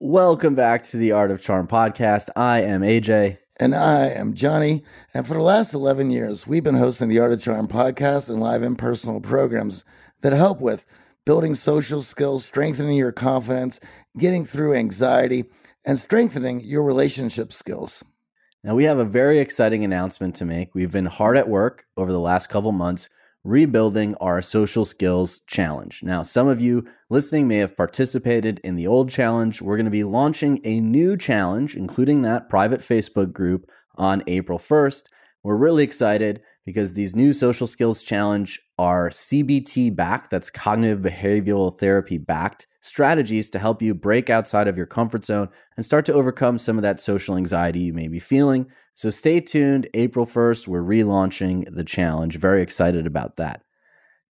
Welcome 0.00 0.54
back 0.54 0.84
to 0.84 0.96
the 0.96 1.10
Art 1.10 1.32
of 1.32 1.42
Charm 1.42 1.66
podcast. 1.66 2.28
I 2.36 2.60
am 2.60 2.82
AJ. 2.82 3.38
And 3.56 3.74
I 3.74 4.06
am 4.06 4.34
Johnny. 4.34 4.84
And 5.12 5.26
for 5.26 5.34
the 5.34 5.42
last 5.42 5.74
11 5.74 6.12
years, 6.12 6.46
we've 6.46 6.62
been 6.62 6.76
hosting 6.76 7.08
the 7.08 7.18
Art 7.18 7.32
of 7.32 7.42
Charm 7.42 7.66
podcast 7.66 8.28
and 8.28 8.38
live 8.38 8.62
impersonal 8.62 9.20
programs 9.20 9.84
that 10.20 10.32
help 10.32 10.60
with 10.60 10.86
building 11.26 11.56
social 11.56 12.00
skills, 12.00 12.44
strengthening 12.44 12.96
your 12.96 13.10
confidence, 13.10 13.80
getting 14.16 14.44
through 14.44 14.74
anxiety, 14.74 15.46
and 15.84 15.98
strengthening 15.98 16.60
your 16.60 16.84
relationship 16.84 17.52
skills. 17.52 18.04
Now, 18.62 18.76
we 18.76 18.84
have 18.84 18.98
a 18.98 19.04
very 19.04 19.40
exciting 19.40 19.82
announcement 19.82 20.36
to 20.36 20.44
make. 20.44 20.76
We've 20.76 20.92
been 20.92 21.06
hard 21.06 21.36
at 21.36 21.48
work 21.48 21.86
over 21.96 22.12
the 22.12 22.20
last 22.20 22.50
couple 22.50 22.70
months 22.70 23.08
rebuilding 23.48 24.14
our 24.16 24.42
social 24.42 24.84
skills 24.84 25.40
challenge. 25.46 26.02
Now, 26.02 26.22
some 26.22 26.48
of 26.48 26.60
you 26.60 26.86
listening 27.08 27.48
may 27.48 27.56
have 27.56 27.78
participated 27.78 28.60
in 28.62 28.74
the 28.74 28.86
old 28.86 29.08
challenge. 29.08 29.62
We're 29.62 29.78
going 29.78 29.86
to 29.86 29.90
be 29.90 30.04
launching 30.04 30.60
a 30.64 30.80
new 30.80 31.16
challenge, 31.16 31.74
including 31.74 32.20
that 32.22 32.50
private 32.50 32.80
Facebook 32.80 33.32
group 33.32 33.70
on 33.96 34.22
April 34.26 34.58
1st. 34.58 35.04
We're 35.42 35.56
really 35.56 35.82
excited 35.82 36.42
because 36.66 36.92
these 36.92 37.16
new 37.16 37.32
social 37.32 37.66
skills 37.66 38.02
challenge 38.02 38.60
are 38.78 39.08
CBT 39.08 39.96
backed, 39.96 40.30
that's 40.30 40.50
cognitive 40.50 41.00
behavioral 41.00 41.78
therapy 41.78 42.18
backed 42.18 42.66
strategies 42.82 43.48
to 43.50 43.58
help 43.58 43.80
you 43.80 43.94
break 43.94 44.28
outside 44.28 44.68
of 44.68 44.76
your 44.76 44.86
comfort 44.86 45.24
zone 45.24 45.48
and 45.76 45.86
start 45.86 46.04
to 46.04 46.12
overcome 46.12 46.58
some 46.58 46.76
of 46.76 46.82
that 46.82 47.00
social 47.00 47.36
anxiety 47.36 47.80
you 47.80 47.94
may 47.94 48.08
be 48.08 48.18
feeling. 48.18 48.66
So 48.98 49.10
stay 49.10 49.38
tuned. 49.38 49.88
April 49.94 50.26
1st, 50.26 50.66
we're 50.66 50.82
relaunching 50.82 51.72
the 51.72 51.84
challenge. 51.84 52.36
Very 52.36 52.62
excited 52.62 53.06
about 53.06 53.36
that. 53.36 53.62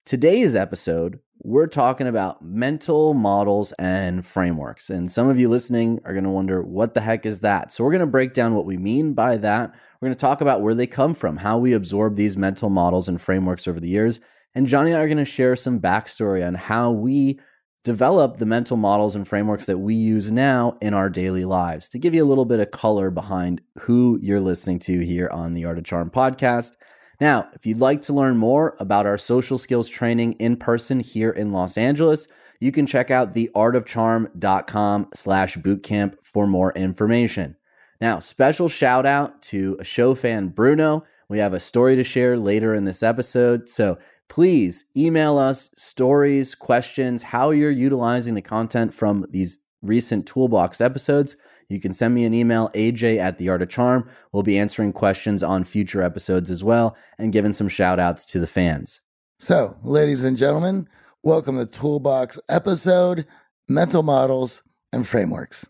Today's 0.05 0.55
episode, 0.55 1.19
we're 1.39 1.67
talking 1.67 2.05
about 2.05 2.41
mental 2.41 3.13
models 3.13 3.71
and 3.79 4.25
frameworks. 4.25 4.89
And 4.89 5.09
some 5.09 5.29
of 5.29 5.39
you 5.39 5.47
listening 5.47 6.01
are 6.03 6.11
going 6.11 6.25
to 6.25 6.29
wonder, 6.29 6.61
what 6.61 6.95
the 6.95 6.99
heck 6.99 7.25
is 7.25 7.39
that? 7.39 7.71
So 7.71 7.81
we're 7.81 7.93
going 7.93 8.01
to 8.01 8.07
break 8.07 8.33
down 8.33 8.55
what 8.55 8.65
we 8.65 8.75
mean 8.75 9.13
by 9.13 9.37
that. 9.37 9.73
We're 10.01 10.07
going 10.07 10.15
to 10.15 10.19
talk 10.19 10.41
about 10.41 10.61
where 10.61 10.75
they 10.75 10.85
come 10.85 11.13
from, 11.13 11.37
how 11.37 11.57
we 11.57 11.71
absorb 11.71 12.17
these 12.17 12.35
mental 12.35 12.69
models 12.69 13.07
and 13.07 13.21
frameworks 13.21 13.69
over 13.69 13.79
the 13.79 13.87
years. 13.87 14.19
And 14.53 14.67
Johnny 14.67 14.91
and 14.91 14.99
I 14.99 15.03
are 15.03 15.07
going 15.07 15.15
to 15.15 15.23
share 15.23 15.55
some 15.55 15.79
backstory 15.79 16.45
on 16.45 16.55
how 16.55 16.91
we 16.91 17.39
develop 17.87 18.35
the 18.35 18.45
mental 18.45 18.75
models 18.75 19.15
and 19.15 19.25
frameworks 19.25 19.65
that 19.65 19.77
we 19.77 19.95
use 19.95 20.29
now 20.29 20.77
in 20.81 20.93
our 20.93 21.09
daily 21.09 21.45
lives 21.45 21.87
to 21.87 21.97
give 21.97 22.13
you 22.13 22.21
a 22.21 22.27
little 22.27 22.43
bit 22.43 22.59
of 22.59 22.69
color 22.69 23.09
behind 23.09 23.61
who 23.79 24.19
you're 24.21 24.41
listening 24.41 24.77
to 24.77 25.05
here 25.05 25.29
on 25.31 25.53
the 25.53 25.63
Art 25.63 25.77
of 25.77 25.85
Charm 25.85 26.09
podcast. 26.09 26.75
Now, 27.21 27.47
if 27.53 27.65
you'd 27.65 27.79
like 27.79 28.01
to 28.01 28.13
learn 28.13 28.35
more 28.35 28.75
about 28.81 29.05
our 29.05 29.17
social 29.17 29.57
skills 29.57 29.87
training 29.87 30.33
in 30.33 30.57
person 30.57 30.99
here 30.99 31.31
in 31.31 31.53
Los 31.53 31.77
Angeles, 31.77 32.27
you 32.59 32.73
can 32.73 32.87
check 32.87 33.09
out 33.09 33.33
theartofcharm.com 33.33 35.07
slash 35.13 35.55
bootcamp 35.55 36.15
for 36.21 36.45
more 36.45 36.73
information. 36.73 37.55
Now, 38.01 38.19
special 38.19 38.67
shout 38.67 39.05
out 39.05 39.41
to 39.43 39.77
a 39.79 39.85
show 39.85 40.13
fan, 40.13 40.49
Bruno. 40.49 41.05
We 41.29 41.39
have 41.39 41.53
a 41.53 41.59
story 41.61 41.95
to 41.95 42.03
share 42.03 42.37
later 42.37 42.75
in 42.75 42.83
this 42.83 43.01
episode. 43.01 43.69
So 43.69 43.97
please 44.29 44.85
email 44.95 45.37
us 45.37 45.69
stories, 45.75 46.55
questions, 46.55 47.23
how 47.23 47.51
you're 47.51 47.71
utilizing 47.71 48.33
the 48.33 48.41
content 48.41 48.93
from 48.93 49.25
these 49.29 49.59
recent 49.81 50.27
toolbox 50.27 50.81
episodes. 50.81 51.35
You 51.69 51.79
can 51.81 51.91
send 51.91 52.15
me 52.15 52.25
an 52.25 52.33
email, 52.33 52.69
aj 52.69 53.17
at 53.17 53.37
the 53.37 53.49
art 53.49 53.61
of 53.61 53.69
charm. 53.69 54.09
We'll 54.31 54.43
be 54.43 54.57
answering 54.57 54.93
questions 54.93 55.43
on 55.43 55.63
future 55.63 56.01
episodes 56.01 56.49
as 56.49 56.63
well 56.63 56.95
and 57.17 57.33
giving 57.33 57.53
some 57.53 57.67
shout 57.67 57.99
outs 57.99 58.25
to 58.27 58.39
the 58.39 58.47
fans. 58.47 59.01
So, 59.39 59.77
ladies 59.83 60.23
and 60.23 60.37
gentlemen, 60.37 60.87
welcome 61.23 61.57
to 61.57 61.65
Toolbox 61.65 62.39
episode 62.49 63.25
Mental 63.67 64.01
Models 64.01 64.63
and 64.93 65.07
Frameworks. 65.07 65.67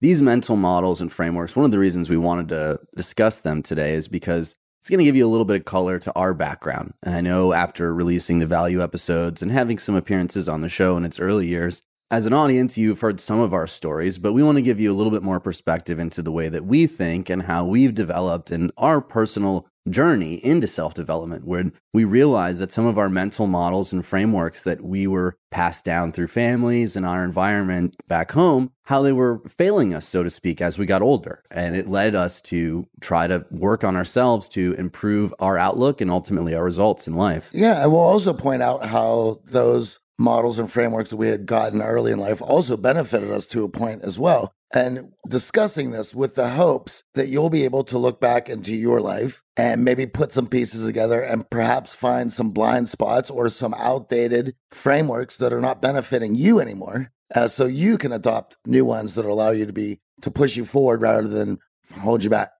These 0.00 0.22
mental 0.22 0.56
models 0.56 1.00
and 1.00 1.10
frameworks, 1.10 1.56
one 1.56 1.64
of 1.64 1.70
the 1.70 1.78
reasons 1.78 2.10
we 2.10 2.18
wanted 2.18 2.50
to 2.50 2.78
discuss 2.94 3.40
them 3.40 3.62
today 3.62 3.94
is 3.94 4.06
because 4.06 4.54
it's 4.84 4.90
going 4.90 4.98
to 4.98 5.04
give 5.06 5.16
you 5.16 5.26
a 5.26 5.32
little 5.32 5.46
bit 5.46 5.56
of 5.56 5.64
color 5.64 5.98
to 5.98 6.12
our 6.12 6.34
background. 6.34 6.92
And 7.02 7.14
I 7.14 7.22
know 7.22 7.54
after 7.54 7.94
releasing 7.94 8.38
the 8.38 8.46
value 8.46 8.82
episodes 8.82 9.40
and 9.40 9.50
having 9.50 9.78
some 9.78 9.94
appearances 9.94 10.46
on 10.46 10.60
the 10.60 10.68
show 10.68 10.98
in 10.98 11.06
its 11.06 11.18
early 11.18 11.46
years, 11.46 11.80
as 12.10 12.26
an 12.26 12.34
audience, 12.34 12.76
you've 12.76 13.00
heard 13.00 13.18
some 13.18 13.40
of 13.40 13.54
our 13.54 13.66
stories, 13.66 14.18
but 14.18 14.34
we 14.34 14.42
want 14.42 14.58
to 14.58 14.62
give 14.62 14.78
you 14.78 14.92
a 14.92 14.94
little 14.94 15.10
bit 15.10 15.22
more 15.22 15.40
perspective 15.40 15.98
into 15.98 16.20
the 16.20 16.30
way 16.30 16.50
that 16.50 16.66
we 16.66 16.86
think 16.86 17.30
and 17.30 17.44
how 17.44 17.64
we've 17.64 17.94
developed 17.94 18.52
in 18.52 18.70
our 18.76 19.00
personal 19.00 19.66
journey 19.88 20.34
into 20.44 20.66
self 20.66 20.94
development, 20.94 21.46
where 21.46 21.70
we 21.92 22.04
realized 22.04 22.60
that 22.60 22.72
some 22.72 22.86
of 22.86 22.98
our 22.98 23.08
mental 23.08 23.46
models 23.46 23.92
and 23.92 24.04
frameworks 24.04 24.62
that 24.64 24.82
we 24.82 25.06
were 25.06 25.36
passed 25.50 25.84
down 25.84 26.12
through 26.12 26.28
families 26.28 26.96
and 26.96 27.06
our 27.06 27.24
environment 27.24 27.96
back 28.08 28.32
home, 28.32 28.72
how 28.84 29.02
they 29.02 29.12
were 29.12 29.40
failing 29.48 29.94
us, 29.94 30.06
so 30.06 30.22
to 30.22 30.30
speak, 30.30 30.60
as 30.60 30.78
we 30.78 30.86
got 30.86 31.02
older. 31.02 31.42
And 31.50 31.76
it 31.76 31.88
led 31.88 32.14
us 32.14 32.40
to 32.42 32.86
try 33.00 33.26
to 33.26 33.46
work 33.50 33.84
on 33.84 33.96
ourselves 33.96 34.48
to 34.50 34.72
improve 34.74 35.34
our 35.38 35.58
outlook 35.58 36.00
and 36.00 36.10
ultimately 36.10 36.54
our 36.54 36.64
results 36.64 37.06
in 37.06 37.14
life. 37.14 37.50
Yeah. 37.52 37.82
And 37.82 37.92
we'll 37.92 38.00
also 38.00 38.32
point 38.32 38.62
out 38.62 38.86
how 38.86 39.40
those 39.44 40.00
models 40.18 40.58
and 40.58 40.70
frameworks 40.70 41.10
that 41.10 41.16
we 41.16 41.28
had 41.28 41.46
gotten 41.46 41.82
early 41.82 42.12
in 42.12 42.18
life 42.18 42.40
also 42.40 42.76
benefited 42.76 43.30
us 43.30 43.46
to 43.46 43.64
a 43.64 43.68
point 43.68 44.02
as 44.02 44.18
well. 44.18 44.54
And 44.74 45.12
discussing 45.28 45.92
this 45.92 46.16
with 46.16 46.34
the 46.34 46.50
hopes 46.50 47.04
that 47.14 47.28
you'll 47.28 47.48
be 47.48 47.64
able 47.64 47.84
to 47.84 47.96
look 47.96 48.20
back 48.20 48.48
into 48.48 48.74
your 48.74 49.00
life 49.00 49.40
and 49.56 49.84
maybe 49.84 50.04
put 50.04 50.32
some 50.32 50.48
pieces 50.48 50.84
together 50.84 51.20
and 51.20 51.48
perhaps 51.48 51.94
find 51.94 52.32
some 52.32 52.50
blind 52.50 52.88
spots 52.88 53.30
or 53.30 53.48
some 53.48 53.72
outdated 53.74 54.56
frameworks 54.72 55.36
that 55.36 55.52
are 55.52 55.60
not 55.60 55.80
benefiting 55.80 56.34
you 56.34 56.58
anymore. 56.58 57.12
Uh, 57.32 57.46
so 57.46 57.66
you 57.66 57.96
can 57.96 58.10
adopt 58.10 58.56
new 58.66 58.84
ones 58.84 59.14
that 59.14 59.24
allow 59.24 59.50
you 59.50 59.64
to 59.64 59.72
be 59.72 60.00
to 60.22 60.30
push 60.30 60.56
you 60.56 60.64
forward 60.64 61.02
rather 61.02 61.28
than 61.28 61.58
hold 62.00 62.24
you 62.24 62.30
back. 62.30 62.50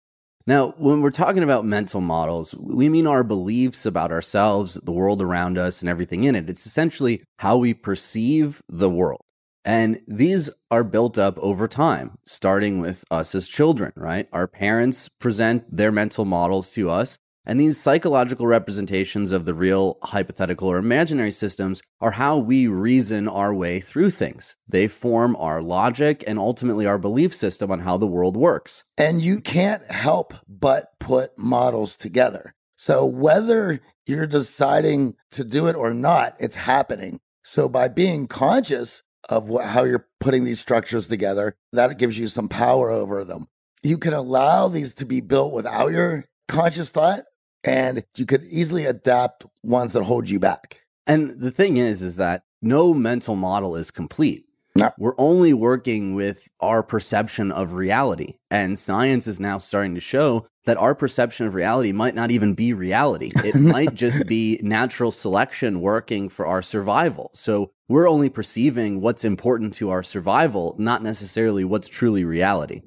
Now, 0.46 0.75
when 0.76 1.00
we're 1.00 1.10
talking 1.10 1.42
about 1.42 1.64
mental 1.64 2.00
models, 2.00 2.54
we 2.54 2.88
mean 2.88 3.06
our 3.08 3.25
beliefs 3.25 3.86
about 3.86 4.12
ourselves, 4.12 4.75
the 4.84 4.92
world 4.92 5.20
around 5.22 5.58
us, 5.58 5.81
and 5.81 5.88
everything 5.88 6.25
in 6.25 6.36
it. 6.36 6.48
It's 6.48 6.66
essentially 6.66 7.25
how 7.38 7.56
we 7.56 7.75
perceive 7.75 8.62
the 8.69 8.91
world. 8.91 9.24
And 9.64 10.00
these 10.06 10.50
are 10.70 10.84
built 10.84 11.16
up 11.16 11.38
over 11.38 11.66
time, 11.66 12.19
starting 12.26 12.80
with 12.80 13.04
us 13.10 13.34
as 13.34 13.48
children, 13.48 13.92
right? 13.97 14.28
Our 14.32 14.47
parents 14.47 15.08
present 15.19 15.64
their 15.75 15.91
mental 15.91 16.25
models 16.25 16.70
to 16.75 16.91
us. 16.91 17.19
And 17.47 17.60
these 17.60 17.78
psychological 17.78 18.47
representations 18.47 19.30
of 19.30 19.44
the 19.44 19.54
real 19.54 19.98
hypothetical 20.02 20.69
or 20.69 20.78
imaginary 20.78 21.30
systems 21.30 21.82
are 22.00 22.12
how 22.12 22.38
we 22.38 22.66
reason 22.66 23.28
our 23.28 23.54
way 23.54 23.80
through 23.80 24.10
things. 24.10 24.56
They 24.66 24.88
form 24.88 25.36
our 25.36 25.60
logic 25.60 26.25
and 26.26 26.38
ultimately 26.38 26.86
our 26.86 26.98
belief 26.98 27.34
system 27.34 27.70
on 27.70 27.81
how 27.81 27.98
the 27.98 28.06
world 28.06 28.36
works. 28.36 28.84
And 28.96 29.20
you 29.20 29.41
can't 29.41 29.91
help 29.91 30.32
but 30.48 30.98
put 30.98 31.38
models 31.38 31.96
together. 31.96 32.54
So 32.76 33.04
whether 33.04 33.81
you're 34.06 34.26
deciding 34.26 35.14
to 35.32 35.44
do 35.44 35.66
it 35.66 35.76
or 35.76 35.92
not, 35.92 36.36
it's 36.38 36.56
happening. 36.56 37.20
So 37.42 37.69
by 37.69 37.88
being 37.88 38.26
conscious 38.26 39.02
of 39.29 39.49
what, 39.49 39.65
how 39.65 39.85
you're 39.85 40.07
putting 40.21 40.44
these 40.44 40.61
structures 40.61 41.09
together, 41.09 41.56
that 41.73 41.99
gives 41.99 42.19
you 42.19 42.29
some 42.29 42.49
power 42.49 42.91
over 42.91 43.25
them. 43.25 43.47
You 43.82 43.99
can 43.99 44.15
allow 44.15 44.69
these 44.69 44.94
to 44.94 45.06
be 45.06 45.21
built 45.21 45.53
without 45.53 45.93
your 45.93 46.25
conscious 46.49 46.91
thought 46.91 47.25
and 47.65 48.05
you 48.17 48.26
could 48.26 48.44
easily 48.44 48.85
adapt 48.85 49.47
ones 49.62 49.94
that 49.94 50.05
hold 50.05 50.29
you 50.29 50.38
back. 50.38 50.81
And 51.06 51.41
the 51.41 51.50
thing 51.50 51.79
is, 51.79 52.03
is 52.03 52.17
that 52.17 52.44
no 52.62 52.94
mental 52.94 53.37
model 53.37 53.76
is 53.76 53.91
complete. 53.91 54.44
No. 54.76 54.91
We're 54.99 55.15
only 55.19 55.55
working 55.55 56.15
with 56.15 56.49
our 56.61 56.82
perception 56.82 57.53
of 57.53 57.75
reality. 57.75 58.35
And 58.50 58.79
science 58.79 59.26
is 59.29 59.38
now 59.38 59.59
starting 59.59 59.94
to 59.94 60.00
show 60.00 60.47
that 60.65 60.76
our 60.79 60.94
perception 60.94 61.47
of 61.47 61.55
reality 61.55 61.93
might 61.93 62.15
not 62.15 62.31
even 62.31 62.55
be 62.55 62.73
reality. 62.73 63.31
It 63.44 63.55
might 63.55 63.94
just 63.94 64.26
be 64.26 64.59
natural 64.62 65.11
selection 65.11 65.81
working 65.81 66.29
for 66.29 66.47
our 66.47 66.62
survival. 66.62 67.31
So 67.35 67.71
we're 67.88 68.09
only 68.09 68.31
perceiving 68.31 69.00
what's 69.00 69.25
important 69.25 69.75
to 69.75 69.91
our 69.91 70.03
survival, 70.03 70.75
not 70.79 71.03
necessarily 71.03 71.65
what's 71.65 71.88
truly 71.88 72.25
reality. 72.25 72.82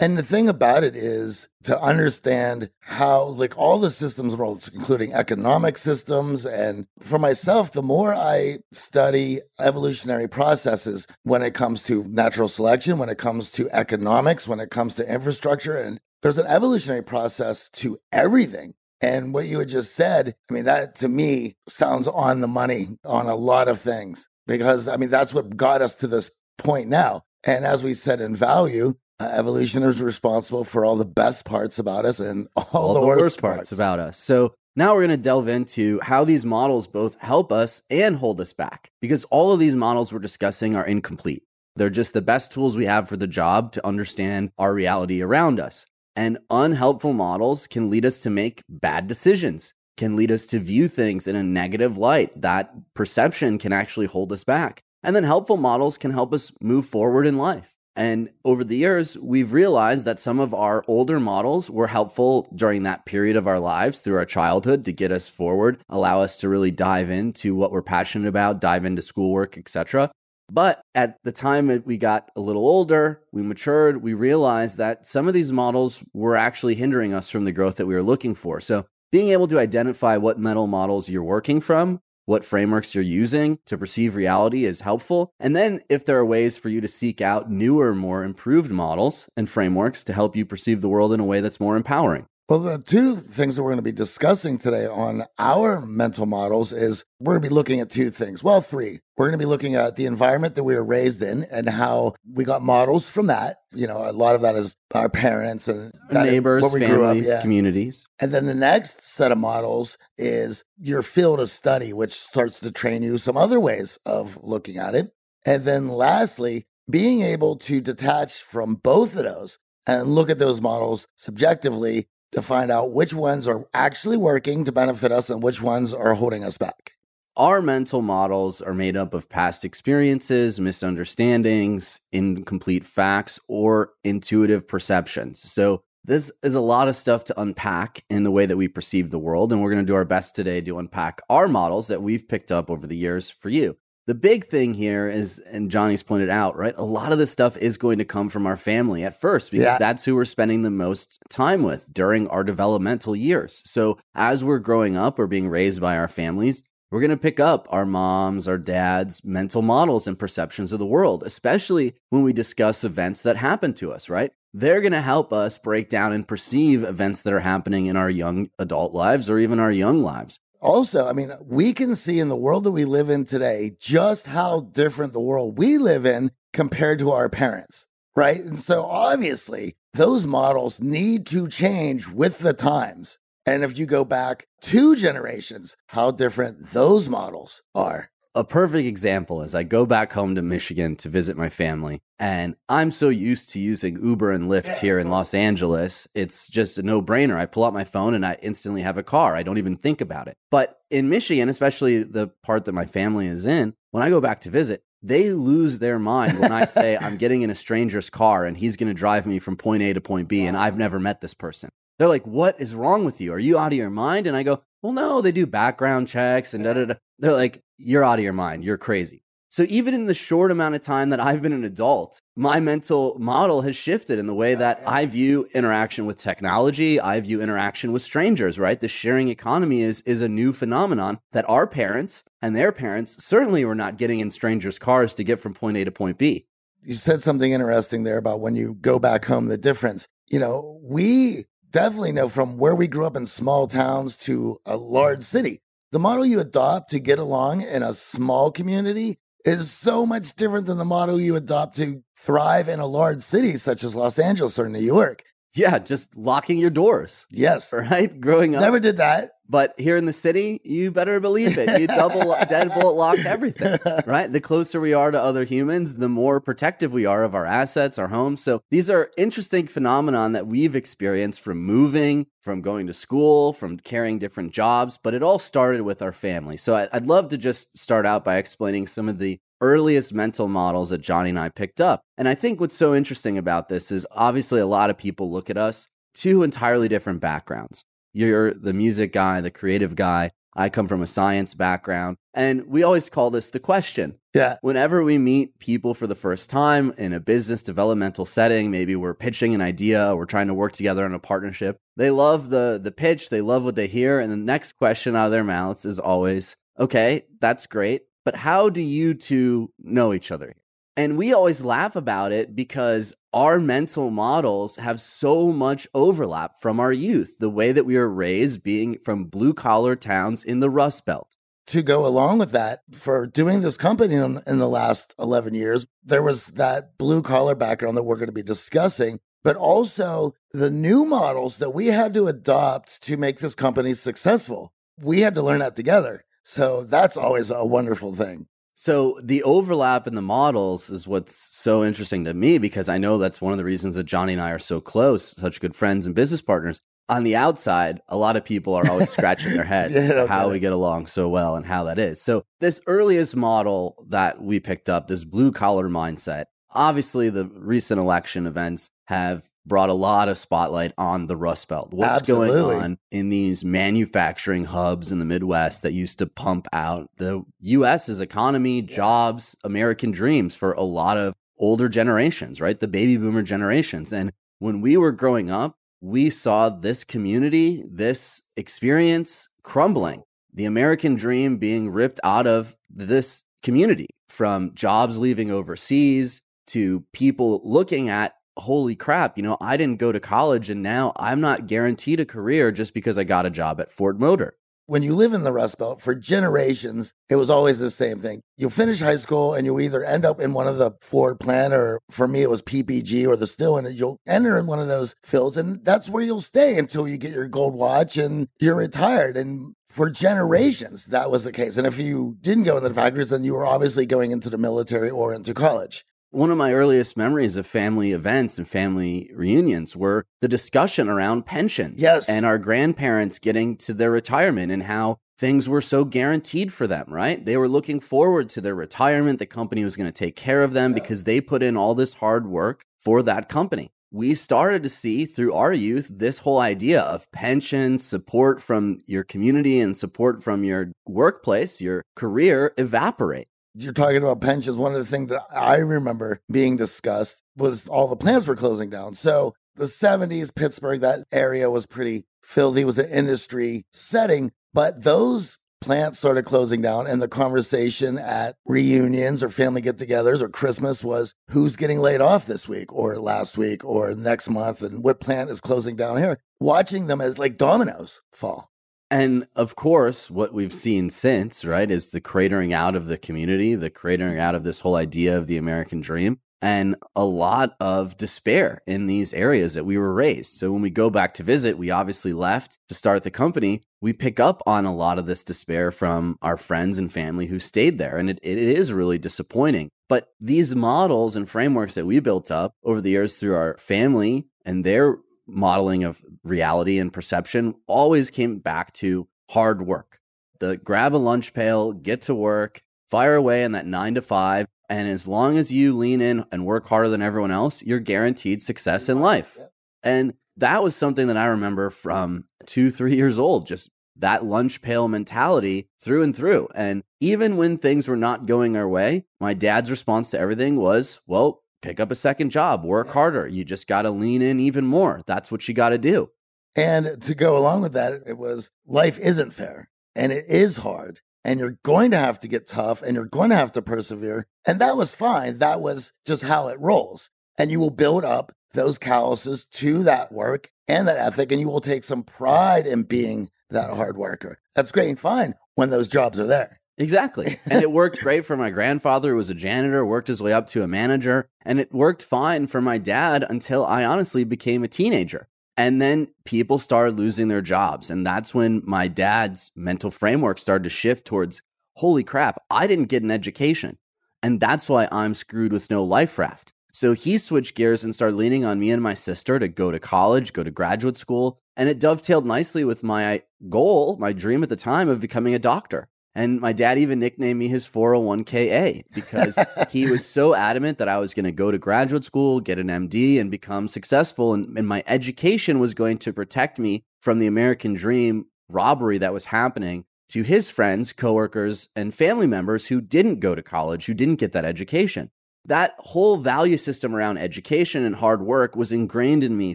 And 0.00 0.16
the 0.16 0.22
thing 0.22 0.48
about 0.48 0.84
it 0.84 0.94
is 0.94 1.48
to 1.64 1.80
understand 1.80 2.70
how, 2.80 3.24
like, 3.24 3.58
all 3.58 3.78
the 3.78 3.90
systems 3.90 4.36
roll, 4.36 4.60
including 4.72 5.12
economic 5.12 5.76
systems. 5.76 6.46
And 6.46 6.86
for 7.00 7.18
myself, 7.18 7.72
the 7.72 7.82
more 7.82 8.14
I 8.14 8.58
study 8.72 9.40
evolutionary 9.58 10.28
processes 10.28 11.08
when 11.24 11.42
it 11.42 11.54
comes 11.54 11.82
to 11.82 12.04
natural 12.04 12.46
selection, 12.46 12.98
when 12.98 13.08
it 13.08 13.18
comes 13.18 13.50
to 13.50 13.68
economics, 13.72 14.46
when 14.46 14.60
it 14.60 14.70
comes 14.70 14.94
to 14.94 15.12
infrastructure, 15.12 15.76
and 15.76 15.98
there's 16.22 16.38
an 16.38 16.46
evolutionary 16.46 17.02
process 17.02 17.68
to 17.74 17.98
everything. 18.12 18.74
And 19.00 19.34
what 19.34 19.46
you 19.46 19.58
had 19.58 19.68
just 19.68 19.96
said, 19.96 20.34
I 20.48 20.52
mean, 20.52 20.64
that 20.64 20.94
to 20.96 21.08
me 21.08 21.56
sounds 21.68 22.06
on 22.08 22.40
the 22.40 22.48
money 22.48 22.98
on 23.04 23.26
a 23.26 23.36
lot 23.36 23.68
of 23.68 23.80
things 23.80 24.28
because, 24.46 24.88
I 24.88 24.96
mean, 24.96 25.10
that's 25.10 25.34
what 25.34 25.56
got 25.56 25.82
us 25.82 25.94
to 25.96 26.06
this 26.06 26.30
point 26.56 26.88
now. 26.88 27.22
And 27.44 27.64
as 27.64 27.82
we 27.82 27.94
said 27.94 28.20
in 28.20 28.34
value, 28.34 28.94
uh, 29.20 29.30
evolution 29.32 29.82
is 29.82 30.00
responsible 30.00 30.64
for 30.64 30.84
all 30.84 30.96
the 30.96 31.04
best 31.04 31.44
parts 31.44 31.78
about 31.78 32.04
us 32.04 32.20
and 32.20 32.48
all, 32.56 32.66
all 32.72 32.94
the, 32.94 33.00
the, 33.00 33.06
worst, 33.06 33.20
worst 33.20 33.40
parts. 33.40 33.56
parts 33.56 33.72
about 33.72 33.98
us. 33.98 34.16
So 34.16 34.54
now 34.76 34.94
we're 34.94 35.06
going 35.06 35.10
to 35.10 35.16
delve 35.16 35.48
into 35.48 35.98
how 36.02 36.24
these 36.24 36.44
models 36.44 36.86
both 36.86 37.20
help 37.20 37.50
us 37.50 37.82
and 37.90 38.16
hold 38.16 38.40
us 38.40 38.52
back 38.52 38.90
because 39.00 39.24
all 39.24 39.52
of 39.52 39.58
these 39.58 39.74
models 39.74 40.12
we're 40.12 40.20
discussing 40.20 40.76
are 40.76 40.86
incomplete. 40.86 41.42
They're 41.74 41.90
just 41.90 42.12
the 42.12 42.22
best 42.22 42.52
tools 42.52 42.76
we 42.76 42.86
have 42.86 43.08
for 43.08 43.16
the 43.16 43.26
job 43.26 43.72
to 43.72 43.86
understand 43.86 44.50
our 44.58 44.72
reality 44.74 45.22
around 45.22 45.60
us. 45.60 45.84
And 46.16 46.38
unhelpful 46.50 47.12
models 47.12 47.68
can 47.68 47.90
lead 47.90 48.04
us 48.04 48.20
to 48.22 48.30
make 48.30 48.62
bad 48.68 49.06
decisions, 49.06 49.74
can 49.96 50.16
lead 50.16 50.32
us 50.32 50.46
to 50.46 50.58
view 50.58 50.88
things 50.88 51.28
in 51.28 51.36
a 51.36 51.42
negative 51.42 51.96
light. 51.96 52.40
That 52.40 52.72
perception 52.94 53.58
can 53.58 53.72
actually 53.72 54.06
hold 54.06 54.32
us 54.32 54.42
back. 54.42 54.80
And 55.04 55.14
then 55.14 55.22
helpful 55.22 55.56
models 55.56 55.96
can 55.96 56.10
help 56.10 56.32
us 56.32 56.50
move 56.60 56.86
forward 56.86 57.26
in 57.26 57.38
life. 57.38 57.77
And 57.98 58.30
over 58.44 58.62
the 58.62 58.76
years, 58.76 59.18
we've 59.18 59.52
realized 59.52 60.04
that 60.06 60.20
some 60.20 60.38
of 60.38 60.54
our 60.54 60.84
older 60.86 61.18
models 61.18 61.68
were 61.68 61.88
helpful 61.88 62.46
during 62.54 62.84
that 62.84 63.06
period 63.06 63.34
of 63.34 63.48
our 63.48 63.58
lives 63.58 64.00
through 64.00 64.18
our 64.18 64.24
childhood 64.24 64.84
to 64.84 64.92
get 64.92 65.10
us 65.10 65.28
forward, 65.28 65.82
allow 65.88 66.20
us 66.20 66.38
to 66.38 66.48
really 66.48 66.70
dive 66.70 67.10
into 67.10 67.56
what 67.56 67.72
we're 67.72 67.82
passionate 67.82 68.28
about, 68.28 68.60
dive 68.60 68.84
into 68.84 69.02
schoolwork, 69.02 69.58
etc. 69.58 70.12
But 70.48 70.80
at 70.94 71.16
the 71.24 71.32
time 71.32 71.82
we 71.84 71.96
got 71.96 72.30
a 72.36 72.40
little 72.40 72.68
older, 72.68 73.20
we 73.32 73.42
matured, 73.42 74.00
we 74.00 74.14
realized 74.14 74.78
that 74.78 75.04
some 75.04 75.26
of 75.26 75.34
these 75.34 75.52
models 75.52 76.00
were 76.14 76.36
actually 76.36 76.76
hindering 76.76 77.12
us 77.12 77.28
from 77.28 77.46
the 77.46 77.52
growth 77.52 77.74
that 77.76 77.86
we 77.86 77.96
were 77.96 78.02
looking 78.04 78.36
for. 78.36 78.60
So 78.60 78.86
being 79.10 79.30
able 79.30 79.48
to 79.48 79.58
identify 79.58 80.18
what 80.18 80.38
mental 80.38 80.68
models 80.68 81.08
you're 81.08 81.24
working 81.24 81.60
from 81.60 82.00
what 82.28 82.44
frameworks 82.44 82.94
you're 82.94 83.02
using 83.02 83.58
to 83.64 83.78
perceive 83.78 84.14
reality 84.14 84.66
is 84.66 84.82
helpful. 84.82 85.32
And 85.40 85.56
then 85.56 85.80
if 85.88 86.04
there 86.04 86.18
are 86.18 86.26
ways 86.26 86.58
for 86.58 86.68
you 86.68 86.82
to 86.82 86.86
seek 86.86 87.22
out 87.22 87.50
newer, 87.50 87.94
more 87.94 88.22
improved 88.22 88.70
models 88.70 89.30
and 89.34 89.48
frameworks 89.48 90.04
to 90.04 90.12
help 90.12 90.36
you 90.36 90.44
perceive 90.44 90.82
the 90.82 90.90
world 90.90 91.14
in 91.14 91.20
a 91.20 91.24
way 91.24 91.40
that's 91.40 91.58
more 91.58 91.74
empowering. 91.74 92.26
Well, 92.48 92.60
the 92.60 92.78
two 92.78 93.16
things 93.16 93.56
that 93.56 93.62
we're 93.62 93.72
going 93.72 93.76
to 93.76 93.82
be 93.82 93.92
discussing 93.92 94.56
today 94.56 94.86
on 94.86 95.24
our 95.38 95.82
mental 95.82 96.24
models 96.24 96.72
is 96.72 97.04
we're 97.20 97.34
going 97.34 97.42
to 97.42 97.48
be 97.50 97.54
looking 97.54 97.80
at 97.80 97.90
two 97.90 98.08
things. 98.08 98.42
Well, 98.42 98.62
three. 98.62 99.00
We're 99.18 99.26
going 99.26 99.38
to 99.38 99.44
be 99.44 99.48
looking 99.48 99.74
at 99.74 99.96
the 99.96 100.06
environment 100.06 100.54
that 100.54 100.64
we 100.64 100.74
were 100.74 100.82
raised 100.82 101.22
in 101.22 101.44
and 101.50 101.68
how 101.68 102.14
we 102.26 102.44
got 102.44 102.62
models 102.62 103.10
from 103.10 103.26
that. 103.26 103.58
You 103.74 103.86
know, 103.86 104.08
a 104.08 104.12
lot 104.12 104.34
of 104.34 104.40
that 104.40 104.56
is 104.56 104.74
our 104.94 105.10
parents 105.10 105.68
and 105.68 105.92
neighbors, 106.10 106.62
what 106.62 106.72
we 106.72 106.80
families, 106.80 107.24
up, 107.24 107.28
yeah. 107.28 107.42
communities. 107.42 108.06
And 108.18 108.32
then 108.32 108.46
the 108.46 108.54
next 108.54 109.02
set 109.02 109.30
of 109.30 109.36
models 109.36 109.98
is 110.16 110.64
your 110.80 111.02
field 111.02 111.40
of 111.40 111.50
study, 111.50 111.92
which 111.92 112.12
starts 112.12 112.60
to 112.60 112.72
train 112.72 113.02
you 113.02 113.18
some 113.18 113.36
other 113.36 113.60
ways 113.60 113.98
of 114.06 114.38
looking 114.42 114.78
at 114.78 114.94
it. 114.94 115.12
And 115.44 115.64
then 115.64 115.88
lastly, 115.88 116.64
being 116.88 117.20
able 117.20 117.56
to 117.56 117.82
detach 117.82 118.36
from 118.40 118.76
both 118.76 119.14
of 119.16 119.24
those 119.24 119.58
and 119.86 120.14
look 120.14 120.30
at 120.30 120.38
those 120.38 120.62
models 120.62 121.06
subjectively 121.16 122.08
to 122.32 122.42
find 122.42 122.70
out 122.70 122.92
which 122.92 123.14
ones 123.14 123.48
are 123.48 123.66
actually 123.74 124.16
working 124.16 124.64
to 124.64 124.72
benefit 124.72 125.12
us 125.12 125.30
and 125.30 125.42
which 125.42 125.62
ones 125.62 125.94
are 125.94 126.14
holding 126.14 126.44
us 126.44 126.58
back. 126.58 126.92
Our 127.36 127.62
mental 127.62 128.02
models 128.02 128.60
are 128.60 128.74
made 128.74 128.96
up 128.96 129.14
of 129.14 129.28
past 129.28 129.64
experiences, 129.64 130.58
misunderstandings, 130.58 132.00
incomplete 132.10 132.84
facts, 132.84 133.38
or 133.46 133.92
intuitive 134.02 134.66
perceptions. 134.66 135.40
So, 135.40 135.82
this 136.04 136.32
is 136.42 136.54
a 136.54 136.60
lot 136.60 136.88
of 136.88 136.96
stuff 136.96 137.24
to 137.24 137.40
unpack 137.40 138.02
in 138.08 138.22
the 138.22 138.30
way 138.30 138.46
that 138.46 138.56
we 138.56 138.66
perceive 138.66 139.10
the 139.10 139.18
world. 139.18 139.52
And 139.52 139.60
we're 139.60 139.70
going 139.70 139.84
to 139.84 139.90
do 139.90 139.94
our 139.94 140.06
best 140.06 140.34
today 140.34 140.60
to 140.62 140.78
unpack 140.78 141.20
our 141.28 141.48
models 141.48 141.88
that 141.88 142.02
we've 142.02 142.26
picked 142.26 142.50
up 142.50 142.70
over 142.70 142.86
the 142.86 142.96
years 142.96 143.28
for 143.28 143.50
you. 143.50 143.76
The 144.08 144.14
big 144.14 144.46
thing 144.46 144.72
here 144.72 145.06
is, 145.06 145.38
and 145.38 145.70
Johnny's 145.70 146.02
pointed 146.02 146.30
out, 146.30 146.56
right? 146.56 146.72
A 146.78 146.82
lot 146.82 147.12
of 147.12 147.18
this 147.18 147.30
stuff 147.30 147.58
is 147.58 147.76
going 147.76 147.98
to 147.98 148.06
come 148.06 148.30
from 148.30 148.46
our 148.46 148.56
family 148.56 149.04
at 149.04 149.20
first 149.20 149.50
because 149.50 149.66
yeah. 149.66 149.76
that's 149.76 150.02
who 150.02 150.14
we're 150.14 150.24
spending 150.24 150.62
the 150.62 150.70
most 150.70 151.20
time 151.28 151.62
with 151.62 151.92
during 151.92 152.26
our 152.28 152.42
developmental 152.42 153.14
years. 153.14 153.62
So 153.66 153.98
as 154.14 154.42
we're 154.42 154.60
growing 154.60 154.96
up 154.96 155.18
or 155.18 155.26
being 155.26 155.50
raised 155.50 155.82
by 155.82 155.98
our 155.98 156.08
families, 156.08 156.62
we're 156.90 157.02
going 157.02 157.10
to 157.10 157.18
pick 157.18 157.38
up 157.38 157.66
our 157.68 157.84
moms, 157.84 158.48
our 158.48 158.56
dads' 158.56 159.22
mental 159.26 159.60
models 159.60 160.06
and 160.06 160.18
perceptions 160.18 160.72
of 160.72 160.78
the 160.78 160.86
world, 160.86 161.22
especially 161.22 161.94
when 162.08 162.22
we 162.22 162.32
discuss 162.32 162.84
events 162.84 163.24
that 163.24 163.36
happen 163.36 163.74
to 163.74 163.92
us, 163.92 164.08
right? 164.08 164.32
They're 164.54 164.80
going 164.80 164.92
to 164.92 165.02
help 165.02 165.34
us 165.34 165.58
break 165.58 165.90
down 165.90 166.14
and 166.14 166.26
perceive 166.26 166.82
events 166.82 167.20
that 167.22 167.34
are 167.34 167.40
happening 167.40 167.84
in 167.84 167.96
our 167.98 168.08
young 168.08 168.48
adult 168.58 168.94
lives 168.94 169.28
or 169.28 169.38
even 169.38 169.60
our 169.60 169.70
young 169.70 170.02
lives 170.02 170.40
also, 170.60 171.08
I 171.08 171.12
mean, 171.12 171.32
we 171.40 171.72
can 171.72 171.94
see 171.94 172.18
in 172.18 172.28
the 172.28 172.36
world 172.36 172.64
that 172.64 172.72
we 172.72 172.84
live 172.84 173.10
in 173.10 173.24
today 173.24 173.76
just 173.78 174.26
how 174.26 174.60
different 174.60 175.12
the 175.12 175.20
world 175.20 175.58
we 175.58 175.78
live 175.78 176.04
in 176.04 176.32
compared 176.52 176.98
to 177.00 177.10
our 177.12 177.28
parents, 177.28 177.86
right? 178.16 178.40
And 178.40 178.58
so 178.58 178.84
obviously, 178.84 179.76
those 179.92 180.26
models 180.26 180.80
need 180.80 181.26
to 181.26 181.48
change 181.48 182.08
with 182.08 182.38
the 182.38 182.52
times. 182.52 183.18
And 183.46 183.64
if 183.64 183.78
you 183.78 183.86
go 183.86 184.04
back 184.04 184.46
two 184.60 184.96
generations, 184.96 185.76
how 185.88 186.10
different 186.10 186.70
those 186.70 187.08
models 187.08 187.62
are 187.74 188.10
a 188.34 188.44
perfect 188.44 188.86
example 188.86 189.42
is 189.42 189.54
I 189.54 189.62
go 189.62 189.86
back 189.86 190.12
home 190.12 190.34
to 190.34 190.42
Michigan 190.42 190.94
to 190.96 191.08
visit 191.08 191.36
my 191.36 191.48
family, 191.48 192.00
and 192.18 192.56
I'm 192.68 192.90
so 192.90 193.08
used 193.08 193.50
to 193.50 193.58
using 193.58 194.02
Uber 194.04 194.30
and 194.30 194.50
Lyft 194.50 194.76
here 194.76 194.98
in 194.98 195.08
Los 195.08 195.34
Angeles. 195.34 196.06
It's 196.14 196.48
just 196.48 196.78
a 196.78 196.82
no 196.82 197.02
brainer. 197.02 197.36
I 197.36 197.46
pull 197.46 197.64
out 197.64 197.72
my 197.72 197.84
phone 197.84 198.14
and 198.14 198.24
I 198.24 198.38
instantly 198.42 198.82
have 198.82 198.98
a 198.98 199.02
car. 199.02 199.34
I 199.34 199.42
don't 199.42 199.58
even 199.58 199.76
think 199.76 200.00
about 200.00 200.28
it. 200.28 200.36
But 200.50 200.80
in 200.90 201.08
Michigan, 201.08 201.48
especially 201.48 202.02
the 202.02 202.28
part 202.42 202.66
that 202.66 202.72
my 202.72 202.86
family 202.86 203.26
is 203.26 203.46
in, 203.46 203.74
when 203.90 204.02
I 204.02 204.08
go 204.08 204.20
back 204.20 204.40
to 204.42 204.50
visit, 204.50 204.82
they 205.02 205.30
lose 205.30 205.78
their 205.78 205.98
mind 205.98 206.38
when 206.38 206.52
I 206.52 206.64
say 206.64 206.96
I'm 206.96 207.16
getting 207.18 207.42
in 207.42 207.50
a 207.50 207.54
stranger's 207.54 208.10
car 208.10 208.44
and 208.44 208.56
he's 208.56 208.76
going 208.76 208.88
to 208.88 208.94
drive 208.94 209.26
me 209.26 209.38
from 209.38 209.56
point 209.56 209.82
A 209.82 209.92
to 209.94 210.00
point 210.00 210.28
B, 210.28 210.44
and 210.44 210.56
I've 210.56 210.78
never 210.78 211.00
met 211.00 211.20
this 211.20 211.34
person. 211.34 211.70
They're 211.98 212.08
like, 212.08 212.26
What 212.26 212.60
is 212.60 212.74
wrong 212.74 213.04
with 213.04 213.20
you? 213.20 213.32
Are 213.32 213.38
you 213.38 213.58
out 213.58 213.72
of 213.72 213.78
your 213.78 213.90
mind? 213.90 214.26
And 214.26 214.36
I 214.36 214.42
go, 214.42 214.62
Well, 214.82 214.92
no, 214.92 215.20
they 215.20 215.32
do 215.32 215.46
background 215.46 216.08
checks 216.08 216.54
and 216.54 216.64
da 216.64 216.74
da 216.74 216.84
da. 216.86 216.94
They're 217.18 217.32
like, 217.32 217.62
you're 217.78 218.04
out 218.04 218.18
of 218.18 218.24
your 218.24 218.32
mind. 218.32 218.64
You're 218.64 218.78
crazy. 218.78 219.22
So 219.50 219.64
even 219.68 219.94
in 219.94 220.06
the 220.06 220.14
short 220.14 220.50
amount 220.50 220.74
of 220.74 220.82
time 220.82 221.08
that 221.08 221.20
I've 221.20 221.40
been 221.40 221.54
an 221.54 221.64
adult, 221.64 222.20
my 222.36 222.60
mental 222.60 223.18
model 223.18 223.62
has 223.62 223.74
shifted 223.74 224.18
in 224.18 224.26
the 224.26 224.34
way 224.34 224.54
that 224.54 224.82
I 224.86 225.06
view 225.06 225.48
interaction 225.54 226.04
with 226.04 226.18
technology. 226.18 227.00
I 227.00 227.18
view 227.20 227.40
interaction 227.40 227.90
with 227.90 228.02
strangers, 228.02 228.58
right? 228.58 228.78
The 228.78 228.88
sharing 228.88 229.28
economy 229.28 229.80
is, 229.80 230.02
is 230.02 230.20
a 230.20 230.28
new 230.28 230.52
phenomenon 230.52 231.18
that 231.32 231.48
our 231.48 231.66
parents 231.66 232.24
and 232.42 232.54
their 232.54 232.72
parents 232.72 233.24
certainly 233.24 233.64
were 233.64 233.74
not 233.74 233.96
getting 233.96 234.20
in 234.20 234.30
strangers' 234.30 234.78
cars 234.78 235.14
to 235.14 235.24
get 235.24 235.40
from 235.40 235.54
point 235.54 235.78
A 235.78 235.84
to 235.84 235.90
point 235.90 236.18
B. 236.18 236.44
You 236.82 236.94
said 236.94 237.22
something 237.22 237.50
interesting 237.50 238.02
there 238.02 238.18
about 238.18 238.40
when 238.40 238.54
you 238.54 238.74
go 238.74 238.98
back 238.98 239.24
home, 239.24 239.46
the 239.46 239.58
difference. 239.58 240.06
You 240.28 240.40
know, 240.40 240.78
we 240.82 241.44
definitely 241.70 242.12
know 242.12 242.28
from 242.28 242.58
where 242.58 242.74
we 242.74 242.88
grew 242.88 243.06
up 243.06 243.16
in 243.16 243.26
small 243.26 243.66
towns 243.66 244.16
to 244.16 244.58
a 244.64 244.76
large 244.76 245.22
city 245.22 245.60
the 245.90 245.98
model 245.98 246.26
you 246.26 246.38
adopt 246.38 246.90
to 246.90 247.00
get 247.00 247.18
along 247.18 247.62
in 247.62 247.82
a 247.82 247.94
small 247.94 248.50
community 248.50 249.18
is 249.44 249.70
so 249.70 250.04
much 250.04 250.34
different 250.34 250.66
than 250.66 250.76
the 250.76 250.84
model 250.84 251.18
you 251.18 251.34
adopt 251.34 251.76
to 251.76 252.02
thrive 252.16 252.68
in 252.68 252.80
a 252.80 252.86
large 252.86 253.22
city 253.22 253.52
such 253.52 253.82
as 253.82 253.94
Los 253.94 254.18
Angeles 254.18 254.58
or 254.58 254.68
New 254.68 254.80
York. 254.80 255.24
Yeah, 255.58 255.78
just 255.78 256.16
locking 256.16 256.58
your 256.58 256.70
doors. 256.70 257.26
Yes. 257.30 257.72
Right? 257.78 258.20
Growing 258.20 258.54
up. 258.54 258.60
Never 258.60 258.80
did 258.80 258.96
that. 258.98 259.32
But 259.48 259.72
here 259.78 259.96
in 259.96 260.04
the 260.04 260.12
city, 260.12 260.60
you 260.62 260.90
better 260.90 261.20
believe 261.20 261.56
it. 261.56 261.80
You 261.80 261.86
double 261.86 262.20
deadbolt 262.34 262.96
lock 262.96 263.18
everything, 263.20 263.78
right? 264.04 264.30
The 264.30 264.40
closer 264.40 264.78
we 264.78 264.92
are 264.92 265.10
to 265.10 265.20
other 265.20 265.44
humans, 265.44 265.94
the 265.94 266.08
more 266.08 266.38
protective 266.40 266.92
we 266.92 267.06
are 267.06 267.24
of 267.24 267.34
our 267.34 267.46
assets, 267.46 267.98
our 267.98 268.08
homes. 268.08 268.42
So 268.42 268.62
these 268.70 268.90
are 268.90 269.10
interesting 269.16 269.66
phenomenon 269.66 270.32
that 270.32 270.46
we've 270.46 270.74
experienced 270.76 271.40
from 271.40 271.64
moving, 271.64 272.26
from 272.42 272.60
going 272.60 272.88
to 272.88 272.94
school, 272.94 273.54
from 273.54 273.78
carrying 273.78 274.18
different 274.18 274.52
jobs, 274.52 274.98
but 275.02 275.14
it 275.14 275.22
all 275.22 275.38
started 275.38 275.82
with 275.82 276.02
our 276.02 276.12
family. 276.12 276.58
So 276.58 276.74
I'd 276.92 277.06
love 277.06 277.28
to 277.28 277.38
just 277.38 277.78
start 277.78 278.04
out 278.04 278.24
by 278.24 278.36
explaining 278.36 278.86
some 278.86 279.08
of 279.08 279.18
the 279.18 279.40
earliest 279.60 280.12
mental 280.12 280.48
models 280.48 280.90
that 280.90 281.00
Johnny 281.00 281.30
and 281.30 281.38
I 281.38 281.48
picked 281.48 281.80
up. 281.80 282.02
And 282.16 282.28
I 282.28 282.34
think 282.34 282.60
what's 282.60 282.76
so 282.76 282.94
interesting 282.94 283.38
about 283.38 283.68
this 283.68 283.90
is 283.90 284.06
obviously 284.12 284.60
a 284.60 284.66
lot 284.66 284.90
of 284.90 284.98
people 284.98 285.30
look 285.30 285.50
at 285.50 285.56
us 285.56 285.88
two 286.14 286.42
entirely 286.42 286.88
different 286.88 287.20
backgrounds. 287.20 287.84
You're 288.12 288.52
the 288.52 288.72
music 288.72 289.12
guy, 289.12 289.40
the 289.40 289.50
creative 289.50 289.94
guy. 289.94 290.30
I 290.56 290.68
come 290.70 290.88
from 290.88 291.02
a 291.02 291.06
science 291.06 291.54
background. 291.54 292.16
And 292.34 292.66
we 292.66 292.82
always 292.82 293.08
call 293.08 293.30
this 293.30 293.50
the 293.50 293.60
question. 293.60 294.18
Yeah. 294.34 294.56
Whenever 294.60 295.04
we 295.04 295.16
meet 295.16 295.58
people 295.60 295.94
for 295.94 296.08
the 296.08 296.16
first 296.16 296.50
time 296.50 296.92
in 296.98 297.12
a 297.12 297.20
business 297.20 297.62
developmental 297.62 298.24
setting, 298.24 298.70
maybe 298.70 298.96
we're 298.96 299.14
pitching 299.14 299.54
an 299.54 299.60
idea, 299.60 300.16
we're 300.16 300.24
trying 300.24 300.48
to 300.48 300.54
work 300.54 300.72
together 300.72 301.04
on 301.04 301.14
a 301.14 301.20
partnership. 301.20 301.78
They 301.96 302.10
love 302.10 302.50
the 302.50 302.80
the 302.82 302.92
pitch, 302.92 303.30
they 303.30 303.40
love 303.40 303.64
what 303.64 303.76
they 303.76 303.86
hear, 303.86 304.18
and 304.18 304.32
the 304.32 304.36
next 304.36 304.72
question 304.72 305.14
out 305.14 305.26
of 305.26 305.32
their 305.32 305.44
mouths 305.44 305.84
is 305.84 305.98
always, 305.98 306.56
"Okay, 306.78 307.26
that's 307.40 307.66
great, 307.66 308.02
but 308.28 308.36
how 308.36 308.68
do 308.68 308.82
you 308.82 309.14
two 309.14 309.72
know 309.78 310.12
each 310.12 310.30
other?" 310.30 310.54
And 310.98 311.16
we 311.16 311.32
always 311.32 311.64
laugh 311.64 311.96
about 311.96 312.30
it 312.30 312.54
because 312.54 313.14
our 313.32 313.58
mental 313.58 314.10
models 314.10 314.76
have 314.76 315.00
so 315.00 315.52
much 315.52 315.88
overlap 315.94 316.60
from 316.60 316.78
our 316.78 316.92
youth, 316.92 317.38
the 317.38 317.48
way 317.48 317.72
that 317.72 317.86
we 317.86 317.96
were 317.96 318.10
raised 318.10 318.62
being 318.62 318.98
from 319.04 319.30
blue 319.36 319.54
collar 319.54 319.96
towns 319.96 320.44
in 320.44 320.60
the 320.60 320.68
Rust 320.68 321.06
Belt. 321.06 321.36
To 321.68 321.82
go 321.82 322.04
along 322.04 322.38
with 322.38 322.50
that, 322.50 322.80
for 322.92 323.26
doing 323.26 323.60
this 323.60 323.78
company 323.78 324.16
in, 324.16 324.42
in 324.46 324.58
the 324.58 324.68
last 324.68 325.14
11 325.18 325.54
years, 325.54 325.86
there 326.02 326.22
was 326.22 326.48
that 326.48 326.98
blue 326.98 327.22
collar 327.22 327.54
background 327.54 327.96
that 327.96 328.02
we're 328.02 328.16
going 328.16 328.34
to 328.34 328.42
be 328.42 328.42
discussing, 328.42 329.20
but 329.44 329.56
also 329.56 330.34
the 330.52 330.70
new 330.70 331.06
models 331.06 331.58
that 331.58 331.74
we 331.74 331.86
had 331.86 332.12
to 332.14 332.26
adopt 332.26 333.02
to 333.04 333.16
make 333.16 333.38
this 333.38 333.54
company 333.54 333.94
successful. 333.94 334.74
We 335.00 335.20
had 335.20 335.34
to 335.36 335.42
learn 335.42 335.60
that 335.60 335.76
together. 335.76 336.24
So 336.48 336.82
that's 336.82 337.18
always 337.18 337.50
a 337.50 337.62
wonderful 337.62 338.14
thing. 338.14 338.46
So 338.74 339.20
the 339.22 339.42
overlap 339.42 340.06
in 340.06 340.14
the 340.14 340.22
models 340.22 340.88
is 340.88 341.06
what's 341.06 341.34
so 341.34 341.84
interesting 341.84 342.24
to 342.24 342.32
me 342.32 342.56
because 342.56 342.88
I 342.88 342.96
know 342.96 343.18
that's 343.18 343.42
one 343.42 343.52
of 343.52 343.58
the 343.58 343.66
reasons 343.66 343.96
that 343.96 344.04
Johnny 344.04 344.32
and 344.32 344.40
I 344.40 344.52
are 344.52 344.58
so 344.58 344.80
close, 344.80 345.36
such 345.36 345.60
good 345.60 345.76
friends 345.76 346.06
and 346.06 346.14
business 346.14 346.40
partners. 346.40 346.80
On 347.10 347.22
the 347.22 347.36
outside, 347.36 348.00
a 348.08 348.16
lot 348.16 348.36
of 348.36 348.46
people 348.46 348.72
are 348.72 348.88
always 348.88 349.10
scratching 349.10 349.52
their 349.52 349.64
head 349.64 349.90
Yeah, 349.90 350.26
how 350.26 350.48
we 350.48 350.58
get 350.58 350.72
along 350.72 351.08
so 351.08 351.28
well 351.28 351.54
and 351.54 351.66
how 351.66 351.84
that 351.84 351.98
is. 351.98 352.18
So 352.18 352.44
this 352.60 352.80
earliest 352.86 353.36
model 353.36 354.06
that 354.08 354.40
we 354.40 354.58
picked 354.58 354.88
up, 354.88 355.06
this 355.06 355.24
blue 355.24 355.52
collar 355.52 355.90
mindset, 355.90 356.46
obviously 356.70 357.28
the 357.28 357.44
recent 357.44 358.00
election 358.00 358.46
events 358.46 358.88
have 359.04 359.50
brought 359.68 359.90
a 359.90 359.94
lot 359.94 360.28
of 360.28 360.38
spotlight 360.38 360.92
on 360.98 361.26
the 361.26 361.36
Rust 361.36 361.68
Belt. 361.68 361.92
What's 361.92 362.22
Absolutely. 362.22 362.60
going 362.60 362.82
on 362.82 362.98
in 363.10 363.28
these 363.28 363.64
manufacturing 363.64 364.64
hubs 364.64 365.12
in 365.12 365.18
the 365.18 365.24
Midwest 365.24 365.82
that 365.82 365.92
used 365.92 366.18
to 366.18 366.26
pump 366.26 366.66
out 366.72 367.10
the 367.18 367.44
US's 367.60 368.20
economy, 368.20 368.82
jobs, 368.82 369.56
American 369.62 370.10
dreams 370.10 370.54
for 370.54 370.72
a 370.72 370.82
lot 370.82 371.16
of 371.16 371.34
older 371.58 371.88
generations, 371.88 372.60
right? 372.60 372.80
The 372.80 372.88
baby 372.88 373.16
boomer 373.16 373.42
generations. 373.42 374.12
And 374.12 374.32
when 374.58 374.80
we 374.80 374.96
were 374.96 375.12
growing 375.12 375.50
up, 375.50 375.76
we 376.00 376.30
saw 376.30 376.70
this 376.70 377.04
community, 377.04 377.84
this 377.88 378.42
experience 378.56 379.48
crumbling, 379.62 380.22
the 380.52 380.64
American 380.64 381.16
dream 381.16 381.58
being 381.58 381.90
ripped 381.90 382.20
out 382.24 382.46
of 382.46 382.76
this 382.88 383.44
community 383.62 384.08
from 384.28 384.74
jobs 384.74 385.18
leaving 385.18 385.50
overseas 385.50 386.42
to 386.68 387.04
people 387.12 387.60
looking 387.64 388.08
at 388.08 388.34
holy 388.58 388.96
crap, 388.96 389.36
you 389.36 389.42
know, 389.42 389.56
I 389.60 389.76
didn't 389.76 389.98
go 389.98 390.12
to 390.12 390.20
college 390.20 390.70
and 390.70 390.82
now 390.82 391.12
I'm 391.16 391.40
not 391.40 391.66
guaranteed 391.66 392.20
a 392.20 392.24
career 392.26 392.70
just 392.72 392.94
because 392.94 393.18
I 393.18 393.24
got 393.24 393.46
a 393.46 393.50
job 393.50 393.80
at 393.80 393.92
Ford 393.92 394.20
Motor. 394.20 394.54
when 394.88 395.02
you 395.02 395.14
live 395.14 395.34
in 395.34 395.44
the 395.44 395.52
Rust 395.52 395.76
Belt 395.76 396.00
for 396.00 396.14
generations, 396.14 397.12
it 397.28 397.36
was 397.36 397.50
always 397.50 397.78
the 397.78 397.90
same 397.90 398.18
thing. 398.18 398.40
You 398.56 398.70
finish 398.70 399.00
high 399.00 399.16
school 399.16 399.52
and 399.52 399.66
you 399.66 399.78
either 399.78 400.02
end 400.02 400.24
up 400.24 400.40
in 400.40 400.54
one 400.54 400.66
of 400.66 400.78
the 400.78 400.92
Ford 401.02 401.38
plant, 401.38 401.74
or 401.74 402.00
for 402.10 402.26
me, 402.26 402.40
it 402.40 402.48
was 402.48 402.62
PPG 402.62 403.28
or 403.28 403.36
the 403.36 403.46
still, 403.46 403.76
and 403.76 403.94
you'll 403.94 404.16
enter 404.26 404.56
in 404.56 404.66
one 404.66 404.80
of 404.80 404.88
those 404.88 405.14
fields, 405.22 405.58
and 405.58 405.84
that's 405.84 406.08
where 406.08 406.22
you'll 406.22 406.40
stay 406.40 406.78
until 406.78 407.06
you 407.06 407.18
get 407.18 407.32
your 407.32 407.48
gold 407.48 407.74
watch 407.74 408.16
and 408.16 408.48
you're 408.60 408.76
retired. 408.76 409.36
And 409.36 409.74
for 409.88 410.08
generations, 410.08 411.04
that 411.06 411.30
was 411.30 411.44
the 411.44 411.52
case. 411.52 411.76
And 411.76 411.86
if 411.86 411.98
you 411.98 412.38
didn't 412.40 412.64
go 412.64 412.78
in 412.78 412.82
the 412.82 412.88
factories, 412.92 413.28
then 413.28 413.44
you 413.44 413.52
were 413.52 413.66
obviously 413.66 414.06
going 414.06 414.30
into 414.30 414.48
the 414.48 414.56
military 414.56 415.10
or 415.10 415.34
into 415.34 415.52
college. 415.52 416.02
One 416.30 416.50
of 416.50 416.58
my 416.58 416.74
earliest 416.74 417.16
memories 417.16 417.56
of 417.56 417.66
family 417.66 418.12
events 418.12 418.58
and 418.58 418.68
family 418.68 419.30
reunions 419.34 419.96
were 419.96 420.26
the 420.42 420.48
discussion 420.48 421.08
around 421.08 421.46
pensions. 421.46 422.02
Yes. 422.02 422.28
And 422.28 422.44
our 422.44 422.58
grandparents 422.58 423.38
getting 423.38 423.78
to 423.78 423.94
their 423.94 424.10
retirement 424.10 424.70
and 424.70 424.82
how 424.82 425.16
things 425.38 425.70
were 425.70 425.80
so 425.80 426.04
guaranteed 426.04 426.70
for 426.70 426.86
them, 426.86 427.06
right? 427.08 427.42
They 427.42 427.56
were 427.56 427.68
looking 427.68 427.98
forward 427.98 428.50
to 428.50 428.60
their 428.60 428.74
retirement. 428.74 429.38
The 429.38 429.46
company 429.46 429.84
was 429.84 429.96
going 429.96 430.06
to 430.06 430.12
take 430.12 430.36
care 430.36 430.62
of 430.62 430.74
them 430.74 430.92
because 430.92 431.24
they 431.24 431.40
put 431.40 431.62
in 431.62 431.78
all 431.78 431.94
this 431.94 432.12
hard 432.14 432.46
work 432.46 432.82
for 432.98 433.22
that 433.22 433.48
company. 433.48 433.88
We 434.10 434.34
started 434.34 434.82
to 434.82 434.90
see 434.90 435.24
through 435.24 435.54
our 435.54 435.72
youth 435.72 436.10
this 436.10 436.40
whole 436.40 436.60
idea 436.60 437.00
of 437.00 437.30
pensions, 437.32 438.04
support 438.04 438.60
from 438.60 438.98
your 439.06 439.24
community, 439.24 439.80
and 439.80 439.96
support 439.96 440.42
from 440.42 440.62
your 440.62 440.92
workplace, 441.06 441.80
your 441.80 442.02
career 442.16 442.74
evaporate. 442.76 443.48
You're 443.74 443.92
talking 443.92 444.18
about 444.18 444.40
pensions. 444.40 444.76
One 444.76 444.92
of 444.92 444.98
the 444.98 445.10
things 445.10 445.28
that 445.28 445.42
I 445.54 445.76
remember 445.76 446.40
being 446.50 446.76
discussed 446.76 447.42
was 447.56 447.88
all 447.88 448.08
the 448.08 448.16
plants 448.16 448.46
were 448.46 448.56
closing 448.56 448.90
down. 448.90 449.14
So 449.14 449.54
the 449.76 449.84
70s, 449.84 450.54
Pittsburgh, 450.54 451.00
that 451.00 451.24
area 451.32 451.70
was 451.70 451.86
pretty 451.86 452.24
filthy, 452.42 452.82
it 452.82 452.86
was 452.86 452.98
an 452.98 453.10
industry 453.10 453.84
setting, 453.92 454.52
but 454.72 455.04
those 455.04 455.58
plants 455.80 456.18
started 456.18 456.44
closing 456.44 456.82
down 456.82 457.06
and 457.06 457.22
the 457.22 457.28
conversation 457.28 458.18
at 458.18 458.56
reunions 458.66 459.42
or 459.42 459.48
family 459.48 459.80
get-togethers 459.80 460.42
or 460.42 460.48
Christmas 460.48 461.04
was 461.04 461.34
who's 461.50 461.76
getting 461.76 462.00
laid 462.00 462.20
off 462.20 462.46
this 462.46 462.68
week 462.68 462.92
or 462.92 463.16
last 463.18 463.56
week 463.56 463.84
or 463.84 464.14
next 464.14 464.50
month 464.50 464.82
and 464.82 465.04
what 465.04 465.20
plant 465.20 465.50
is 465.50 465.60
closing 465.60 465.94
down 465.94 466.18
here. 466.18 466.38
Watching 466.58 467.06
them 467.06 467.20
as 467.20 467.38
like 467.38 467.56
dominoes 467.56 468.22
fall. 468.32 468.70
And 469.10 469.46
of 469.56 469.74
course, 469.74 470.30
what 470.30 470.52
we've 470.52 470.72
seen 470.72 471.08
since, 471.08 471.64
right, 471.64 471.90
is 471.90 472.10
the 472.10 472.20
cratering 472.20 472.72
out 472.72 472.94
of 472.94 473.06
the 473.06 473.16
community, 473.16 473.74
the 473.74 473.90
cratering 473.90 474.38
out 474.38 474.54
of 474.54 474.64
this 474.64 474.80
whole 474.80 474.96
idea 474.96 475.38
of 475.38 475.46
the 475.46 475.56
American 475.56 476.00
dream, 476.00 476.40
and 476.60 476.96
a 477.14 477.24
lot 477.24 477.76
of 477.80 478.16
despair 478.16 478.82
in 478.86 479.06
these 479.06 479.32
areas 479.32 479.74
that 479.74 479.86
we 479.86 479.96
were 479.96 480.12
raised. 480.12 480.58
So 480.58 480.72
when 480.72 480.82
we 480.82 480.90
go 480.90 481.08
back 481.08 481.34
to 481.34 481.42
visit, 481.42 481.78
we 481.78 481.90
obviously 481.90 482.32
left 482.32 482.78
to 482.88 482.94
start 482.94 483.22
the 483.22 483.30
company. 483.30 483.82
We 484.00 484.12
pick 484.12 484.40
up 484.40 484.62
on 484.66 484.84
a 484.84 484.94
lot 484.94 485.18
of 485.18 485.26
this 485.26 485.44
despair 485.44 485.90
from 485.90 486.36
our 486.42 486.56
friends 486.56 486.98
and 486.98 487.12
family 487.12 487.46
who 487.46 487.58
stayed 487.58 487.98
there. 487.98 488.16
And 488.16 488.28
it, 488.28 488.40
it 488.42 488.58
is 488.58 488.92
really 488.92 489.18
disappointing. 489.18 489.88
But 490.08 490.28
these 490.40 490.74
models 490.74 491.36
and 491.36 491.48
frameworks 491.48 491.94
that 491.94 492.06
we 492.06 492.18
built 492.20 492.50
up 492.50 492.72
over 492.82 493.00
the 493.00 493.10
years 493.10 493.36
through 493.36 493.54
our 493.54 493.76
family 493.78 494.46
and 494.64 494.84
their 494.84 495.18
modeling 495.48 496.04
of 496.04 496.24
reality 496.44 496.98
and 496.98 497.12
perception 497.12 497.74
always 497.86 498.30
came 498.30 498.58
back 498.58 498.92
to 498.94 499.26
hard 499.50 499.82
work. 499.82 500.20
The 500.60 500.76
grab 500.76 501.14
a 501.14 501.16
lunch 501.16 501.54
pail, 501.54 501.92
get 501.92 502.22
to 502.22 502.34
work, 502.34 502.82
fire 503.08 503.34
away 503.34 503.64
in 503.64 503.72
that 503.72 503.86
nine 503.86 504.14
to 504.14 504.22
five. 504.22 504.66
And 504.90 505.08
as 505.08 505.28
long 505.28 505.58
as 505.58 505.72
you 505.72 505.96
lean 505.96 506.20
in 506.20 506.44
and 506.50 506.64
work 506.64 506.86
harder 506.86 507.08
than 507.08 507.22
everyone 507.22 507.50
else, 507.50 507.82
you're 507.82 508.00
guaranteed 508.00 508.62
success 508.62 509.08
in 509.08 509.20
life. 509.20 509.58
And 510.02 510.34
that 510.56 510.82
was 510.82 510.96
something 510.96 511.26
that 511.28 511.36
I 511.36 511.46
remember 511.46 511.90
from 511.90 512.44
two, 512.66 512.90
three 512.90 513.16
years 513.16 513.38
old, 513.38 513.66
just 513.66 513.90
that 514.16 514.44
lunch 514.44 514.82
pail 514.82 515.06
mentality 515.06 515.88
through 516.00 516.22
and 516.22 516.34
through. 516.34 516.68
And 516.74 517.04
even 517.20 517.56
when 517.56 517.78
things 517.78 518.08
were 518.08 518.16
not 518.16 518.46
going 518.46 518.76
our 518.76 518.88
way, 518.88 519.26
my 519.40 519.54
dad's 519.54 519.90
response 519.90 520.30
to 520.30 520.38
everything 520.38 520.76
was, 520.76 521.20
well, 521.26 521.62
pick 521.82 522.00
up 522.00 522.10
a 522.10 522.16
second 522.16 522.50
job, 522.50 522.84
work 522.84 523.10
harder. 523.10 523.46
You 523.46 523.64
just 523.64 523.86
got 523.86 524.02
to 524.02 524.10
lean 524.10 524.42
in 524.42 524.60
even 524.60 524.86
more. 524.86 525.22
That's 525.26 525.50
what 525.50 525.66
you 525.68 525.74
got 525.74 525.90
to 525.90 525.98
do. 525.98 526.30
And 526.76 527.20
to 527.22 527.34
go 527.34 527.56
along 527.56 527.82
with 527.82 527.92
that, 527.94 528.22
it 528.26 528.38
was 528.38 528.70
life 528.86 529.18
isn't 529.18 529.52
fair 529.52 529.90
and 530.14 530.32
it 530.32 530.44
is 530.48 530.78
hard. 530.78 531.20
And 531.44 531.58
you're 531.58 531.78
going 531.82 532.10
to 532.10 532.18
have 532.18 532.40
to 532.40 532.48
get 532.48 532.66
tough 532.66 533.02
and 533.02 533.14
you're 533.14 533.24
going 533.24 533.50
to 533.50 533.56
have 533.56 533.72
to 533.72 533.82
persevere. 533.82 534.46
And 534.66 534.80
that 534.80 534.96
was 534.96 535.14
fine. 535.14 535.58
That 535.58 535.80
was 535.80 536.12
just 536.26 536.42
how 536.42 536.68
it 536.68 536.78
rolls. 536.78 537.30
And 537.56 537.70
you 537.70 537.80
will 537.80 537.90
build 537.90 538.24
up 538.24 538.52
those 538.74 538.98
calluses 538.98 539.64
to 539.72 540.02
that 540.02 540.30
work 540.30 540.70
and 540.86 541.08
that 541.08 541.16
ethic. 541.16 541.50
And 541.50 541.60
you 541.60 541.68
will 541.68 541.80
take 541.80 542.04
some 542.04 542.22
pride 542.22 542.86
in 542.86 543.04
being 543.04 543.50
that 543.70 543.94
hard 543.94 544.16
worker. 544.16 544.58
That's 544.74 544.92
great 544.92 545.08
and 545.08 545.18
fine 545.18 545.54
when 545.74 545.90
those 545.90 546.08
jobs 546.08 546.38
are 546.38 546.46
there. 546.46 546.80
Exactly. 546.98 547.58
And 547.70 547.82
it 547.82 547.92
worked 547.92 548.20
great 548.20 548.44
for 548.44 548.56
my 548.56 548.70
grandfather, 548.70 549.30
who 549.30 549.36
was 549.36 549.50
a 549.50 549.54
janitor, 549.54 550.04
worked 550.04 550.28
his 550.28 550.42
way 550.42 550.52
up 550.52 550.66
to 550.68 550.82
a 550.82 550.88
manager. 550.88 551.48
And 551.64 551.78
it 551.78 551.92
worked 551.92 552.22
fine 552.22 552.66
for 552.66 552.80
my 552.80 552.98
dad 552.98 553.44
until 553.48 553.86
I 553.86 554.04
honestly 554.04 554.44
became 554.44 554.82
a 554.82 554.88
teenager. 554.88 555.48
And 555.76 556.02
then 556.02 556.28
people 556.44 556.78
started 556.78 557.18
losing 557.18 557.48
their 557.48 557.62
jobs. 557.62 558.10
And 558.10 558.26
that's 558.26 558.54
when 558.54 558.82
my 558.84 559.06
dad's 559.06 559.70
mental 559.76 560.10
framework 560.10 560.58
started 560.58 560.84
to 560.84 560.90
shift 560.90 561.24
towards 561.24 561.62
holy 561.96 562.24
crap, 562.24 562.60
I 562.70 562.86
didn't 562.86 563.06
get 563.06 563.22
an 563.22 563.30
education. 563.30 563.98
And 564.42 564.60
that's 564.60 564.88
why 564.88 565.08
I'm 565.12 565.34
screwed 565.34 565.72
with 565.72 565.90
no 565.90 566.02
life 566.04 566.38
raft. 566.38 566.72
So 566.92 567.12
he 567.12 567.38
switched 567.38 567.76
gears 567.76 568.02
and 568.02 568.14
started 568.14 568.36
leaning 568.36 568.64
on 568.64 568.80
me 568.80 568.90
and 568.90 569.02
my 569.02 569.14
sister 569.14 569.58
to 569.58 569.68
go 569.68 569.92
to 569.92 570.00
college, 570.00 570.52
go 570.52 570.64
to 570.64 570.70
graduate 570.70 571.16
school. 571.16 571.60
And 571.76 571.88
it 571.88 572.00
dovetailed 572.00 572.46
nicely 572.46 572.84
with 572.84 573.04
my 573.04 573.42
goal, 573.68 574.16
my 574.18 574.32
dream 574.32 574.62
at 574.62 574.68
the 574.68 574.76
time 574.76 575.08
of 575.08 575.20
becoming 575.20 575.54
a 575.54 575.60
doctor. 575.60 576.08
And 576.34 576.60
my 576.60 576.72
dad 576.72 576.98
even 576.98 577.18
nicknamed 577.18 577.58
me 577.58 577.68
his 577.68 577.88
401k 577.88 579.04
because 579.12 579.58
he 579.90 580.06
was 580.06 580.24
so 580.24 580.54
adamant 580.54 580.98
that 580.98 581.08
I 581.08 581.18
was 581.18 581.34
going 581.34 581.44
to 581.44 581.52
go 581.52 581.70
to 581.70 581.78
graduate 581.78 582.24
school, 582.24 582.60
get 582.60 582.78
an 582.78 582.88
MD, 582.88 583.40
and 583.40 583.50
become 583.50 583.88
successful. 583.88 584.54
And, 584.54 584.78
and 584.78 584.86
my 584.86 585.02
education 585.06 585.80
was 585.80 585.94
going 585.94 586.18
to 586.18 586.32
protect 586.32 586.78
me 586.78 587.02
from 587.22 587.38
the 587.38 587.46
American 587.46 587.94
dream 587.94 588.46
robbery 588.68 589.18
that 589.18 589.32
was 589.32 589.46
happening 589.46 590.04
to 590.28 590.42
his 590.42 590.70
friends, 590.70 591.12
coworkers, 591.12 591.88
and 591.96 592.14
family 592.14 592.46
members 592.46 592.86
who 592.86 593.00
didn't 593.00 593.40
go 593.40 593.54
to 593.54 593.62
college, 593.62 594.06
who 594.06 594.14
didn't 594.14 594.36
get 594.36 594.52
that 594.52 594.66
education. 594.66 595.30
That 595.64 595.94
whole 595.98 596.36
value 596.36 596.76
system 596.76 597.14
around 597.14 597.38
education 597.38 598.04
and 598.04 598.14
hard 598.14 598.42
work 598.42 598.76
was 598.76 598.92
ingrained 598.92 599.42
in 599.42 599.56
me 599.56 599.74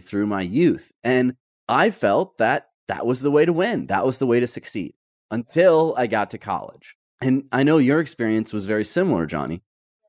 through 0.00 0.26
my 0.26 0.42
youth. 0.42 0.92
And 1.02 1.36
I 1.68 1.90
felt 1.90 2.38
that 2.38 2.70
that 2.88 3.04
was 3.04 3.20
the 3.20 3.30
way 3.30 3.44
to 3.44 3.52
win. 3.52 3.86
That 3.86 4.06
was 4.06 4.18
the 4.18 4.26
way 4.26 4.40
to 4.40 4.46
succeed 4.46 4.94
until 5.34 5.94
I 5.98 6.06
got 6.06 6.30
to 6.30 6.38
college. 6.38 6.96
And 7.20 7.44
I 7.50 7.62
know 7.62 7.78
your 7.78 8.00
experience 8.00 8.52
was 8.52 8.66
very 8.66 8.84
similar, 8.84 9.26
Johnny 9.26 9.62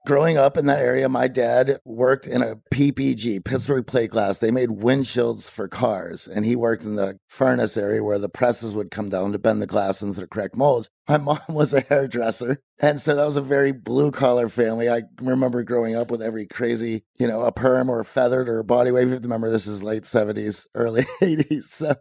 growing 0.05 0.38
up 0.38 0.55
in 0.55 0.67
that 0.67 0.79
area, 0.79 1.10
my 1.10 1.27
dad 1.27 1.79
worked 1.84 2.27
in 2.27 2.41
a 2.41 2.55
PPG, 2.72 3.44
Pittsburgh 3.44 3.86
Plate 3.86 4.12
Glass. 4.12 4.38
They 4.38 4.51
made 4.51 4.70
windshields 4.70 5.50
for 5.50 5.67
cars, 5.67 6.27
and 6.27 6.46
he 6.46 6.55
worked 6.55 6.84
in 6.84 6.96
the 6.96 7.17
furnace 7.27 7.75
area 7.75 8.03
where 8.03 8.20
the 8.20 8.29
presses 8.29 8.75
would 8.75 8.91
come 8.91 9.10
down 9.10 9.32
to 9.32 9.39
bend 9.39 9.62
the 9.62 9.67
glass 9.67 10.01
into 10.01 10.20
the 10.20 10.27
correct 10.27 10.55
molds. 10.55 10.89
My 11.10 11.17
mom 11.25 11.39
was 11.50 11.74
a 11.74 11.82
hairdresser, 11.82 12.62
and 12.79 13.01
so 13.01 13.15
that 13.15 13.25
was 13.25 13.38
a 13.38 13.41
very 13.41 13.72
blue 13.72 14.12
collar 14.12 14.48
family. 14.48 14.89
I 14.89 15.03
remember 15.22 15.63
growing 15.63 15.96
up 15.96 16.12
with 16.12 16.22
every 16.22 16.46
crazy, 16.46 17.03
you 17.20 17.27
know, 17.27 17.41
a 17.41 17.51
perm 17.51 17.89
or 17.89 18.00
a 18.00 18.05
feathered 18.05 18.48
or 18.48 18.60
a 18.60 18.63
body 18.63 18.91
wave. 18.91 19.10
You 19.10 19.17
remember 19.17 19.50
this 19.50 19.67
is 19.67 19.84
late 19.84 20.03
70s, 20.03 20.67
early 20.75 21.03
80s. 21.22 21.63
So, 21.63 21.96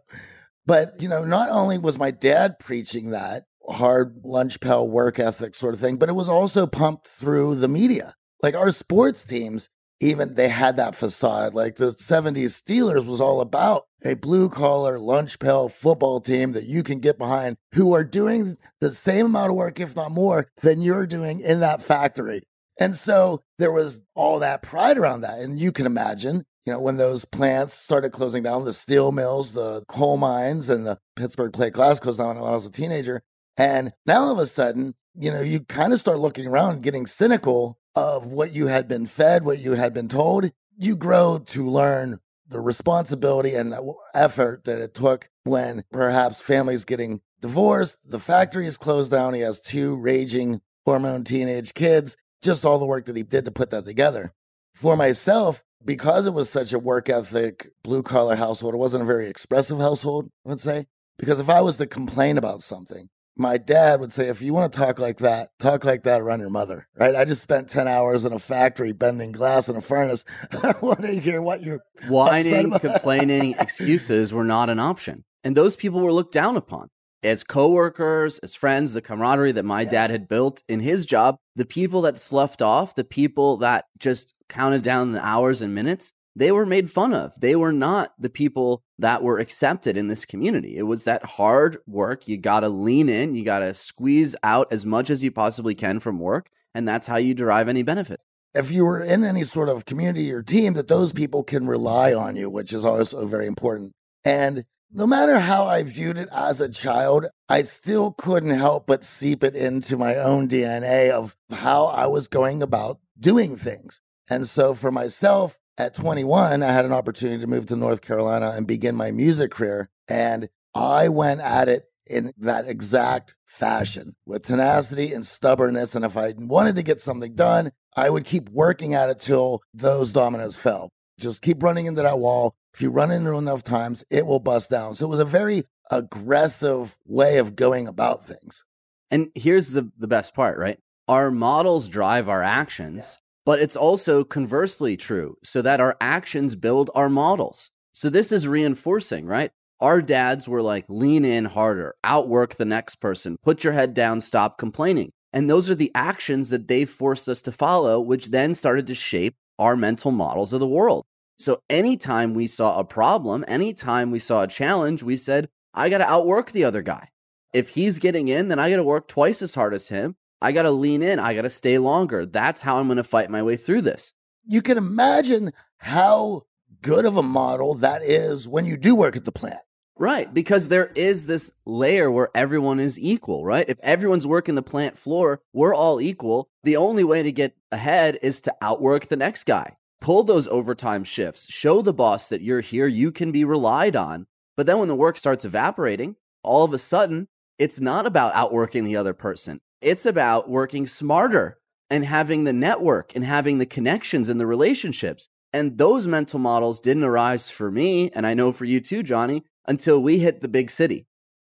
but, 0.65 0.99
you 0.99 1.07
know, 1.07 1.23
not 1.23 1.49
only 1.49 1.77
was 1.77 1.99
my 1.99 2.11
dad 2.11 2.59
preaching 2.59 3.11
that, 3.11 3.43
hard 3.67 4.21
lunch 4.23 4.59
pail 4.59 4.87
work 4.87 5.19
ethic 5.19 5.55
sort 5.55 5.73
of 5.73 5.79
thing, 5.79 5.97
but 5.97 6.09
it 6.09 6.15
was 6.15 6.29
also 6.29 6.67
pumped 6.67 7.07
through 7.07 7.55
the 7.55 7.67
media. 7.67 8.13
Like 8.41 8.55
our 8.55 8.71
sports 8.71 9.23
teams, 9.23 9.69
even 9.99 10.35
they 10.35 10.49
had 10.49 10.77
that 10.77 10.95
facade. 10.95 11.53
Like 11.53 11.75
the 11.75 11.91
70s 11.91 12.61
Steelers 12.61 13.05
was 13.05 13.21
all 13.21 13.41
about 13.41 13.83
a 14.03 14.13
blue 14.15 14.49
collar 14.49 14.99
lunch 14.99 15.39
pail 15.39 15.69
football 15.69 16.19
team 16.19 16.51
that 16.51 16.65
you 16.65 16.83
can 16.83 16.99
get 16.99 17.17
behind 17.17 17.55
who 17.73 17.93
are 17.93 18.03
doing 18.03 18.57
the 18.81 18.91
same 18.91 19.27
amount 19.27 19.49
of 19.49 19.55
work, 19.55 19.79
if 19.79 19.95
not 19.95 20.11
more, 20.11 20.47
than 20.61 20.81
you're 20.81 21.07
doing 21.07 21.39
in 21.39 21.59
that 21.61 21.81
factory. 21.81 22.41
And 22.79 22.95
so 22.95 23.41
there 23.57 23.71
was 23.71 24.01
all 24.15 24.39
that 24.39 24.61
pride 24.61 24.97
around 24.97 25.21
that. 25.21 25.39
And 25.39 25.59
you 25.59 25.71
can 25.71 25.85
imagine, 25.85 26.45
you 26.65 26.73
know, 26.73 26.79
when 26.79 26.97
those 26.97 27.25
plants 27.25 27.73
started 27.73 28.11
closing 28.11 28.43
down, 28.43 28.65
the 28.65 28.73
steel 28.73 29.11
mills, 29.11 29.51
the 29.51 29.83
coal 29.87 30.17
mines, 30.17 30.69
and 30.69 30.85
the 30.85 30.99
Pittsburgh 31.15 31.53
plate 31.53 31.73
glass 31.73 31.99
closed 31.99 32.19
down 32.19 32.35
when 32.35 32.43
I 32.43 32.51
was 32.51 32.65
a 32.65 32.71
teenager, 32.71 33.21
and 33.57 33.93
now 34.05 34.21
all 34.21 34.31
of 34.31 34.39
a 34.39 34.45
sudden, 34.45 34.95
you 35.17 35.31
know, 35.31 35.41
you 35.41 35.61
kind 35.61 35.93
of 35.93 35.99
start 35.99 36.19
looking 36.19 36.47
around 36.47 36.83
getting 36.83 37.05
cynical 37.05 37.79
of 37.95 38.27
what 38.27 38.51
you 38.51 38.67
had 38.67 38.87
been 38.87 39.05
fed, 39.05 39.45
what 39.45 39.59
you 39.59 39.73
had 39.73 39.93
been 39.93 40.09
told. 40.09 40.51
You 40.77 40.95
grow 40.95 41.39
to 41.47 41.69
learn 41.69 42.19
the 42.47 42.59
responsibility 42.59 43.55
and 43.55 43.73
effort 44.13 44.65
that 44.65 44.81
it 44.81 44.93
took 44.93 45.29
when 45.43 45.83
perhaps 45.91 46.41
families 46.41 46.85
getting 46.85 47.21
divorced, 47.41 47.97
the 48.09 48.19
factory 48.19 48.65
is 48.67 48.77
closed 48.77 49.11
down. 49.11 49.33
He 49.33 49.41
has 49.41 49.59
two 49.59 49.95
raging 49.95 50.61
hormone 50.85 51.23
teenage 51.23 51.73
kids, 51.73 52.17
just 52.41 52.65
all 52.65 52.79
the 52.79 52.85
work 52.85 53.05
that 53.05 53.15
he 53.15 53.23
did 53.23 53.45
to 53.45 53.51
put 53.51 53.69
that 53.71 53.85
together. 53.85 54.33
For 54.73 54.97
myself, 54.97 55.63
because 55.85 56.25
it 56.25 56.33
was 56.33 56.49
such 56.49 56.73
a 56.73 56.79
work 56.79 57.09
ethic, 57.09 57.69
blue 57.83 58.03
collar 58.03 58.35
household, 58.35 58.73
it 58.73 58.77
wasn't 58.77 59.03
a 59.03 59.05
very 59.05 59.27
expressive 59.27 59.77
household, 59.77 60.29
I 60.45 60.49
would 60.49 60.59
say. 60.59 60.85
Because 61.17 61.39
if 61.39 61.49
I 61.49 61.61
was 61.61 61.77
to 61.77 61.85
complain 61.85 62.37
about 62.37 62.61
something, 62.61 63.07
my 63.37 63.57
dad 63.57 63.99
would 63.99 64.13
say, 64.13 64.27
if 64.29 64.41
you 64.41 64.53
want 64.53 64.71
to 64.71 64.79
talk 64.79 64.97
like 64.97 65.17
that, 65.19 65.49
talk 65.59 65.83
like 65.83 66.03
that 66.03 66.21
around 66.21 66.39
your 66.39 66.49
mother, 66.49 66.87
right? 66.97 67.15
I 67.15 67.25
just 67.25 67.41
spent 67.41 67.69
10 67.69 67.87
hours 67.87 68.25
in 68.25 68.33
a 68.33 68.39
factory 68.39 68.93
bending 68.93 69.31
glass 69.31 69.69
in 69.69 69.75
a 69.75 69.81
furnace. 69.81 70.25
I 70.63 70.73
want 70.81 71.01
to 71.01 71.19
hear 71.19 71.41
what 71.41 71.61
you're 71.61 71.81
whining, 72.07 72.71
complaining, 72.79 73.55
excuses 73.59 74.33
were 74.33 74.45
not 74.45 74.69
an 74.69 74.79
option. 74.79 75.23
And 75.43 75.55
those 75.55 75.75
people 75.75 76.01
were 76.01 76.13
looked 76.13 76.33
down 76.33 76.55
upon 76.55 76.89
as 77.25 77.43
coworkers, 77.43 78.39
as 78.39 78.55
friends, 78.55 78.93
the 78.93 79.01
camaraderie 79.01 79.51
that 79.53 79.65
my 79.65 79.83
dad 79.83 80.11
had 80.11 80.27
built 80.27 80.63
in 80.69 80.79
his 80.79 81.05
job, 81.05 81.37
the 81.55 81.65
people 81.65 82.01
that 82.03 82.17
sloughed 82.17 82.61
off, 82.61 82.95
the 82.95 83.03
people 83.03 83.57
that 83.57 83.85
just 83.97 84.33
counted 84.47 84.83
down 84.83 85.11
the 85.11 85.25
hours 85.25 85.61
and 85.61 85.73
minutes, 85.73 86.13
they 86.35 86.51
were 86.51 86.65
made 86.65 86.91
fun 86.91 87.13
of. 87.13 87.39
They 87.39 87.55
were 87.55 87.71
not 87.71 88.13
the 88.19 88.29
people 88.29 88.83
that 88.99 89.23
were 89.23 89.39
accepted 89.39 89.97
in 89.97 90.07
this 90.07 90.25
community. 90.25 90.77
It 90.77 90.83
was 90.83 91.05
that 91.05 91.23
hard 91.23 91.77
work. 91.87 92.27
You 92.27 92.37
got 92.37 92.59
to 92.61 92.69
lean 92.69 93.09
in, 93.09 93.35
you 93.35 93.43
got 93.43 93.59
to 93.59 93.73
squeeze 93.73 94.35
out 94.43 94.67
as 94.71 94.85
much 94.85 95.09
as 95.09 95.23
you 95.23 95.31
possibly 95.31 95.73
can 95.73 95.99
from 95.99 96.19
work. 96.19 96.49
And 96.73 96.87
that's 96.87 97.07
how 97.07 97.15
you 97.15 97.33
derive 97.33 97.69
any 97.69 97.83
benefit. 97.83 98.19
If 98.53 98.69
you 98.71 98.85
were 98.85 99.01
in 99.01 99.23
any 99.23 99.43
sort 99.43 99.69
of 99.69 99.85
community 99.85 100.31
or 100.31 100.43
team, 100.43 100.73
that 100.73 100.87
those 100.87 101.11
people 101.11 101.43
can 101.43 101.67
rely 101.67 102.13
on 102.13 102.35
you, 102.35 102.49
which 102.49 102.73
is 102.73 102.85
also 102.85 103.25
very 103.25 103.47
important. 103.47 103.93
And 104.23 104.65
no 104.95 105.05
matter 105.05 105.39
how 105.39 105.65
I 105.65 105.83
viewed 105.83 106.17
it 106.17 106.29
as 106.31 106.61
a 106.61 106.69
child, 106.69 107.25
I 107.49 107.63
still 107.63 108.13
couldn't 108.13 108.51
help 108.51 108.87
but 108.87 109.03
seep 109.03 109.43
it 109.43 109.53
into 109.53 109.97
my 109.97 110.15
own 110.15 110.47
DNA 110.47 111.11
of 111.11 111.35
how 111.51 111.87
I 111.87 112.07
was 112.07 112.29
going 112.29 112.63
about 112.63 112.99
doing 113.19 113.57
things. 113.57 113.99
And 114.29 114.47
so 114.47 114.73
for 114.73 114.91
myself, 114.91 115.59
at 115.77 115.95
21, 115.95 116.63
I 116.63 116.71
had 116.71 116.85
an 116.85 116.93
opportunity 116.93 117.41
to 117.41 117.47
move 117.47 117.65
to 117.65 117.75
North 117.75 117.99
Carolina 117.99 118.53
and 118.55 118.65
begin 118.65 118.95
my 118.95 119.11
music 119.11 119.51
career. 119.51 119.89
And 120.07 120.47
I 120.73 121.09
went 121.09 121.41
at 121.41 121.67
it 121.67 121.83
in 122.07 122.31
that 122.37 122.69
exact 122.69 123.35
fashion 123.45 124.15
with 124.25 124.43
tenacity 124.43 125.11
and 125.11 125.25
stubbornness. 125.25 125.95
And 125.95 126.05
if 126.05 126.15
I 126.15 126.33
wanted 126.37 126.77
to 126.77 126.83
get 126.83 127.01
something 127.01 127.35
done, 127.35 127.71
I 127.97 128.09
would 128.09 128.23
keep 128.23 128.49
working 128.49 128.93
at 128.93 129.09
it 129.09 129.19
till 129.19 129.61
those 129.73 130.13
dominoes 130.13 130.55
fell. 130.55 130.89
Just 131.19 131.41
keep 131.41 131.63
running 131.63 131.85
into 131.85 132.01
that 132.01 132.19
wall. 132.19 132.55
If 132.73 132.81
you 132.81 132.89
run 132.91 133.11
into 133.11 133.37
enough 133.37 133.63
times, 133.63 134.03
it 134.09 134.25
will 134.25 134.39
bust 134.39 134.69
down. 134.69 134.95
So 134.95 135.05
it 135.05 135.09
was 135.09 135.19
a 135.19 135.25
very 135.25 135.63
aggressive 135.91 136.97
way 137.05 137.37
of 137.37 137.55
going 137.55 137.87
about 137.87 138.25
things. 138.25 138.63
And 139.11 139.29
here's 139.35 139.71
the, 139.71 139.91
the 139.97 140.07
best 140.07 140.33
part, 140.33 140.57
right? 140.57 140.79
Our 141.07 141.31
models 141.31 141.87
drive 141.87 142.27
our 142.27 142.43
actions. 142.43 143.19
But 143.45 143.59
it's 143.59 143.75
also 143.75 144.23
conversely 144.23 144.97
true, 144.97 145.37
so 145.43 145.61
that 145.61 145.79
our 145.79 145.95
actions 146.01 146.55
build 146.55 146.89
our 146.95 147.09
models. 147.09 147.69
So 147.93 148.09
this 148.09 148.31
is 148.31 148.47
reinforcing, 148.47 149.27
right? 149.27 149.51
Our 149.79 150.01
dads 150.01 150.47
were 150.47 150.63
like, 150.63 150.85
lean 150.89 151.23
in 151.23 151.45
harder, 151.45 151.93
outwork 152.03 152.55
the 152.55 152.65
next 152.65 152.95
person, 152.95 153.37
put 153.43 153.63
your 153.63 153.73
head 153.73 153.93
down, 153.93 154.21
stop 154.21 154.57
complaining. 154.57 155.11
And 155.31 155.47
those 155.47 155.69
are 155.69 155.75
the 155.75 155.91
actions 155.93 156.49
that 156.49 156.67
they 156.67 156.85
forced 156.85 157.29
us 157.29 157.43
to 157.43 157.51
follow, 157.51 157.99
which 157.99 158.27
then 158.27 158.55
started 158.55 158.87
to 158.87 158.95
shape 158.95 159.35
our 159.59 159.75
mental 159.75 160.11
models 160.11 160.53
of 160.53 160.59
the 160.59 160.67
world. 160.67 161.05
So 161.37 161.61
anytime 161.69 162.33
we 162.33 162.47
saw 162.47 162.79
a 162.79 162.85
problem, 162.85 163.43
anytime 163.47 164.11
we 164.11 164.19
saw 164.19 164.43
a 164.43 164.47
challenge, 164.47 165.03
we 165.03 165.17
said, 165.17 165.49
I 165.73 165.89
got 165.89 165.97
to 165.97 166.09
outwork 166.09 166.51
the 166.51 166.63
other 166.63 166.81
guy. 166.81 167.09
If 167.53 167.69
he's 167.69 167.99
getting 167.99 168.27
in, 168.27 168.47
then 168.47 168.59
I 168.59 168.69
got 168.69 168.77
to 168.77 168.83
work 168.83 169.07
twice 169.07 169.41
as 169.41 169.55
hard 169.55 169.73
as 169.73 169.89
him. 169.89 170.15
I 170.41 170.51
got 170.51 170.63
to 170.63 170.71
lean 170.71 171.01
in. 171.01 171.19
I 171.19 171.33
got 171.33 171.41
to 171.41 171.49
stay 171.49 171.77
longer. 171.77 172.25
That's 172.25 172.61
how 172.61 172.77
I'm 172.77 172.87
going 172.87 172.97
to 172.97 173.03
fight 173.03 173.29
my 173.29 173.43
way 173.43 173.55
through 173.57 173.81
this. 173.81 174.13
You 174.45 174.61
can 174.61 174.77
imagine 174.77 175.51
how 175.77 176.43
good 176.81 177.05
of 177.05 177.17
a 177.17 177.23
model 177.23 177.73
that 177.75 178.03
is 178.03 178.47
when 178.47 178.65
you 178.65 178.77
do 178.77 178.95
work 178.95 179.15
at 179.15 179.25
the 179.25 179.31
plant. 179.31 179.59
Right, 179.97 180.33
because 180.33 180.67
there 180.67 180.91
is 180.93 181.25
this 181.25 181.53
layer 181.65 182.11
where 182.11 182.29
everyone 182.35 182.81
is 182.81 182.99
equal, 182.99 183.45
right? 183.45 183.65
If 183.69 183.79
everyone's 183.79 184.27
working 184.27 184.55
the 184.55 184.61
plant 184.61 184.97
floor, 184.97 185.39
we're 185.53 185.73
all 185.73 186.01
equal. 186.01 186.49
The 186.63 186.75
only 186.75 187.05
way 187.05 187.23
to 187.23 187.31
get 187.31 187.55
ahead 187.71 188.19
is 188.21 188.41
to 188.41 188.55
outwork 188.61 189.05
the 189.05 189.15
next 189.15 189.45
guy. 189.45 189.77
Pull 190.01 190.25
those 190.25 190.49
overtime 190.49 191.05
shifts. 191.05 191.49
Show 191.49 191.81
the 191.81 191.93
boss 191.93 192.27
that 192.27 192.41
you're 192.41 192.59
here, 192.59 192.87
you 192.87 193.09
can 193.11 193.31
be 193.31 193.45
relied 193.45 193.95
on. 193.95 194.27
But 194.57 194.65
then 194.65 194.79
when 194.79 194.89
the 194.89 194.95
work 194.95 195.17
starts 195.17 195.45
evaporating, 195.45 196.17
all 196.43 196.65
of 196.65 196.73
a 196.73 196.77
sudden, 196.77 197.29
it's 197.57 197.79
not 197.79 198.05
about 198.05 198.35
outworking 198.35 198.83
the 198.83 198.97
other 198.97 199.13
person. 199.13 199.61
It's 199.81 200.05
about 200.05 200.49
working 200.49 200.87
smarter 200.87 201.57
and 201.89 202.03
having 202.03 202.43
the 202.43 202.53
network 202.53 203.15
and 203.15 203.23
having 203.23 203.59
the 203.59 203.65
connections 203.65 204.27
and 204.27 204.41
the 204.41 204.45
relationships. 204.45 205.29
And 205.53 205.77
those 205.77 206.05
mental 206.05 206.39
models 206.39 206.81
didn't 206.81 207.05
arise 207.05 207.49
for 207.49 207.71
me, 207.71 208.11
and 208.11 208.27
I 208.27 208.33
know 208.33 208.51
for 208.51 208.65
you 208.65 208.81
too, 208.81 209.01
Johnny, 209.03 209.43
until 209.67 210.01
we 210.01 210.19
hit 210.19 210.41
the 210.41 210.47
big 210.47 210.69
city. 210.69 211.07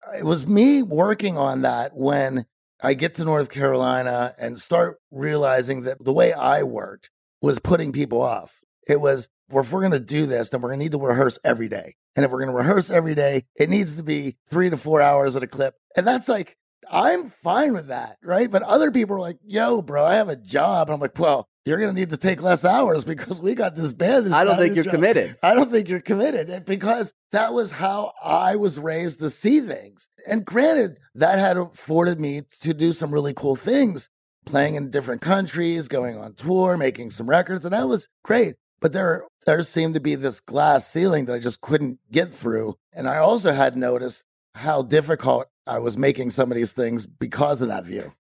Uh, 0.07 0.18
it 0.18 0.25
was 0.25 0.46
me 0.46 0.83
working 0.83 1.37
on 1.37 1.62
that 1.62 1.92
when 1.94 2.46
I 2.83 2.94
get 2.94 3.14
to 3.16 3.25
North 3.25 3.51
Carolina 3.51 4.35
and 4.40 4.59
start 4.59 4.99
realizing 5.11 5.83
that 5.83 6.03
the 6.03 6.12
way 6.12 6.33
I 6.33 6.62
worked 6.62 7.11
was 7.42 7.59
putting 7.59 7.92
people 7.92 8.23
off. 8.23 8.61
It 8.88 9.01
was, 9.01 9.29
well, 9.51 9.62
if 9.64 9.73
we're 9.73 9.81
going 9.81 9.92
to 9.92 10.01
do 10.01 10.27
this, 10.27 10.51
then 10.51 10.61
we're 10.61 10.70
going 10.70 10.81
to 10.81 10.85
need 10.85 10.92
to 10.92 10.99
rehearse 10.99 11.38
every 11.44 11.68
day. 11.68 11.96
And 12.16 12.25
if 12.25 12.31
we're 12.31 12.44
going 12.44 12.51
to 12.51 12.57
rehearse 12.57 12.90
every 12.90 13.14
day, 13.14 13.44
it 13.57 13.68
needs 13.68 13.96
to 13.96 14.03
be 14.03 14.37
three 14.49 14.70
to 14.70 14.77
four 14.77 15.01
hours 15.01 15.37
at 15.37 15.42
a 15.42 15.46
clip. 15.46 15.75
And 15.96 16.07
that's 16.07 16.29
like, 16.29 16.57
I'm 16.90 17.30
fine 17.30 17.72
with 17.72 17.88
that, 17.88 18.16
right? 18.22 18.50
But 18.50 18.62
other 18.62 18.90
people 18.90 19.16
are 19.16 19.20
like, 19.20 19.38
yo, 19.44 19.82
bro, 19.82 20.04
I 20.04 20.14
have 20.14 20.28
a 20.28 20.36
job. 20.36 20.88
And 20.88 20.94
I'm 20.94 21.00
like, 21.00 21.18
well, 21.18 21.48
you're 21.66 21.78
going 21.78 21.94
to 21.94 21.98
need 21.98 22.10
to 22.10 22.16
take 22.16 22.42
less 22.42 22.64
hours 22.64 23.04
because 23.04 23.40
we 23.40 23.54
got 23.54 23.76
this 23.76 23.92
band. 23.92 24.26
This 24.26 24.32
I 24.32 24.44
don't 24.44 24.56
think 24.56 24.74
you're 24.74 24.84
job. 24.84 24.94
committed. 24.94 25.36
I 25.42 25.54
don't 25.54 25.70
think 25.70 25.88
you're 25.88 26.00
committed 26.00 26.64
because 26.64 27.12
that 27.32 27.52
was 27.52 27.70
how 27.70 28.12
I 28.24 28.56
was 28.56 28.78
raised 28.78 29.20
to 29.20 29.30
see 29.30 29.60
things. 29.60 30.08
And 30.28 30.44
granted, 30.44 30.98
that 31.14 31.38
had 31.38 31.56
afforded 31.56 32.18
me 32.18 32.42
to 32.62 32.74
do 32.74 32.92
some 32.92 33.12
really 33.12 33.34
cool 33.34 33.56
things, 33.56 34.08
playing 34.46 34.74
in 34.74 34.90
different 34.90 35.20
countries, 35.20 35.86
going 35.86 36.16
on 36.16 36.34
tour, 36.34 36.76
making 36.76 37.10
some 37.10 37.28
records. 37.28 37.64
And 37.64 37.74
that 37.74 37.88
was 37.88 38.08
great. 38.24 38.54
But 38.80 38.94
there, 38.94 39.24
there 39.46 39.62
seemed 39.62 39.94
to 39.94 40.00
be 40.00 40.14
this 40.14 40.40
glass 40.40 40.88
ceiling 40.88 41.26
that 41.26 41.34
I 41.34 41.38
just 41.38 41.60
couldn't 41.60 41.98
get 42.10 42.30
through. 42.30 42.76
And 42.92 43.06
I 43.06 43.18
also 43.18 43.52
had 43.52 43.76
noticed 43.76 44.24
how 44.54 44.82
difficult 44.82 45.46
I 45.70 45.78
was 45.78 45.96
making 45.96 46.30
some 46.30 46.50
of 46.50 46.56
these 46.56 46.72
things 46.72 47.06
because 47.06 47.62
of 47.62 47.68
that 47.68 47.85
view. 47.85 48.12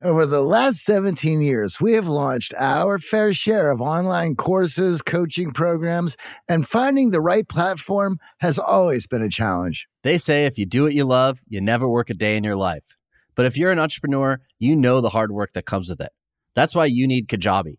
Over 0.00 0.26
the 0.26 0.42
last 0.42 0.84
17 0.84 1.42
years, 1.42 1.80
we 1.80 1.94
have 1.94 2.06
launched 2.06 2.54
our 2.56 3.00
fair 3.00 3.34
share 3.34 3.72
of 3.72 3.80
online 3.80 4.36
courses, 4.36 5.02
coaching 5.02 5.50
programs, 5.50 6.16
and 6.48 6.66
finding 6.66 7.10
the 7.10 7.20
right 7.20 7.48
platform 7.48 8.18
has 8.38 8.60
always 8.60 9.08
been 9.08 9.22
a 9.22 9.28
challenge. 9.28 9.88
They 10.04 10.16
say 10.16 10.44
if 10.44 10.56
you 10.56 10.64
do 10.64 10.84
what 10.84 10.94
you 10.94 11.04
love, 11.04 11.40
you 11.48 11.60
never 11.60 11.88
work 11.88 12.10
a 12.10 12.14
day 12.14 12.36
in 12.36 12.44
your 12.44 12.56
life. 12.56 12.96
But 13.34 13.46
if 13.46 13.56
you're 13.56 13.72
an 13.72 13.80
entrepreneur, 13.80 14.40
you 14.60 14.76
know 14.76 15.00
the 15.00 15.08
hard 15.08 15.32
work 15.32 15.50
that 15.54 15.66
comes 15.66 15.90
with 15.90 16.00
it. 16.00 16.10
That's 16.54 16.76
why 16.76 16.84
you 16.84 17.08
need 17.08 17.26
Kajabi. 17.26 17.78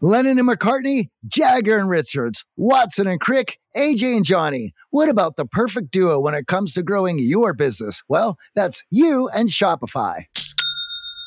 Lennon 0.00 0.38
and 0.38 0.48
McCartney, 0.48 1.08
Jagger 1.26 1.76
and 1.76 1.88
Richards, 1.88 2.44
Watson 2.56 3.08
and 3.08 3.20
Crick, 3.20 3.58
AJ 3.76 4.16
and 4.16 4.24
Johnny. 4.24 4.72
What 4.90 5.08
about 5.08 5.34
the 5.34 5.44
perfect 5.44 5.90
duo 5.90 6.20
when 6.20 6.34
it 6.34 6.46
comes 6.46 6.72
to 6.74 6.84
growing 6.84 7.18
your 7.18 7.52
business? 7.52 8.04
Well, 8.08 8.38
that's 8.54 8.84
you 8.90 9.28
and 9.34 9.48
Shopify. 9.48 10.26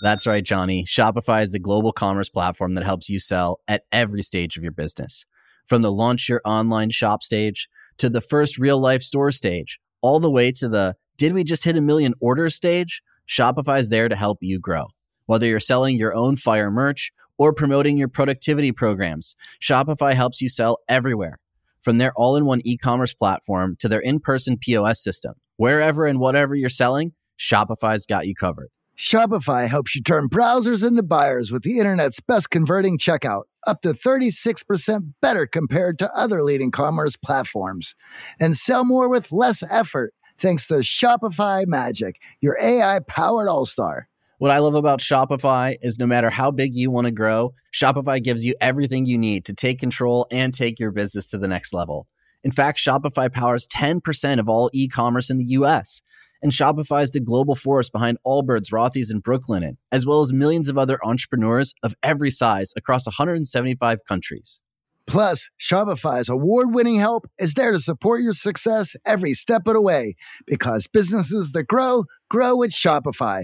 That's 0.01 0.25
right, 0.25 0.43
Johnny. 0.43 0.85
Shopify 0.85 1.43
is 1.43 1.51
the 1.51 1.59
global 1.59 1.91
commerce 1.91 2.29
platform 2.29 2.75
that 2.75 2.85
helps 2.85 3.09
you 3.09 3.19
sell 3.19 3.59
at 3.67 3.83
every 3.91 4.23
stage 4.23 4.55
of 4.55 4.63
your 4.63 4.71
business. 4.71 5.25
From 5.65 5.81
the 5.81 5.91
launch 5.91 6.29
your 6.29 6.41
online 6.45 6.91
shop 6.91 7.23
stage 7.23 7.67
to 7.97 8.09
the 8.09 8.21
first 8.21 8.57
real 8.57 8.79
life 8.79 9.01
store 9.01 9.31
stage, 9.31 9.79
all 10.01 10.21
the 10.21 10.31
way 10.31 10.49
to 10.53 10.69
the 10.69 10.95
did 11.17 11.33
we 11.33 11.43
just 11.43 11.65
hit 11.65 11.75
a 11.75 11.81
million 11.81 12.13
orders 12.21 12.55
stage? 12.55 13.01
Shopify 13.27 13.79
is 13.79 13.89
there 13.89 14.07
to 14.07 14.15
help 14.15 14.37
you 14.39 14.59
grow. 14.59 14.87
Whether 15.25 15.45
you're 15.45 15.59
selling 15.59 15.97
your 15.97 16.15
own 16.15 16.37
fire 16.37 16.71
merch 16.71 17.11
or 17.41 17.51
promoting 17.51 17.97
your 17.97 18.07
productivity 18.07 18.71
programs, 18.71 19.35
Shopify 19.59 20.13
helps 20.13 20.43
you 20.43 20.47
sell 20.47 20.77
everywhere. 20.87 21.39
From 21.81 21.97
their 21.97 22.13
all 22.15 22.35
in 22.35 22.45
one 22.45 22.61
e 22.63 22.77
commerce 22.77 23.15
platform 23.15 23.75
to 23.79 23.89
their 23.89 23.99
in 23.99 24.19
person 24.19 24.59
POS 24.61 25.03
system, 25.03 25.33
wherever 25.57 26.05
and 26.05 26.19
whatever 26.19 26.53
you're 26.53 26.69
selling, 26.69 27.13
Shopify's 27.39 28.05
got 28.05 28.27
you 28.27 28.35
covered. 28.35 28.67
Shopify 28.95 29.67
helps 29.67 29.95
you 29.95 30.03
turn 30.03 30.29
browsers 30.29 30.87
into 30.87 31.01
buyers 31.01 31.51
with 31.51 31.63
the 31.63 31.79
internet's 31.79 32.19
best 32.19 32.51
converting 32.51 32.99
checkout, 32.99 33.45
up 33.65 33.81
to 33.81 33.89
36% 33.89 35.13
better 35.19 35.47
compared 35.47 35.97
to 35.97 36.13
other 36.13 36.43
leading 36.43 36.69
commerce 36.69 37.15
platforms. 37.15 37.95
And 38.39 38.55
sell 38.55 38.85
more 38.85 39.09
with 39.09 39.31
less 39.31 39.63
effort 39.67 40.13
thanks 40.37 40.67
to 40.67 40.75
Shopify 40.75 41.65
Magic, 41.65 42.17
your 42.39 42.55
AI 42.61 42.99
powered 43.07 43.47
all 43.47 43.65
star. 43.65 44.09
What 44.41 44.49
I 44.49 44.57
love 44.57 44.73
about 44.73 45.01
Shopify 45.01 45.75
is 45.83 45.99
no 45.99 46.07
matter 46.07 46.31
how 46.31 46.49
big 46.49 46.73
you 46.73 46.89
want 46.89 47.05
to 47.05 47.11
grow, 47.11 47.53
Shopify 47.71 48.23
gives 48.23 48.43
you 48.43 48.55
everything 48.59 49.05
you 49.05 49.15
need 49.19 49.45
to 49.45 49.53
take 49.53 49.77
control 49.77 50.25
and 50.31 50.51
take 50.51 50.79
your 50.79 50.89
business 50.89 51.29
to 51.29 51.37
the 51.37 51.47
next 51.47 51.75
level. 51.75 52.07
In 52.43 52.49
fact, 52.49 52.79
Shopify 52.79 53.31
powers 53.31 53.67
10% 53.67 54.39
of 54.39 54.49
all 54.49 54.71
e 54.73 54.87
commerce 54.87 55.29
in 55.29 55.37
the 55.37 55.45
US 55.59 56.01
and 56.41 56.51
Shopify 56.51 57.03
is 57.03 57.11
the 57.11 57.19
global 57.19 57.53
force 57.53 57.91
behind 57.91 58.17
Allbirds, 58.25 58.71
Rothy's, 58.73 59.11
and 59.11 59.23
Brooklinen, 59.23 59.77
as 59.91 60.07
well 60.07 60.21
as 60.21 60.33
millions 60.33 60.69
of 60.69 60.75
other 60.75 60.97
entrepreneurs 61.05 61.75
of 61.83 61.93
every 62.01 62.31
size 62.31 62.73
across 62.75 63.05
175 63.05 63.99
countries. 64.07 64.59
Plus, 65.05 65.49
Shopify's 65.59 66.29
award 66.29 66.73
winning 66.73 66.95
help 66.95 67.27
is 67.37 67.53
there 67.53 67.73
to 67.73 67.79
support 67.79 68.21
your 68.21 68.33
success 68.33 68.95
every 69.05 69.33
step 69.33 69.67
of 69.67 69.73
the 69.73 69.81
way 69.81 70.15
because 70.47 70.87
businesses 70.87 71.51
that 71.51 71.67
grow, 71.67 72.05
grow 72.29 72.55
with 72.55 72.71
Shopify. 72.71 73.43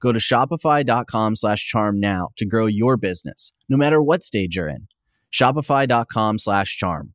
Go 0.00 0.12
to 0.12 0.18
shopify.com 0.18 1.36
slash 1.36 1.66
charm 1.66 2.00
now 2.00 2.30
to 2.36 2.46
grow 2.46 2.66
your 2.66 2.96
business, 2.96 3.52
no 3.68 3.76
matter 3.76 4.02
what 4.02 4.22
stage 4.22 4.56
you're 4.56 4.68
in. 4.68 4.88
Shopify.com 5.32 6.38
slash 6.38 6.76
charm. 6.76 7.12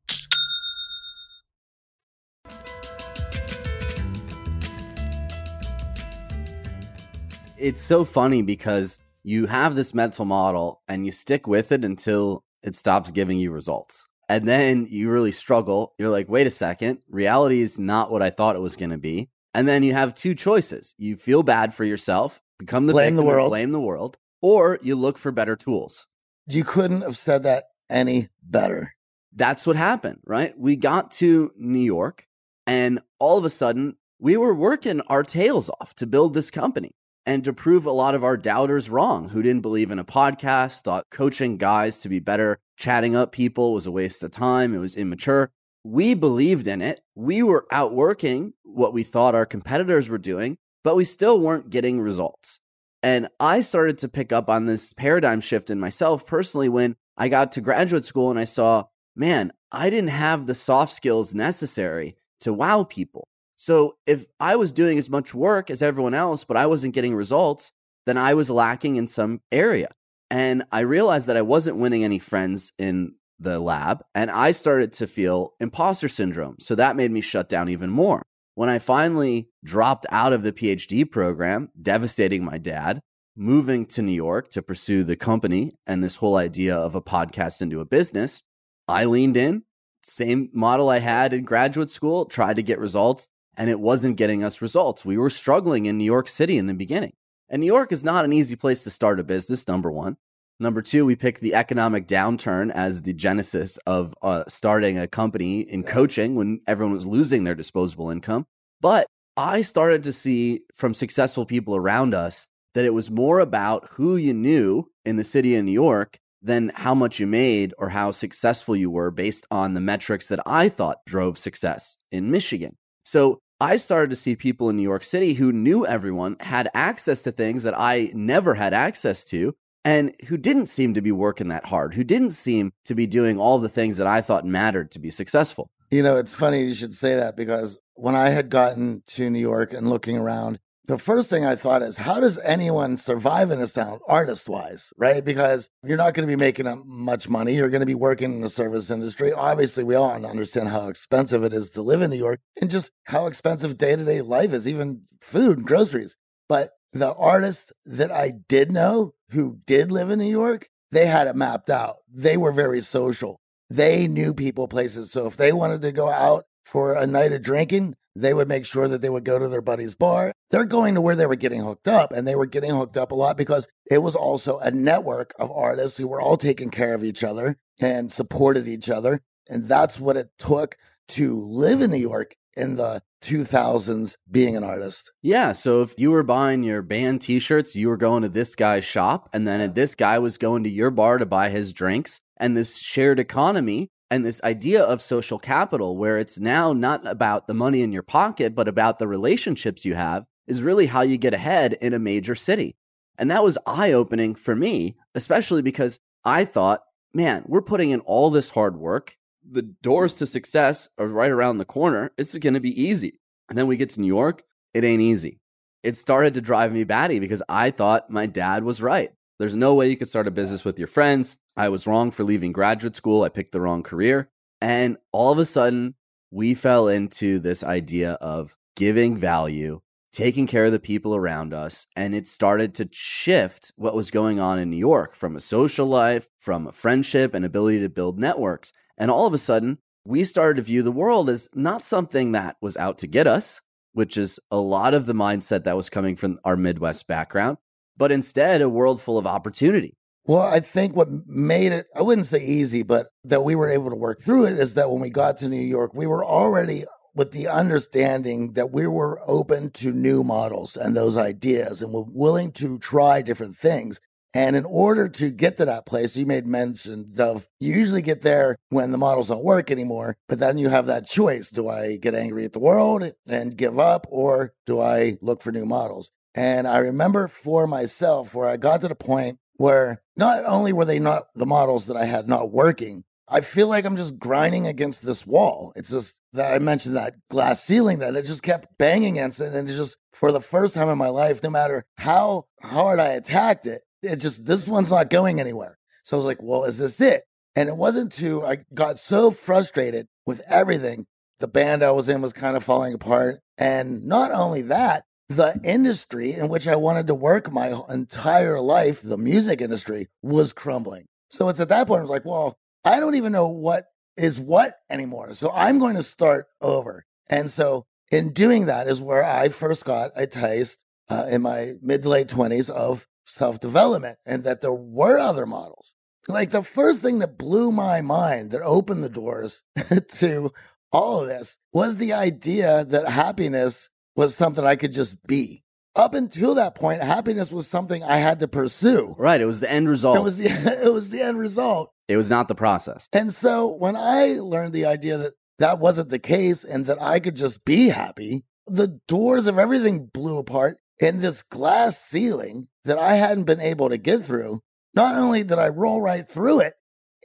It's 7.58 7.80
so 7.80 8.04
funny 8.04 8.42
because 8.42 9.00
you 9.24 9.46
have 9.46 9.74
this 9.74 9.94
mental 9.94 10.24
model 10.24 10.82
and 10.86 11.04
you 11.04 11.10
stick 11.10 11.46
with 11.46 11.72
it 11.72 11.84
until 11.84 12.44
it 12.62 12.76
stops 12.76 13.10
giving 13.10 13.38
you 13.38 13.50
results. 13.50 14.08
And 14.28 14.46
then 14.46 14.86
you 14.90 15.10
really 15.10 15.32
struggle. 15.32 15.94
You're 15.98 16.10
like, 16.10 16.28
wait 16.28 16.46
a 16.46 16.50
second, 16.50 16.98
reality 17.08 17.62
is 17.62 17.78
not 17.78 18.10
what 18.10 18.22
I 18.22 18.30
thought 18.30 18.56
it 18.56 18.62
was 18.62 18.76
going 18.76 18.90
to 18.90 18.98
be. 18.98 19.30
And 19.54 19.66
then 19.66 19.82
you 19.82 19.94
have 19.94 20.14
two 20.14 20.34
choices. 20.34 20.94
You 20.98 21.16
feel 21.16 21.42
bad 21.42 21.72
for 21.72 21.84
yourself 21.84 22.40
become 22.58 22.86
the 22.86 22.92
blame 22.92 23.16
the 23.16 23.22
world, 23.22 23.50
blame 23.50 23.70
the 23.70 23.80
world, 23.80 24.18
or 24.40 24.78
you 24.82 24.96
look 24.96 25.18
for 25.18 25.32
better 25.32 25.56
tools. 25.56 26.06
You 26.46 26.64
couldn't 26.64 27.02
have 27.02 27.16
said 27.16 27.42
that 27.42 27.64
any 27.90 28.28
better. 28.42 28.94
That's 29.34 29.66
what 29.66 29.76
happened, 29.76 30.20
right? 30.24 30.58
We 30.58 30.76
got 30.76 31.10
to 31.12 31.52
New 31.56 31.78
York, 31.78 32.26
and 32.66 33.00
all 33.18 33.38
of 33.38 33.44
a 33.44 33.50
sudden, 33.50 33.96
we 34.18 34.36
were 34.36 34.54
working 34.54 35.02
our 35.02 35.22
tails 35.22 35.70
off 35.80 35.94
to 35.96 36.06
build 36.06 36.34
this 36.34 36.50
company 36.50 36.92
and 37.26 37.44
to 37.44 37.52
prove 37.52 37.84
a 37.84 37.90
lot 37.90 38.14
of 38.14 38.24
our 38.24 38.36
doubters 38.36 38.88
wrong 38.88 39.28
who 39.28 39.42
didn't 39.42 39.60
believe 39.60 39.90
in 39.90 39.98
a 39.98 40.04
podcast, 40.04 40.82
thought 40.82 41.04
coaching 41.10 41.56
guys 41.56 41.98
to 41.98 42.08
be 42.08 42.20
better, 42.20 42.58
chatting 42.76 43.16
up 43.16 43.32
people 43.32 43.74
was 43.74 43.84
a 43.84 43.90
waste 43.90 44.22
of 44.22 44.30
time, 44.30 44.74
it 44.74 44.78
was 44.78 44.96
immature. 44.96 45.50
We 45.84 46.14
believed 46.14 46.66
in 46.66 46.80
it. 46.82 47.00
We 47.14 47.42
were 47.42 47.66
outworking 47.70 48.54
what 48.62 48.92
we 48.92 49.02
thought 49.02 49.34
our 49.34 49.46
competitors 49.46 50.08
were 50.08 50.18
doing 50.18 50.56
but 50.86 50.94
we 50.94 51.04
still 51.04 51.40
weren't 51.40 51.68
getting 51.68 52.00
results. 52.00 52.60
And 53.02 53.26
I 53.40 53.60
started 53.60 53.98
to 53.98 54.08
pick 54.08 54.32
up 54.32 54.48
on 54.48 54.66
this 54.66 54.92
paradigm 54.92 55.40
shift 55.40 55.68
in 55.68 55.80
myself 55.80 56.24
personally 56.24 56.68
when 56.68 56.94
I 57.16 57.28
got 57.28 57.50
to 57.52 57.60
graduate 57.60 58.04
school 58.04 58.30
and 58.30 58.38
I 58.38 58.44
saw, 58.44 58.84
man, 59.16 59.52
I 59.72 59.90
didn't 59.90 60.10
have 60.10 60.46
the 60.46 60.54
soft 60.54 60.92
skills 60.94 61.34
necessary 61.34 62.14
to 62.42 62.52
wow 62.52 62.84
people. 62.84 63.26
So 63.56 63.96
if 64.06 64.26
I 64.38 64.54
was 64.54 64.70
doing 64.70 64.96
as 64.96 65.10
much 65.10 65.34
work 65.34 65.70
as 65.70 65.82
everyone 65.82 66.14
else, 66.14 66.44
but 66.44 66.56
I 66.56 66.66
wasn't 66.66 66.94
getting 66.94 67.16
results, 67.16 67.72
then 68.04 68.16
I 68.16 68.34
was 68.34 68.48
lacking 68.48 68.94
in 68.94 69.08
some 69.08 69.40
area. 69.50 69.88
And 70.30 70.62
I 70.70 70.80
realized 70.80 71.26
that 71.26 71.36
I 71.36 71.42
wasn't 71.42 71.78
winning 71.78 72.04
any 72.04 72.20
friends 72.20 72.72
in 72.78 73.16
the 73.40 73.58
lab. 73.58 74.04
And 74.14 74.30
I 74.30 74.52
started 74.52 74.92
to 74.92 75.08
feel 75.08 75.52
imposter 75.58 76.08
syndrome. 76.08 76.58
So 76.60 76.76
that 76.76 76.94
made 76.94 77.10
me 77.10 77.22
shut 77.22 77.48
down 77.48 77.70
even 77.70 77.90
more. 77.90 78.22
When 78.56 78.70
I 78.70 78.78
finally 78.78 79.50
dropped 79.62 80.06
out 80.10 80.32
of 80.32 80.42
the 80.42 80.50
PhD 80.50 81.08
program, 81.10 81.68
devastating 81.82 82.42
my 82.42 82.56
dad, 82.56 83.00
moving 83.36 83.84
to 83.84 84.00
New 84.00 84.14
York 84.14 84.48
to 84.52 84.62
pursue 84.62 85.04
the 85.04 85.14
company 85.14 85.72
and 85.86 86.02
this 86.02 86.16
whole 86.16 86.36
idea 86.36 86.74
of 86.74 86.94
a 86.94 87.02
podcast 87.02 87.60
into 87.60 87.80
a 87.80 87.84
business, 87.84 88.42
I 88.88 89.04
leaned 89.04 89.36
in, 89.36 89.64
same 90.02 90.48
model 90.54 90.88
I 90.88 91.00
had 91.00 91.34
in 91.34 91.44
graduate 91.44 91.90
school, 91.90 92.24
tried 92.24 92.56
to 92.56 92.62
get 92.62 92.78
results, 92.78 93.28
and 93.58 93.68
it 93.68 93.78
wasn't 93.78 94.16
getting 94.16 94.42
us 94.42 94.62
results. 94.62 95.04
We 95.04 95.18
were 95.18 95.28
struggling 95.28 95.84
in 95.84 95.98
New 95.98 96.04
York 96.04 96.26
City 96.26 96.56
in 96.56 96.66
the 96.66 96.72
beginning. 96.72 97.12
And 97.50 97.60
New 97.60 97.66
York 97.66 97.92
is 97.92 98.04
not 98.04 98.24
an 98.24 98.32
easy 98.32 98.56
place 98.56 98.82
to 98.84 98.90
start 98.90 99.20
a 99.20 99.24
business, 99.24 99.68
number 99.68 99.90
one. 99.90 100.16
Number 100.58 100.80
two, 100.80 101.04
we 101.04 101.16
picked 101.16 101.40
the 101.40 101.54
economic 101.54 102.06
downturn 102.06 102.70
as 102.72 103.02
the 103.02 103.12
genesis 103.12 103.76
of 103.86 104.14
uh, 104.22 104.44
starting 104.48 104.98
a 104.98 105.06
company 105.06 105.60
in 105.60 105.82
coaching 105.82 106.34
when 106.34 106.60
everyone 106.66 106.94
was 106.94 107.06
losing 107.06 107.44
their 107.44 107.54
disposable 107.54 108.08
income. 108.08 108.46
But 108.80 109.06
I 109.36 109.60
started 109.60 110.02
to 110.04 110.14
see 110.14 110.60
from 110.74 110.94
successful 110.94 111.44
people 111.44 111.76
around 111.76 112.14
us 112.14 112.46
that 112.72 112.86
it 112.86 112.94
was 112.94 113.10
more 113.10 113.40
about 113.40 113.86
who 113.90 114.16
you 114.16 114.32
knew 114.32 114.90
in 115.04 115.16
the 115.16 115.24
city 115.24 115.56
of 115.56 115.64
New 115.64 115.72
York 115.72 116.18
than 116.40 116.70
how 116.74 116.94
much 116.94 117.20
you 117.20 117.26
made 117.26 117.74
or 117.76 117.90
how 117.90 118.10
successful 118.10 118.74
you 118.74 118.90
were 118.90 119.10
based 119.10 119.46
on 119.50 119.74
the 119.74 119.80
metrics 119.80 120.28
that 120.28 120.40
I 120.46 120.70
thought 120.70 121.04
drove 121.06 121.36
success 121.36 121.98
in 122.10 122.30
Michigan. 122.30 122.76
So 123.04 123.40
I 123.60 123.76
started 123.76 124.10
to 124.10 124.16
see 124.16 124.36
people 124.36 124.70
in 124.70 124.76
New 124.76 124.82
York 124.82 125.04
City 125.04 125.34
who 125.34 125.52
knew 125.52 125.86
everyone, 125.86 126.36
had 126.40 126.68
access 126.74 127.22
to 127.22 127.32
things 127.32 127.62
that 127.62 127.78
I 127.78 128.10
never 128.14 128.54
had 128.54 128.74
access 128.74 129.24
to, 129.26 129.54
and 129.86 130.12
who 130.26 130.36
didn't 130.36 130.66
seem 130.66 130.94
to 130.94 131.00
be 131.00 131.12
working 131.12 131.46
that 131.48 131.66
hard, 131.66 131.94
who 131.94 132.02
didn't 132.02 132.32
seem 132.32 132.72
to 132.84 132.94
be 132.94 133.06
doing 133.06 133.38
all 133.38 133.58
the 133.58 133.68
things 133.68 133.98
that 133.98 134.06
I 134.08 134.20
thought 134.20 134.44
mattered 134.44 134.90
to 134.90 134.98
be 134.98 135.10
successful. 135.10 135.70
You 135.92 136.02
know, 136.02 136.16
it's 136.16 136.34
funny 136.34 136.64
you 136.64 136.74
should 136.74 136.94
say 136.94 137.14
that 137.14 137.36
because 137.36 137.78
when 137.94 138.16
I 138.16 138.30
had 138.30 138.50
gotten 138.50 139.04
to 139.06 139.30
New 139.30 139.38
York 139.38 139.72
and 139.72 139.88
looking 139.88 140.16
around, 140.16 140.58
the 140.86 140.98
first 140.98 141.30
thing 141.30 141.44
I 141.44 141.54
thought 141.54 141.82
is, 141.82 141.98
how 141.98 142.18
does 142.18 142.36
anyone 142.38 142.96
survive 142.96 143.52
in 143.52 143.60
this 143.60 143.72
town, 143.72 144.00
artist 144.08 144.48
wise, 144.48 144.92
right? 144.96 145.24
Because 145.24 145.70
you're 145.84 145.96
not 145.96 146.14
going 146.14 146.26
to 146.26 146.32
be 146.32 146.36
making 146.36 146.82
much 146.84 147.28
money. 147.28 147.54
You're 147.54 147.70
going 147.70 147.80
to 147.80 147.86
be 147.86 147.94
working 147.94 148.34
in 148.34 148.40
the 148.40 148.48
service 148.48 148.90
industry. 148.90 149.32
Obviously, 149.32 149.84
we 149.84 149.94
all 149.94 150.10
understand 150.10 150.68
how 150.68 150.88
expensive 150.88 151.44
it 151.44 151.52
is 151.52 151.70
to 151.70 151.82
live 151.82 152.02
in 152.02 152.10
New 152.10 152.18
York 152.18 152.40
and 152.60 152.70
just 152.70 152.90
how 153.04 153.26
expensive 153.26 153.78
day 153.78 153.94
to 153.94 154.04
day 154.04 154.20
life 154.20 154.52
is, 154.52 154.66
even 154.66 155.02
food 155.20 155.58
and 155.58 155.66
groceries. 155.66 156.16
But 156.48 156.70
the 156.92 157.12
artists 157.14 157.72
that 157.84 158.10
I 158.10 158.32
did 158.48 158.72
know 158.72 159.12
who 159.30 159.58
did 159.66 159.92
live 159.92 160.10
in 160.10 160.18
New 160.18 160.24
York, 160.24 160.68
they 160.90 161.06
had 161.06 161.26
it 161.26 161.36
mapped 161.36 161.70
out. 161.70 161.96
They 162.08 162.36
were 162.36 162.52
very 162.52 162.80
social. 162.80 163.40
They 163.68 164.06
knew 164.06 164.32
people, 164.32 164.68
places. 164.68 165.10
So 165.10 165.26
if 165.26 165.36
they 165.36 165.52
wanted 165.52 165.82
to 165.82 165.92
go 165.92 166.08
out 166.08 166.44
for 166.64 166.94
a 166.94 167.06
night 167.06 167.32
of 167.32 167.42
drinking, 167.42 167.94
they 168.14 168.32
would 168.32 168.48
make 168.48 168.64
sure 168.64 168.88
that 168.88 169.02
they 169.02 169.10
would 169.10 169.24
go 169.24 169.38
to 169.38 169.48
their 169.48 169.60
buddy's 169.60 169.94
bar. 169.94 170.32
They're 170.50 170.64
going 170.64 170.94
to 170.94 171.00
where 171.00 171.16
they 171.16 171.26
were 171.26 171.36
getting 171.36 171.62
hooked 171.62 171.88
up, 171.88 172.12
and 172.12 172.26
they 172.26 172.34
were 172.34 172.46
getting 172.46 172.74
hooked 172.74 172.96
up 172.96 173.12
a 173.12 173.14
lot 173.14 173.36
because 173.36 173.68
it 173.90 173.98
was 173.98 174.14
also 174.14 174.58
a 174.58 174.70
network 174.70 175.34
of 175.38 175.50
artists 175.50 175.98
who 175.98 176.08
were 176.08 176.20
all 176.20 176.36
taking 176.36 176.70
care 176.70 176.94
of 176.94 177.04
each 177.04 177.22
other 177.22 177.56
and 177.78 178.10
supported 178.10 178.66
each 178.66 178.88
other. 178.88 179.20
And 179.50 179.68
that's 179.68 180.00
what 180.00 180.16
it 180.16 180.30
took 180.38 180.76
to 181.08 181.38
live 181.40 181.82
in 181.82 181.90
New 181.90 181.98
York 181.98 182.34
in 182.56 182.76
the 182.76 183.02
2000s 183.26 184.16
being 184.30 184.56
an 184.56 184.64
artist. 184.64 185.12
Yeah. 185.22 185.52
So 185.52 185.82
if 185.82 185.94
you 185.98 186.10
were 186.10 186.22
buying 186.22 186.62
your 186.62 186.82
band 186.82 187.20
t 187.20 187.38
shirts, 187.38 187.74
you 187.74 187.88
were 187.88 187.96
going 187.96 188.22
to 188.22 188.28
this 188.28 188.54
guy's 188.54 188.84
shop, 188.84 189.28
and 189.32 189.46
then 189.46 189.72
this 189.74 189.94
guy 189.94 190.18
was 190.18 190.38
going 190.38 190.62
to 190.64 190.70
your 190.70 190.90
bar 190.90 191.18
to 191.18 191.26
buy 191.26 191.48
his 191.48 191.72
drinks. 191.72 192.20
And 192.36 192.56
this 192.56 192.78
shared 192.78 193.18
economy 193.18 193.88
and 194.10 194.24
this 194.24 194.42
idea 194.44 194.82
of 194.82 195.02
social 195.02 195.38
capital, 195.38 195.96
where 195.96 196.18
it's 196.18 196.38
now 196.38 196.72
not 196.72 197.06
about 197.06 197.46
the 197.46 197.54
money 197.54 197.82
in 197.82 197.92
your 197.92 198.04
pocket, 198.04 198.54
but 198.54 198.68
about 198.68 198.98
the 198.98 199.08
relationships 199.08 199.84
you 199.84 199.94
have, 199.94 200.24
is 200.46 200.62
really 200.62 200.86
how 200.86 201.00
you 201.00 201.18
get 201.18 201.34
ahead 201.34 201.72
in 201.80 201.92
a 201.92 201.98
major 201.98 202.34
city. 202.34 202.76
And 203.18 203.30
that 203.30 203.42
was 203.42 203.58
eye 203.66 203.92
opening 203.92 204.34
for 204.34 204.54
me, 204.54 204.96
especially 205.14 205.62
because 205.62 205.98
I 206.24 206.44
thought, 206.44 206.82
man, 207.12 207.44
we're 207.46 207.62
putting 207.62 207.90
in 207.90 208.00
all 208.00 208.30
this 208.30 208.50
hard 208.50 208.76
work 208.76 209.16
the 209.50 209.62
doors 209.62 210.14
to 210.14 210.26
success 210.26 210.88
are 210.98 211.06
right 211.06 211.30
around 211.30 211.58
the 211.58 211.64
corner. 211.64 212.12
It's 212.16 212.36
going 212.36 212.54
to 212.54 212.60
be 212.60 212.80
easy. 212.80 213.20
And 213.48 213.56
then 213.56 213.66
we 213.66 213.76
get 213.76 213.90
to 213.90 214.00
New 214.00 214.06
York, 214.06 214.42
it 214.74 214.84
ain't 214.84 215.02
easy. 215.02 215.40
It 215.82 215.96
started 215.96 216.34
to 216.34 216.40
drive 216.40 216.72
me 216.72 216.84
batty 216.84 217.20
because 217.20 217.42
I 217.48 217.70
thought 217.70 218.10
my 218.10 218.26
dad 218.26 218.64
was 218.64 218.82
right. 218.82 219.12
There's 219.38 219.54
no 219.54 219.74
way 219.74 219.88
you 219.88 219.96
could 219.96 220.08
start 220.08 220.26
a 220.26 220.32
business 220.32 220.64
with 220.64 220.78
your 220.78 220.88
friends. 220.88 221.38
I 221.56 221.68
was 221.68 221.86
wrong 221.86 222.10
for 222.10 222.24
leaving 222.24 222.52
graduate 222.52 222.96
school. 222.96 223.22
I 223.22 223.28
picked 223.28 223.52
the 223.52 223.60
wrong 223.60 223.82
career. 223.82 224.30
And 224.60 224.96
all 225.12 225.32
of 225.32 225.38
a 225.38 225.44
sudden, 225.44 225.94
we 226.30 226.54
fell 226.54 226.88
into 226.88 227.38
this 227.38 227.62
idea 227.62 228.12
of 228.14 228.56
giving 228.74 229.16
value, 229.16 229.80
taking 230.16 230.46
care 230.46 230.64
of 230.64 230.72
the 230.72 230.80
people 230.80 231.14
around 231.14 231.52
us. 231.52 231.86
And 231.94 232.14
it 232.14 232.26
started 232.26 232.74
to 232.76 232.88
shift 232.90 233.70
what 233.76 233.94
was 233.94 234.10
going 234.10 234.40
on 234.40 234.58
in 234.58 234.70
New 234.70 234.78
York 234.78 235.14
from 235.14 235.36
a 235.36 235.40
social 235.40 235.86
life, 235.86 236.30
from 236.38 236.66
a 236.66 236.72
friendship 236.72 237.34
and 237.34 237.44
ability 237.44 237.80
to 237.80 237.90
build 237.90 238.18
networks. 238.18 238.72
And 238.96 239.10
all 239.10 239.26
of 239.26 239.34
a 239.34 239.38
sudden, 239.38 239.76
we 240.06 240.24
started 240.24 240.56
to 240.56 240.62
view 240.62 240.82
the 240.82 240.90
world 240.90 241.28
as 241.28 241.50
not 241.52 241.82
something 241.82 242.32
that 242.32 242.56
was 242.62 242.78
out 242.78 242.96
to 242.98 243.06
get 243.06 243.26
us, 243.26 243.60
which 243.92 244.16
is 244.16 244.40
a 244.50 244.56
lot 244.56 244.94
of 244.94 245.04
the 245.04 245.12
mindset 245.12 245.64
that 245.64 245.76
was 245.76 245.90
coming 245.90 246.16
from 246.16 246.38
our 246.44 246.56
Midwest 246.56 247.06
background, 247.06 247.58
but 247.98 248.10
instead 248.10 248.62
a 248.62 248.70
world 248.70 249.02
full 249.02 249.18
of 249.18 249.26
opportunity. 249.26 249.98
Well, 250.24 250.42
I 250.42 250.60
think 250.60 250.96
what 250.96 251.08
made 251.26 251.72
it, 251.72 251.86
I 251.94 252.00
wouldn't 252.00 252.26
say 252.26 252.40
easy, 252.40 252.82
but 252.82 253.08
that 253.24 253.44
we 253.44 253.54
were 253.54 253.70
able 253.70 253.90
to 253.90 253.96
work 253.96 254.22
through 254.22 254.46
it 254.46 254.58
is 254.58 254.74
that 254.74 254.90
when 254.90 255.00
we 255.00 255.10
got 255.10 255.36
to 255.38 255.48
New 255.50 255.60
York, 255.60 255.92
we 255.94 256.06
were 256.06 256.24
already 256.24 256.84
with 257.16 257.32
the 257.32 257.48
understanding 257.48 258.52
that 258.52 258.70
we 258.70 258.86
were 258.86 259.20
open 259.26 259.70
to 259.70 259.90
new 259.90 260.22
models 260.22 260.76
and 260.76 260.94
those 260.94 261.16
ideas 261.16 261.82
and 261.82 261.92
were 261.92 262.04
willing 262.06 262.52
to 262.52 262.78
try 262.78 263.22
different 263.22 263.56
things. 263.56 263.98
And 264.34 264.54
in 264.54 264.66
order 264.66 265.08
to 265.08 265.30
get 265.30 265.56
to 265.56 265.64
that 265.64 265.86
place, 265.86 266.14
you 266.14 266.26
made 266.26 266.46
mention 266.46 267.14
of 267.18 267.48
you 267.58 267.74
usually 267.74 268.02
get 268.02 268.20
there 268.20 268.54
when 268.68 268.92
the 268.92 268.98
models 268.98 269.28
don't 269.28 269.42
work 269.42 269.70
anymore, 269.70 270.14
but 270.28 270.38
then 270.38 270.58
you 270.58 270.68
have 270.68 270.84
that 270.86 271.06
choice. 271.06 271.48
Do 271.48 271.70
I 271.70 271.96
get 271.96 272.14
angry 272.14 272.44
at 272.44 272.52
the 272.52 272.58
world 272.58 273.02
and 273.26 273.56
give 273.56 273.78
up, 273.78 274.06
or 274.10 274.52
do 274.66 274.78
I 274.78 275.16
look 275.22 275.42
for 275.42 275.52
new 275.52 275.64
models? 275.64 276.10
And 276.34 276.68
I 276.68 276.78
remember 276.78 277.28
for 277.28 277.66
myself 277.66 278.34
where 278.34 278.46
I 278.46 278.58
got 278.58 278.82
to 278.82 278.88
the 278.88 278.94
point 278.94 279.38
where 279.54 280.02
not 280.18 280.44
only 280.44 280.74
were 280.74 280.84
they 280.84 280.98
not 280.98 281.28
the 281.34 281.46
models 281.46 281.86
that 281.86 281.96
I 281.96 282.04
had 282.04 282.28
not 282.28 282.50
working, 282.50 283.04
I 283.28 283.40
feel 283.40 283.68
like 283.68 283.84
I'm 283.84 283.96
just 283.96 284.18
grinding 284.18 284.66
against 284.66 285.04
this 285.04 285.26
wall. 285.26 285.72
It's 285.74 285.90
just 285.90 286.20
that 286.32 286.54
I 286.54 286.58
mentioned 286.58 286.96
that 286.96 287.16
glass 287.28 287.64
ceiling 287.64 287.98
that 287.98 288.14
it 288.14 288.24
just 288.24 288.42
kept 288.42 288.78
banging 288.78 289.18
against 289.18 289.40
it. 289.40 289.52
And 289.52 289.68
it 289.68 289.74
just, 289.74 289.98
for 290.12 290.30
the 290.30 290.40
first 290.40 290.74
time 290.74 290.88
in 290.88 290.98
my 290.98 291.08
life, 291.08 291.42
no 291.42 291.50
matter 291.50 291.84
how 291.98 292.44
hard 292.62 293.00
I 293.00 293.08
attacked 293.08 293.66
it, 293.66 293.82
it 294.02 294.16
just 294.16 294.46
this 294.46 294.68
one's 294.68 294.90
not 294.90 295.10
going 295.10 295.40
anywhere. 295.40 295.78
So 296.04 296.16
I 296.16 296.18
was 296.18 296.26
like, 296.26 296.42
well, 296.42 296.64
is 296.64 296.78
this 296.78 297.00
it? 297.00 297.24
And 297.56 297.68
it 297.68 297.76
wasn't 297.76 298.12
too, 298.12 298.44
I 298.44 298.58
got 298.74 298.98
so 298.98 299.30
frustrated 299.30 300.06
with 300.24 300.42
everything. 300.46 301.06
The 301.38 301.48
band 301.48 301.82
I 301.82 301.90
was 301.90 302.08
in 302.08 302.22
was 302.22 302.32
kind 302.32 302.56
of 302.56 302.62
falling 302.62 302.94
apart. 302.94 303.40
And 303.58 304.04
not 304.04 304.30
only 304.30 304.62
that, 304.62 305.04
the 305.28 305.58
industry 305.64 306.32
in 306.32 306.48
which 306.48 306.68
I 306.68 306.76
wanted 306.76 307.08
to 307.08 307.14
work 307.14 307.50
my 307.50 307.74
entire 307.88 308.60
life, 308.60 309.02
the 309.02 309.18
music 309.18 309.60
industry, 309.60 310.06
was 310.22 310.52
crumbling. 310.52 311.06
So 311.30 311.48
it's 311.48 311.58
at 311.58 311.68
that 311.70 311.88
point, 311.88 311.98
I 311.98 312.02
was 312.02 312.10
like, 312.10 312.24
well, 312.24 312.56
I 312.86 313.00
don't 313.00 313.16
even 313.16 313.32
know 313.32 313.48
what 313.48 313.86
is 314.16 314.38
what 314.38 314.72
anymore. 314.88 315.34
So 315.34 315.50
I'm 315.50 315.78
going 315.80 315.96
to 315.96 316.02
start 316.04 316.46
over. 316.60 317.04
And 317.28 317.50
so 317.50 317.84
in 318.12 318.32
doing 318.32 318.66
that 318.66 318.86
is 318.86 319.00
where 319.00 319.24
I 319.24 319.48
first 319.48 319.84
got 319.84 320.12
a 320.14 320.26
taste 320.28 320.84
uh, 321.10 321.24
in 321.28 321.42
my 321.42 321.72
mid 321.82 322.02
to 322.04 322.08
late 322.08 322.28
20s 322.28 322.70
of 322.70 323.06
self 323.24 323.58
development 323.58 324.18
and 324.24 324.44
that 324.44 324.60
there 324.60 324.72
were 324.72 325.18
other 325.18 325.46
models. 325.46 325.96
Like 326.28 326.50
the 326.50 326.62
first 326.62 327.02
thing 327.02 327.18
that 327.18 327.38
blew 327.38 327.72
my 327.72 328.00
mind 328.02 328.52
that 328.52 328.62
opened 328.62 329.02
the 329.02 329.08
doors 329.08 329.64
to 330.18 330.52
all 330.92 331.22
of 331.22 331.28
this 331.28 331.58
was 331.72 331.96
the 331.96 332.12
idea 332.12 332.84
that 332.84 333.08
happiness 333.08 333.90
was 334.14 334.36
something 334.36 334.64
I 334.64 334.76
could 334.76 334.92
just 334.92 335.24
be. 335.26 335.64
Up 335.96 336.14
until 336.14 336.54
that 336.54 336.74
point, 336.74 337.02
happiness 337.02 337.50
was 337.50 337.66
something 337.66 338.04
I 338.04 338.18
had 338.18 338.40
to 338.40 338.48
pursue. 338.48 339.14
Right. 339.18 339.40
It 339.40 339.46
was 339.46 339.60
the 339.60 339.70
end 339.70 339.88
result. 339.88 340.16
It 340.16 340.22
was 340.22 340.38
the, 340.38 340.46
it 340.84 340.92
was 340.92 341.10
the 341.10 341.22
end 341.22 341.38
result. 341.38 341.92
It 342.08 342.16
was 342.16 342.30
not 342.30 342.48
the 342.48 342.54
process. 342.54 343.08
And 343.12 343.32
so 343.32 343.66
when 343.66 343.96
I 343.96 344.38
learned 344.40 344.72
the 344.72 344.86
idea 344.86 345.16
that 345.18 345.32
that 345.58 345.78
wasn't 345.78 346.10
the 346.10 346.18
case 346.18 346.64
and 346.64 346.86
that 346.86 347.00
I 347.00 347.18
could 347.20 347.36
just 347.36 347.64
be 347.64 347.88
happy, 347.88 348.44
the 348.66 349.00
doors 349.08 349.46
of 349.46 349.58
everything 349.58 350.06
blew 350.06 350.38
apart 350.38 350.78
in 350.98 351.18
this 351.18 351.42
glass 351.42 352.00
ceiling 352.00 352.68
that 352.84 352.98
I 352.98 353.14
hadn't 353.14 353.44
been 353.44 353.60
able 353.60 353.88
to 353.88 353.98
get 353.98 354.22
through. 354.22 354.62
Not 354.94 355.16
only 355.16 355.42
did 355.42 355.58
I 355.58 355.68
roll 355.68 356.00
right 356.00 356.28
through 356.28 356.60
it, 356.60 356.74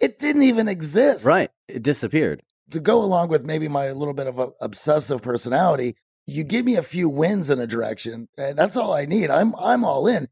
it 0.01 0.19
didn't 0.19 0.43
even 0.43 0.67
exist. 0.67 1.25
Right. 1.25 1.51
It 1.67 1.83
disappeared. 1.83 2.41
To 2.71 2.79
go 2.79 3.03
along 3.03 3.29
with 3.29 3.45
maybe 3.45 3.67
my 3.67 3.91
little 3.91 4.13
bit 4.13 4.27
of 4.27 4.39
a 4.39 4.49
obsessive 4.61 5.21
personality, 5.21 5.95
you 6.25 6.43
give 6.43 6.65
me 6.65 6.75
a 6.75 6.83
few 6.83 7.09
wins 7.09 7.49
in 7.49 7.59
a 7.59 7.67
direction, 7.67 8.27
and 8.37 8.57
that's 8.57 8.77
all 8.77 8.93
I 8.93 9.05
need. 9.05 9.29
I'm 9.29 9.53
I'm 9.55 9.83
all 9.83 10.07
in. 10.07 10.27